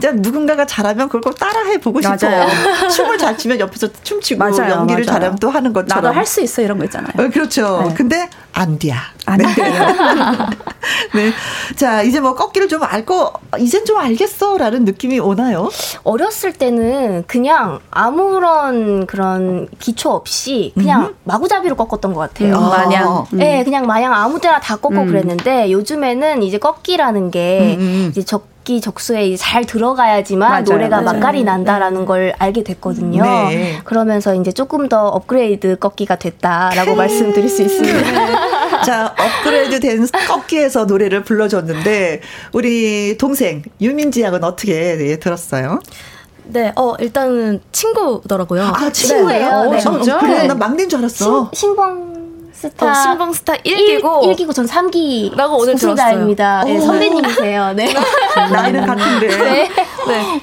[0.00, 0.12] 네.
[0.14, 2.46] 누군가가 잘하면 그걸 꼭 따라해 보고 싶어요.
[2.90, 5.18] 춤을 잘 추면 옆에서 춤추고 맞아요, 연기를 맞아요.
[5.18, 6.04] 잘하면 또 하는 것처럼.
[6.04, 7.12] 나도 할 수 있어 이런 거 있잖아요.
[7.16, 7.84] 어, 그렇죠.
[7.88, 7.94] 네.
[7.94, 8.96] 근데 안 돼야.
[9.24, 9.44] 안 네.
[11.14, 11.32] 네.
[11.76, 15.70] 자, 이제 뭐 꺾기를 좀 알고, 이젠 좀 알겠어 라는 느낌이 오나요?
[16.04, 21.14] 어렸을 때는 그냥 아무런 그런 기초 없이 그냥 음.
[21.24, 22.56] 마구잡이로 꺾었던 것 같아요.
[22.56, 23.24] 음, 마냥.
[23.32, 23.38] 음.
[23.38, 25.06] 네, 그냥 마냥 아무 데나 다 꺾고 음.
[25.06, 31.18] 그랬는데 요즘에는 이제 꺾기라는 게 음, 음, 이제 적 적기적소에 잘 들어가야지만 맞아요, 노래가 맞아요.
[31.18, 33.22] 맛깔이 난다라는 걸 알게 됐거든요.
[33.22, 33.80] 네.
[33.84, 38.82] 그러면서 이제 조금 더 업그레이드 꺾기가 됐다라고 말씀드릴 수 있습니다.
[38.84, 42.20] 자, 업그레이드 된 꺾기에서 노래를 불러줬는데
[42.52, 45.80] 우리 동생 유민지 양은 어떻게 네, 들었어요?
[46.44, 48.62] 네, 어 일단은 친구더라고요.
[48.62, 49.64] 아 친구예요?
[49.64, 49.70] 네.
[49.70, 49.76] 네.
[49.76, 50.18] 어, 진짜?
[50.18, 51.50] 그래, 나 막내인 줄 알았어.
[51.52, 52.27] 신, 신방
[52.58, 52.90] 스타.
[52.90, 55.36] 어, 신방 스타 1기고 1, 기고 전 3기.
[55.36, 56.26] 라고 오늘 들었어요.
[56.64, 57.72] 네, 선배님이세요.
[57.74, 57.94] 네.
[58.50, 59.28] 나이는 같은데.
[59.28, 59.68] 네.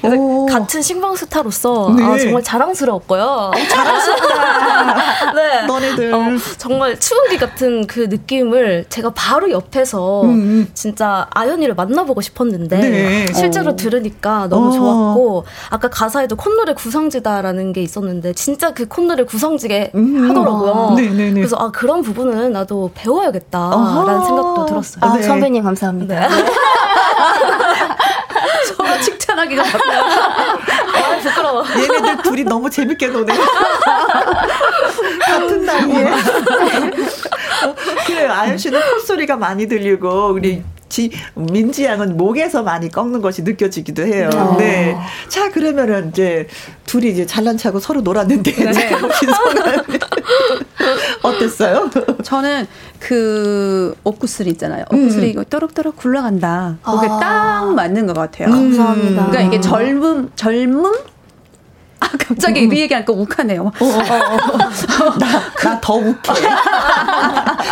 [0.02, 0.46] 네.
[0.48, 2.02] 같은 신방 스타로서 네.
[2.02, 3.50] 아, 정말 자랑스러웠고요.
[3.68, 5.32] 자랑스럽다.
[5.36, 5.66] 네.
[5.66, 6.14] 너네들.
[6.14, 6.20] 어,
[6.56, 10.28] 정말 추억이 같은 그 느낌을 제가 바로 옆에서 음.
[10.30, 10.68] 음.
[10.72, 13.26] 진짜 아연이를 만나보고 싶었는데 네.
[13.34, 13.76] 실제로 어.
[13.76, 14.72] 들으니까 너무 어.
[14.72, 20.30] 좋았고 아까 가사에도 콧노래 구성지다라는 게 있었는데 진짜 그 콧노래 구성지게 음.
[20.30, 20.94] 하더라고요.
[20.96, 21.34] 네, 네, 네.
[21.34, 25.04] 그래서 아 그런 부분은 나도 배워야겠다라는 생각도 들었어요.
[25.04, 25.22] 아, 네.
[25.22, 26.28] 선배님 감사합니다.
[26.28, 26.28] 네.
[28.76, 29.62] 서로 칭찬하기가.
[29.66, 31.64] 아, 부끄러워.
[31.68, 33.34] 얘네들 둘이 너무 재밌게 노네.
[35.24, 36.10] 같은 나이에.
[38.06, 44.06] 그래, 아연 씨는 콧소리가 많이 들리고, 우리 지, 민지 양은 목에서 많이 꺾는 것이 느껴지기도
[44.06, 44.30] 해요.
[44.34, 44.56] 어.
[44.58, 44.96] 네.
[45.28, 46.46] 자, 그러면은 이제
[46.86, 48.90] 둘이 이제 잘난 차고 서로 놀았는데, 네.
[51.22, 51.90] 어땠어요?
[52.22, 52.66] 저는
[53.00, 54.84] 그 옥구슬 있잖아요.
[54.90, 55.30] 옥구슬이 음.
[55.30, 56.78] 이거 또록또록 굴러간다.
[56.82, 57.18] 그게 아.
[57.18, 58.50] 딱 맞는 것 같아요.
[58.50, 59.26] 감사합니다.
[59.26, 60.92] 그러니까 이게 젊음, 젊음?
[62.00, 62.72] 아, 갑자기 음.
[62.72, 63.72] 이 얘기하니까 욱하네요.
[63.80, 65.14] 어, 어, 어.
[65.18, 66.14] 나, 더 욱해.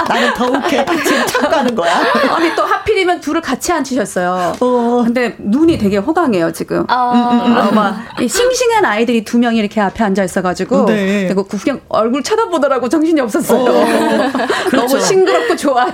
[0.09, 0.85] 나는 더 욱해.
[1.05, 1.93] 지금 참가하는 거야.
[2.31, 4.55] 아니, 또 하필이면 둘을 같이 앉히셨어요.
[4.61, 5.03] 어.
[5.05, 6.85] 근데 눈이 되게 호강해요, 지금.
[6.91, 7.13] 어.
[7.13, 7.57] 음, 음, 음.
[7.59, 10.87] 어, 막, 싱싱한 아이들이 두 명이 이렇게 앞에 앉아 있어가지고.
[10.87, 11.25] 네.
[11.27, 13.61] 그리고 구경 얼굴 쳐다보더라고 정신이 없었어요.
[13.61, 14.33] 어.
[14.71, 14.87] 그렇죠.
[14.97, 15.93] 너무 싱그럽고 좋아요.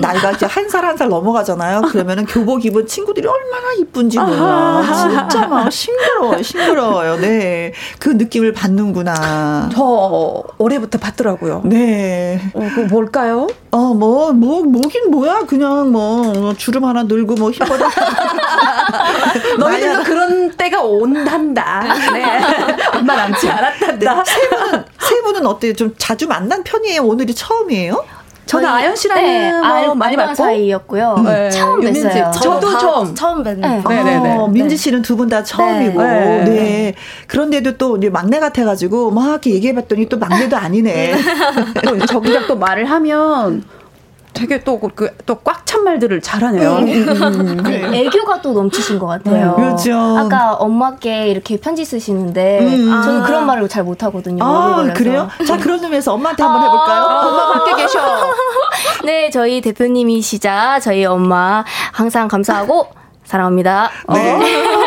[0.00, 1.80] 나이가 이제 한살 한 살 넘어가잖아요.
[1.90, 4.80] 그러면은 교복 입은 친구들이 얼마나 이쁜지 몰라.
[5.28, 7.16] 진짜 막 싱그러워요, 싱그러워요.
[7.16, 7.63] 네.
[7.98, 9.70] 그 느낌을 받는구나.
[9.72, 11.62] 저 올해부터 받더라고요.
[11.64, 12.40] 네.
[12.54, 13.46] 어, 그 뭘까요?
[13.70, 15.42] 어, 뭐, 뭐, 뭐긴 뭐야.
[15.46, 17.88] 그냥 뭐, 주름 하나 늘고 뭐 힘버려.
[19.58, 21.82] 너희들도 그런 때가 온단다.
[22.12, 22.24] 네.
[22.92, 24.14] 얼마 남지 않았단다.
[24.14, 24.24] 네.
[24.24, 25.72] 세 분은, 세 분은 어때요?
[25.74, 27.02] 좀 자주 만난 편이에요?
[27.02, 28.04] 오늘이 처음이에요?
[28.46, 29.52] 저는 아연 씨랑 네,
[29.86, 31.22] 뭐 많이 봤고 사이였고요.
[31.24, 31.50] 네.
[31.50, 32.30] 처음 뵀어요.
[32.32, 33.56] 저도 처음 처음 뵀는.
[33.60, 33.82] 네.
[33.88, 34.36] 네, 네, 네.
[34.36, 36.02] 어, 민지 씨는 두 분 다 처음이고.
[36.02, 36.44] 네.
[36.44, 36.94] 네.
[37.26, 41.14] 그런데도 또 이제 막내 같아 가지고 막 이렇게 얘기해 봤더니 또 막내도 아니네.
[41.86, 43.64] 또 저기가 또 말을 하면
[44.34, 46.76] 되게 또그또꽉 찬 말들을 잘하네요.
[46.76, 47.56] 음, 음, 음.
[47.64, 48.00] 네.
[48.00, 49.54] 애교가 또 넘치신 것 같아요.
[49.54, 49.94] 그렇죠.
[50.18, 53.02] 아까 엄마께 이렇게 편지 쓰시는데 음.
[53.02, 53.26] 저는 아.
[53.26, 54.44] 그런 말을 잘 못하거든요.
[54.44, 55.28] 아, 그래요?
[55.46, 57.02] 자, 그런 의미에서 엄마한테 한번 해볼까요?
[57.02, 57.20] 아.
[57.26, 58.00] 엄마 밖에 계셔.
[59.04, 62.88] 네, 저희 대표님이시자 저희 엄마 항상 감사하고
[63.24, 63.90] 사랑합니다.
[64.12, 64.83] 네.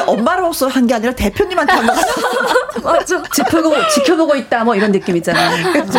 [0.00, 0.04] 어.
[0.06, 1.94] 근데 엄마로서 한 게 아니라 대표님한테 한 거.
[2.82, 3.22] 맞아.
[3.34, 5.72] 지켜보고, 지켜보고 있다, 뭐 이런 느낌 있잖아요.
[5.72, 5.98] 그렇죠.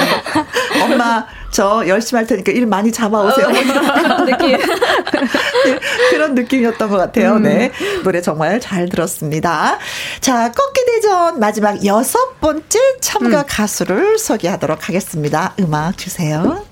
[0.84, 3.48] 엄마, 저 열심히 할 테니까 일 많이 잡아오세요.
[3.48, 4.52] 어, 그런 느낌.
[4.58, 7.34] 네, 그런 느낌이었던 것 같아요.
[7.34, 7.44] 음.
[7.44, 7.72] 네.
[8.04, 9.78] 노래 정말 잘 들었습니다.
[10.22, 13.44] 자, 꺾기 대전 마지막 여섯 번째 참가 음.
[13.48, 15.54] 가수를 소개하도록 하겠습니다.
[15.60, 16.64] 음악 주세요.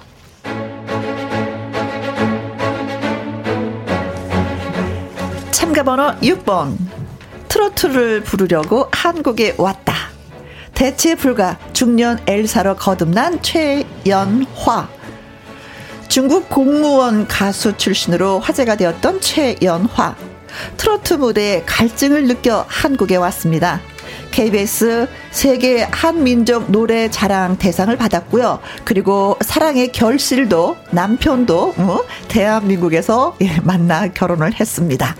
[5.52, 6.78] 참가 번호 6번.
[7.48, 9.94] 트로트를 부르려고 한국에 왔다.
[10.74, 14.90] 대체 불가 중년 엘사로 거듭난 최연화.
[16.07, 20.15] 중국 공무원 가수 출신으로 화제가 되었던 최연화.
[20.78, 23.82] 트로트 무대에 갈증을 느껴 한국에 왔습니다.
[24.32, 28.60] KBS 세계 한민족 노래 자랑 대상을 받았고요.
[28.84, 35.15] 그리고 사랑의 결실도 남편도 어, 대한민국에서 예, 만나 결혼을 했습니다.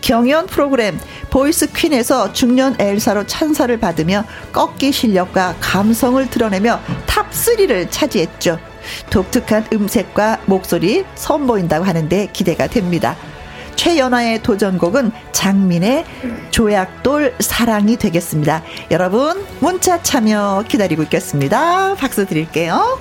[0.00, 0.98] 경연 프로그램
[1.30, 8.58] 보이스 퀸에서 중년 엘사로 찬사를 받으며 꺾기 실력과 감성을 드러내며 탑3를 차지했죠.
[9.10, 13.16] 독특한 음색과 목소리 선보인다고 하는데 기대가 됩니다.
[13.76, 16.04] 최연화의 도전곡은 장민의
[16.50, 18.62] 조약돌 사랑이 되겠습니다.
[18.90, 21.94] 여러분 문자 참여 기다리고 있겠습니다.
[21.96, 22.98] 박수 드릴게요.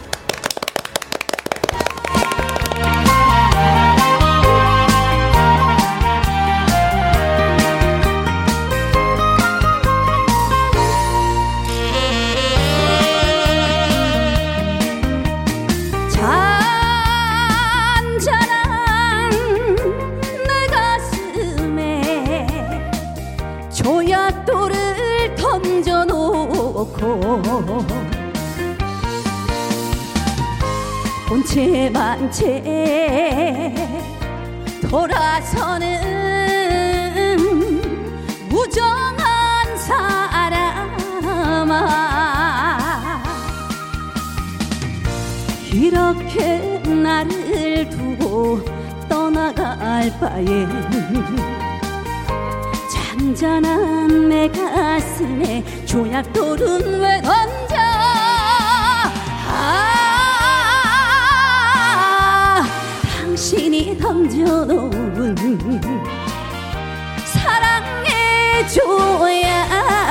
[31.34, 32.62] 본체 만체.
[34.88, 35.88] 돌아서는
[38.50, 39.76] 무정한
[41.36, 41.90] 사람아.
[45.74, 48.62] 이렇게 나를 두고
[49.10, 50.68] 떠나갈 바에
[52.94, 57.73] 잔잔한 내 가슴에 조약돌은 왜 던져
[63.54, 65.36] 당신이 던져놓은
[68.74, 70.03] 조약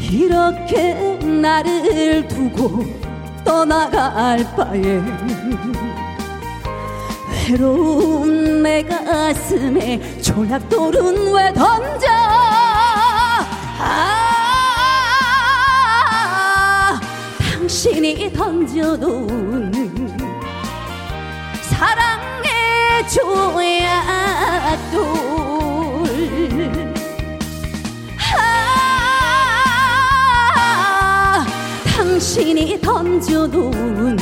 [0.00, 2.84] 이렇게 나를 두고
[3.44, 5.02] 떠나갈 바에
[7.50, 11.95] 외로운 내 가슴에 조약돌은 왜 던
[17.76, 19.70] 신이 던져놓은
[21.60, 23.76] 사랑의 조약돌
[29.78, 31.44] 아,
[31.84, 34.16] 당신이 던져놓은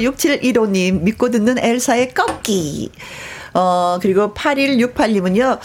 [0.00, 2.90] 6715님 믿고 듣는 엘사의 꺾기
[3.54, 5.58] 어, 그리고 8168님은요,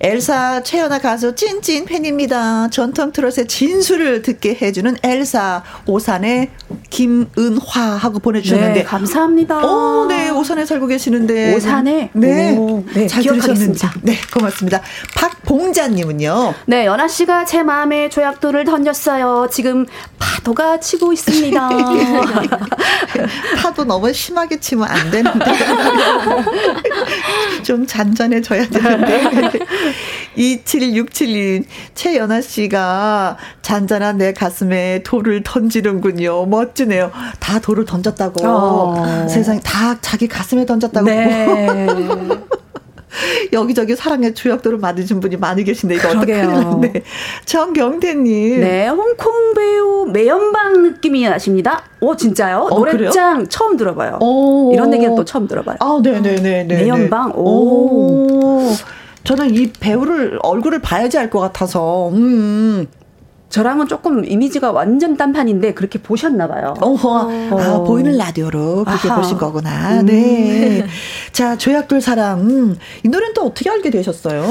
[0.00, 2.68] 엘사 최연아 가수 찐찐 팬입니다.
[2.70, 6.50] 전통 트롯의 진수를 듣게 해주는 엘사 오산의
[6.90, 8.74] 김은화 하고 보내주셨는데.
[8.74, 9.58] 네, 감사합니다.
[9.66, 11.54] 오, 네, 오산에 살고 계시는데.
[11.54, 12.10] 오산에?
[12.12, 12.56] 네.
[12.56, 13.90] 오, 네, 잘 기억하겠습니다.
[13.90, 14.00] 들으셨는지.
[14.02, 14.80] 네, 고맙습니다.
[15.16, 16.54] 박봉자님은요.
[16.66, 19.48] 네, 연아 씨가 제 마음에 조약돌을 던졌어요.
[19.50, 19.86] 지금
[20.18, 21.68] 파도가 치고 있습니다.
[23.62, 25.44] 파도 너무 심하게 치면 안 되는데.
[27.64, 29.58] 좀 잔잔해져야 되는데.
[30.36, 31.64] 27672
[31.94, 36.46] 최연아 씨가 잔잔한 내 가슴에 돌을 던지는군요.
[36.46, 37.10] 멋지네요.
[37.40, 38.46] 다 돌을 던졌다고.
[38.46, 39.28] 어.
[39.28, 41.06] 세상에 다 자기 가슴에 던졌다고.
[41.06, 41.86] 네.
[43.52, 46.48] 여기저기 사랑의 조약돌을 맞으신 분이 많이 계신데 이거 그러게요.
[46.48, 46.78] 어떡하나.
[46.82, 47.02] 네.
[47.44, 48.60] 정경태님.
[48.60, 51.84] 네, 홍콩 배우 매연방 느낌이 나십니다.
[52.00, 52.68] 오, 진짜요?
[52.70, 54.18] 어, 노래장 처음 들어봐요.
[54.20, 54.72] 오.
[54.72, 55.76] 이런 얘기는 또 처음 들어봐요.
[55.80, 56.64] 아, 네네네.
[56.64, 57.32] 매연방?
[57.36, 58.70] 오.
[59.24, 62.08] 저는 이 배우를 얼굴을 봐야지 알 것 같아서.
[62.10, 62.86] 음.
[63.50, 66.74] 저랑은 조금 이미지가 완전 딴판인데 그렇게 보셨나 봐요.
[66.80, 67.30] 어허.
[67.58, 69.16] 아, 보이는 라디오로 그렇게 아하.
[69.20, 70.00] 보신 거구나.
[70.00, 70.06] 음.
[70.06, 70.86] 네.
[71.32, 72.40] 자, 조약돌 사랑.
[72.40, 74.44] 음, 이 노래는 또 어떻게 알게 되셨어요?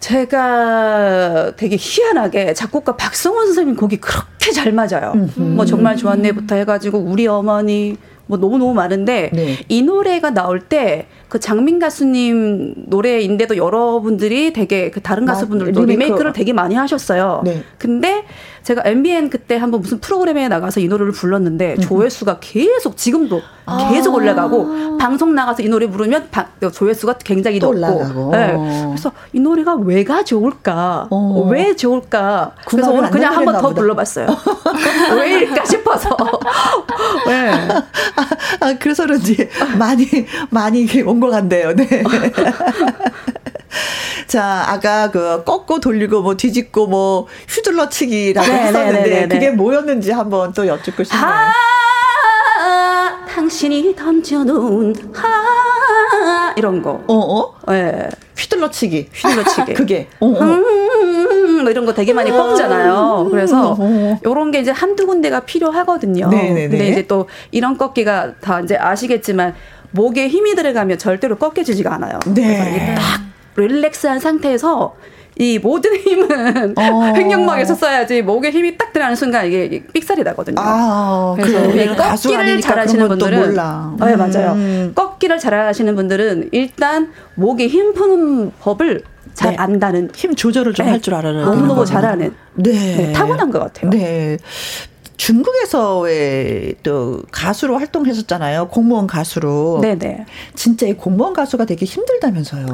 [0.00, 5.14] 제가 되게 희한하게 작곡가 박성원 선생님 곡이 그렇게 잘 맞아요.
[5.36, 9.58] 뭐 정말 좋았네부터 해가지고 우리 어머니 뭐 너무너무 많은데 네.
[9.68, 15.90] 이 노래가 나올 때 그 장민 가수님 노래인데도 여러분들이 되게 그 다른 마- 가수분들도 리메이크.
[16.04, 17.42] 리메이크 를 되게 많이 하셨어요.
[17.44, 17.64] 네.
[17.76, 18.22] 근데
[18.62, 23.42] 제가 MBN 그때 한번 무슨 프로그램에 나가서 이 노래를 불렀는데 조회수가 계속 지금도
[23.90, 28.30] 계속 올라가고 방송 나가서 이 노래 부르면 바- 조회수가 굉장히 또 높고 올라가고.
[28.30, 28.54] 네.
[28.90, 31.08] 그래서 이 노래가 왜가 좋을까?
[31.10, 31.48] 어.
[31.50, 32.52] 왜 좋을까?
[32.64, 33.74] 그 그래서 오늘 안 그냥 한번 내버렸나 더.
[33.74, 34.26] 불러봤어요.
[35.18, 36.16] 왜일까 싶어서.
[37.26, 37.50] 네.
[38.60, 39.48] 아, 그래서 그런지
[39.78, 40.06] 많이,
[40.50, 41.74] 많이 온것 같네요.
[41.74, 41.86] 네.
[44.26, 49.28] 자, 아까 그 꺾고 돌리고 뭐 뒤집고 뭐 휘둘러 치기라고 네, 했었는데 네, 네, 네.
[49.28, 51.24] 그게 뭐였는지 한번 또 여쭙고 싶네요.
[51.24, 51.52] 아,
[53.28, 57.02] 당신이 던져놓은 아 이런 거.
[57.06, 57.54] 어, 어?
[57.72, 58.08] 예.
[58.36, 59.08] 휘둘러 치기.
[59.12, 59.74] 휘둘러 치기.
[59.74, 60.08] 그게.
[60.20, 60.40] 어, 어.
[60.40, 63.28] 음, 뭐 이런 거 되게 많이 꺾잖아요.
[63.30, 64.18] 그래서 어.
[64.24, 66.28] 요런 게 이제 한두 군데가 필요하거든요.
[66.28, 66.68] 네네네.
[66.68, 69.54] 근데 이제 또 이런 꺾기가 다 이제 아시겠지만
[69.94, 72.18] 목에 힘이 들어가면 절대로 꺾여지지가 않아요.
[72.26, 72.94] 네.
[72.96, 73.22] 딱
[73.56, 74.96] 릴렉스한 상태에서
[75.36, 77.02] 이 모든 힘은 어.
[77.14, 80.56] 횡격막에서 써야지 목에 힘이 딱 들어가는 순간 이게 삑살이 나거든요.
[80.58, 81.94] 아, 그래서 그래.
[81.94, 83.94] 꺾기를 잘하시는 분들은 몰라.
[84.00, 84.52] 네, 맞아요.
[84.52, 84.92] 음.
[84.94, 89.02] 꺾기를 잘하시는 분들은 일단 목에 힘 푸는 법을
[89.34, 89.56] 잘 네.
[89.56, 91.18] 안다는 힘 조절을 좀 할줄 네.
[91.18, 92.72] 알아는 너무 너무 잘하는 네.
[92.72, 93.12] 네.
[93.12, 93.90] 타고난 것 같아요.
[93.90, 94.38] 네.
[95.16, 98.68] 중국에서의 또 가수로 활동했었잖아요.
[98.68, 99.80] 공무원 가수로.
[99.80, 100.26] 네네.
[100.54, 102.66] 진짜 이 공무원 가수가 되게 힘들다면서요.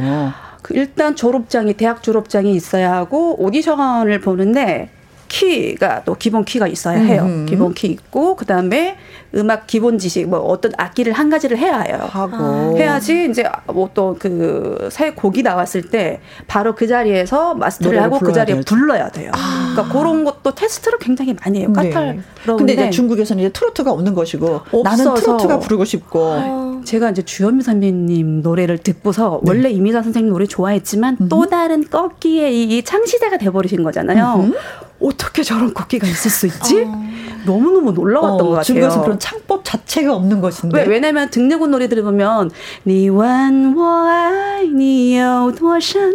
[0.63, 4.91] 그 일단 졸업장이 대학 졸업장이 있어야 하고 오디션을 보는데
[5.31, 7.23] 키가 또 기본 키가 있어야 해요.
[7.25, 7.47] 음.
[7.49, 8.97] 기본 키 있고 그다음에
[9.37, 11.99] 음악 기본 지식 뭐 어떤 악기를 한 가지를 해야 해요.
[12.11, 12.73] 하고 아.
[12.77, 18.33] 해야지 이제 뭐 또 그 새 곡이 나왔을 때 바로 그 자리에서 마스터를 하고 그
[18.33, 18.65] 자리에 되죠.
[18.75, 19.31] 불러야 돼요.
[19.35, 19.73] 아.
[19.73, 21.73] 그러니까 그런 것도 테스트를 굉장히 많이 해요.
[21.73, 22.17] 까탈.
[22.17, 22.23] 네.
[22.57, 24.83] 근데 이제 중국에서는 이제 트로트가 없는 것이고 없어서.
[24.83, 26.81] 나는 트로트가 부르고 싶고 아.
[26.85, 29.51] 제가 이제 주현미 선배님 노래를 듣고서 네.
[29.51, 31.29] 원래 이미자 선생님 노래 좋아했지만 음.
[31.29, 34.41] 또 다른 꺾기의 이 창시자가 돼버리신 거잖아요.
[34.41, 34.55] 음.
[35.00, 36.84] 어떻게 저런 꺾기가 있을 수 있지?
[36.88, 37.06] 어.
[37.46, 38.64] 너무너무 놀라웠던 어, 것 같아요.
[38.64, 40.80] 중국에서 그런 창법 자체가 없는 것인데.
[40.80, 42.50] 왜, 왜냐면 등내군 노래 들으면
[42.88, 46.12] 니완워아이니요多深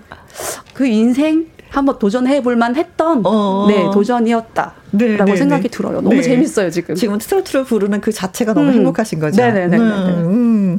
[0.74, 3.68] 그 인생 한번 도전해 볼만 했던 어.
[3.68, 5.70] 네, 도전이었다라고 네, 네, 생각이 네.
[5.70, 6.02] 들어요.
[6.02, 6.22] 너무 네.
[6.22, 6.96] 재밌어요, 지금.
[6.96, 8.74] 지금 트로트를 부르는 그 자체가 너무 음.
[8.74, 9.42] 행복하신 거죠.
[9.42, 9.78] 네, 네, 네.
[9.78, 10.78] 음.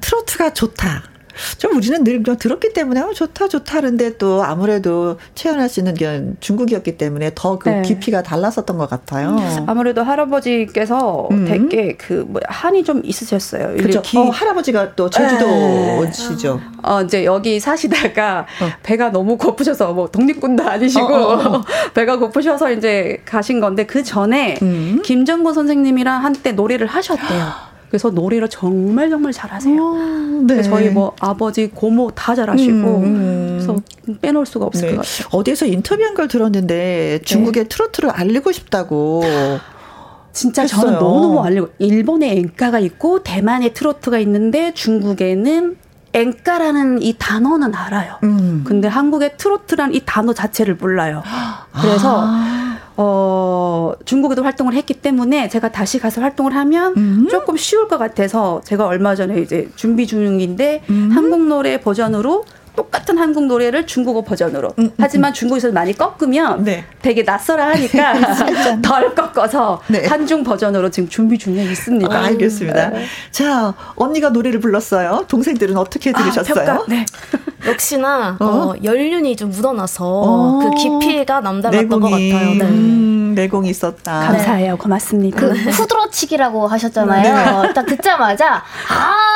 [0.00, 1.04] 트로트가 좋다.
[1.58, 7.32] 좀 우리는 늘 들었기 때문에 어, 좋다 좋다 하는데 또 아무래도 최연아 씨는 중국이었기 때문에
[7.34, 7.82] 더그 네.
[7.82, 9.36] 깊이가 달랐었던 것 같아요.
[9.66, 11.44] 아무래도 할아버지께서 음.
[11.44, 13.76] 되게 그 뭐 한이 좀 있으셨어요.
[13.76, 14.02] 그렇죠.
[14.18, 16.56] 어, 할아버지가 또 제주도시죠.
[16.56, 16.62] 네.
[16.82, 18.68] 어, 이제 여기 사시다가 어.
[18.82, 21.64] 배가 너무 고프셔서 뭐 독립군도 아니시고 어, 어, 어.
[21.94, 25.00] 배가 고프셔서 이제 가신 건데 그 전에 음.
[25.04, 27.67] 김정곤 선생님이랑 한때 노래를 하셨대요.
[27.88, 29.82] 그래서 노래를 정말 정말 잘하세요.
[29.82, 30.62] 오, 네.
[30.62, 33.58] 저희 뭐 아버지, 고모 다 잘하시고 음, 음.
[33.58, 33.76] 그래서
[34.20, 34.96] 빼놓을 수가 없을 네.
[34.96, 35.28] 것 같아요.
[35.32, 37.68] 어디에서 인터뷰한 걸 들었는데 중국의 네.
[37.68, 39.22] 트로트를 알리고 싶다고.
[40.32, 40.82] 진짜 했어요.
[40.82, 45.76] 저는 너무너무 알리고 일본에 엔카가 있고 대만에 트로트가 있는데 중국에는
[46.12, 48.16] 엔카라는 이 단어는 알아요.
[48.22, 48.62] 음.
[48.64, 51.22] 근데 한국의 트로트라는 이 단어 자체를 몰라요.
[51.80, 52.67] 그래서 아.
[53.00, 57.28] 어, 중국에도 활동을 했기 때문에 제가 다시 가서 활동을 하면 음.
[57.30, 61.10] 조금 쉬울 것 같아서 제가 얼마 전에 이제 준비 중인데 음.
[61.12, 62.44] 한국 노래 버전으로
[62.76, 64.74] 똑같은 한국 노래를 중국어 버전으로.
[64.78, 66.84] 음, 음, 하지만 중국에서 많이 꺾으면 네.
[67.02, 68.14] 되게 낯설어 하니까
[68.82, 70.06] 덜 꺾어서 네.
[70.06, 72.14] 한중 버전으로 지금 준비 중에 있습니다.
[72.14, 72.90] 아, 알겠습니다.
[72.90, 73.04] 네.
[73.30, 75.24] 자, 언니가 노래를 불렀어요.
[75.28, 76.70] 동생들은 어떻게 아, 들으셨어요?
[76.70, 77.04] 아, 네.
[77.66, 78.44] 역시나 어?
[78.44, 80.58] 어, 연륜이 좀 묻어나서 어?
[80.60, 82.54] 그 깊이가 남달랐던 내공이, 것 같아요.
[82.54, 82.64] 네.
[82.64, 84.20] 음, 내공이 있었다.
[84.20, 84.76] 감사해요.
[84.76, 85.38] 고맙습니다.
[85.38, 87.62] 그 후드러치기라고 하셨잖아요.
[87.62, 87.72] 네.
[87.74, 89.28] 딱 듣자마자 아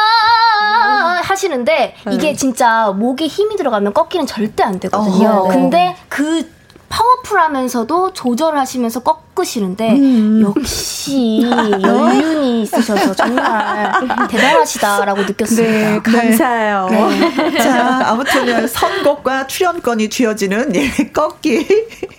[1.33, 2.37] 하시는데 이게 네.
[2.37, 5.29] 진짜 목에 힘이 들어가면 꺾기는 절대 안 되거든요.
[5.29, 5.55] 어, 네.
[5.55, 6.49] 근데 그
[6.93, 10.43] 파워풀하면서도 조절하시면서 꺾으시는데 음.
[10.43, 11.41] 역시
[11.83, 13.91] 연륜이 있으셔서 정말
[14.29, 15.91] 대단하시다라고 느꼈습니다.
[15.91, 16.89] 네, 감사해요.
[16.91, 17.59] 네.
[17.59, 21.67] 자, 아무튼 선곡과 출연권이 쥐어지는 예, 꺾기.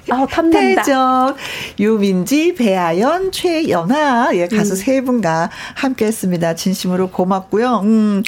[0.10, 0.26] 아.
[0.52, 1.36] 태정,
[1.80, 4.76] 유민지, 배아연, 최연아 예, 가수 음.
[4.76, 6.56] 세 분과 함께했습니다.
[6.56, 7.82] 진심으로 고맙고요.
[7.84, 8.24] 음,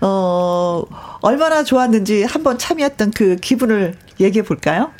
[0.00, 0.84] 어,
[1.20, 4.90] 얼마나 좋았는지 한번 참여했던 그 기분을 얘기해 볼까요?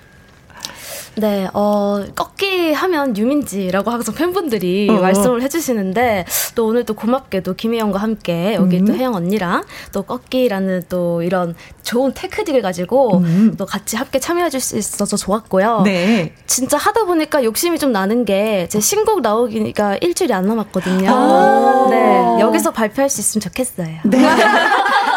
[1.20, 4.94] 네, 어, 꺾기 하면 유민지라고 항상 팬분들이 어.
[4.94, 6.24] 말씀을 해주시는데,
[6.54, 8.84] 또 오늘 또 고맙게도 김혜영과 함께 여기 음.
[8.86, 13.54] 또 혜영 언니랑 또 꺾기라는 또 이런 좋은 테크닉을 가지고 음.
[13.58, 15.82] 또 같이 함께 참여해줄 수 있어서 좋았고요.
[15.84, 16.34] 네.
[16.46, 21.10] 진짜 하다 보니까 욕심이 좀 나는 게 제 신곡 나오기가 일주일이 안 남았거든요.
[21.10, 21.86] 아.
[21.90, 23.98] 네, 여기서 발표할 수 있으면 좋겠어요.
[24.04, 24.18] 네.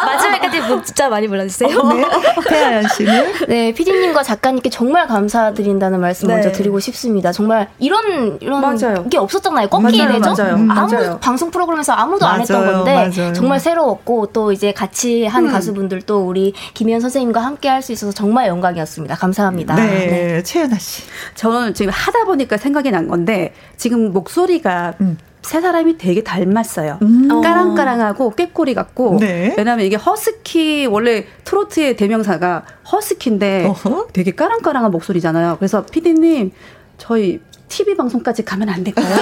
[0.60, 1.78] 마지막까지 진짜 많이 불러주세요.
[1.78, 2.04] 어, 네.
[2.48, 3.34] 태아연 씨는?
[3.48, 6.36] 네, 피디님과 작가님께 정말 감사드린다는 말씀 네.
[6.36, 7.32] 먼저 드리고 싶습니다.
[7.32, 9.06] 정말 이런 이런 맞아요.
[9.10, 9.68] 게 없었잖아요.
[9.70, 10.34] 꺾기에 대죠?
[10.38, 10.56] 맞아요.
[10.56, 11.18] 음, 아무 맞아요.
[11.22, 12.36] 방송 프로그램에서 아무도 맞아요.
[12.36, 13.34] 안 했던 건데 맞아요.
[13.34, 15.52] 정말 새로웠고 또 이제 같이 한 음.
[15.52, 19.16] 가수분들 또 우리 김희연 선생님과 함께 할 수 있어서 정말 영광이었습니다.
[19.16, 19.74] 감사합니다.
[19.76, 20.44] 네, 네.
[20.44, 21.02] 최연아 씨.
[21.34, 25.18] 저는 지금 하다 보니까 생각이 난 건데 지금 목소리가 음.
[25.42, 27.00] 세 사람이 되게 닮았어요.
[27.02, 27.42] 음.
[27.42, 29.18] 까랑까랑하고 꾀꼬리 같고.
[29.20, 29.54] 네.
[29.58, 34.08] 왜냐하면 이게 허스키 원래 트로트의 대명사가 허스키인데 어허?
[34.14, 35.58] 되게 까랑까랑한 목소리잖아요.
[35.58, 36.52] 그래서 피디님
[36.98, 37.40] 저희
[37.72, 39.08] TV 방송까지 가면 안 될까요?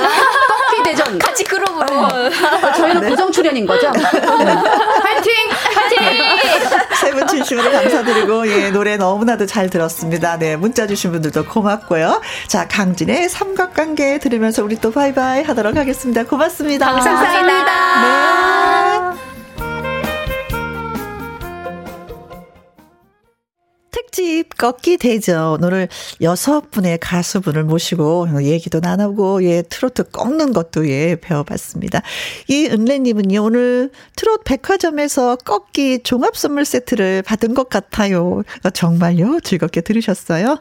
[0.69, 1.17] 꺾기 대전.
[1.19, 1.85] 같이 그룹으로.
[1.99, 2.29] 어,
[2.75, 3.09] 저희는 네.
[3.09, 3.89] 고정 출연인 거죠?
[3.91, 4.01] 네.
[4.01, 5.33] 화이팅!
[5.75, 6.79] 화이팅!
[6.99, 10.37] 세 분 진심으로 감사드리고, 예, 노래 너무나도 잘 들었습니다.
[10.37, 12.21] 네, 문자 주신 분들도 고맙고요.
[12.47, 16.23] 자, 강진의 삼각관계 들으면서 우리 또 바이바이 하도록 하겠습니다.
[16.25, 16.85] 고맙습니다.
[16.91, 18.01] 감사합니다.
[19.13, 19.38] 네.
[23.91, 25.87] 특집 꺾기 대전 오늘
[26.21, 32.01] 여섯 분의 가수분을 모시고 얘기도 나누고 예 트로트 꺾는 것도 예 배워봤습니다.
[32.47, 38.43] 이 은래님은요 오늘 트롯 백화점에서 꺾기 종합 선물 세트를 받은 것 같아요.
[38.73, 40.59] 정말요 즐겁게 들으셨어요?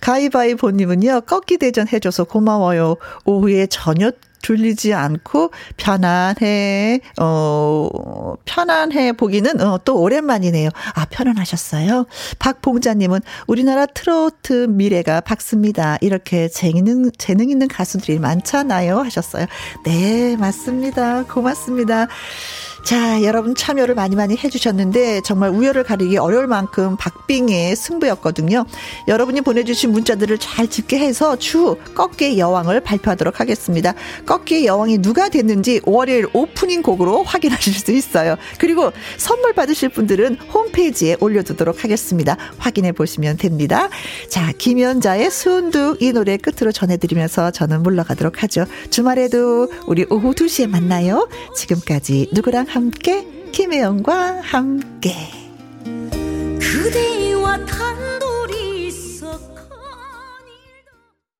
[0.00, 2.96] 가위바위보님은요 꺾기 대전 해줘서 고마워요.
[3.24, 4.16] 오후에 저녁
[4.46, 10.70] 졸리지 않고 편안해, 어, 편안해 보기는 어, 또 오랜만이네요.
[10.94, 12.06] 아, 편안하셨어요?
[12.38, 15.98] 박봉자님은 우리나라 트로트 미래가 밝습니다.
[16.00, 19.00] 이렇게 재능, 재능 있는 가수들이 많잖아요.
[19.00, 19.46] 하셨어요.
[19.84, 21.24] 네, 맞습니다.
[21.24, 22.06] 고맙습니다.
[22.86, 28.64] 자, 여러분 참여를 많이 많이 해주셨는데 정말 우열을 가리기 어려울 만큼 박빙의 승부였거든요.
[29.08, 33.92] 여러분이 보내주신 문자들을 잘 집계해서 추후 꺾기의 여왕을 발표하도록 하겠습니다.
[34.24, 38.36] 꺾기의 여왕이 누가 됐는지 월요일 오프닝 곡으로 확인하실 수 있어요.
[38.60, 42.36] 그리고 선물 받으실 분들은 홈페이지에 올려두도록 하겠습니다.
[42.58, 43.88] 확인해 보시면 됩니다.
[44.30, 48.64] 자, 김연자의 수은둑 이 노래 끝으로 전해드리면서 저는 물러가도록 하죠.
[48.90, 51.28] 주말에도 우리 오후 2시에 만나요.
[51.56, 55.14] 지금까지 누구랑 함께 김혜영과 함께.
[56.60, 57.85] 그대와 다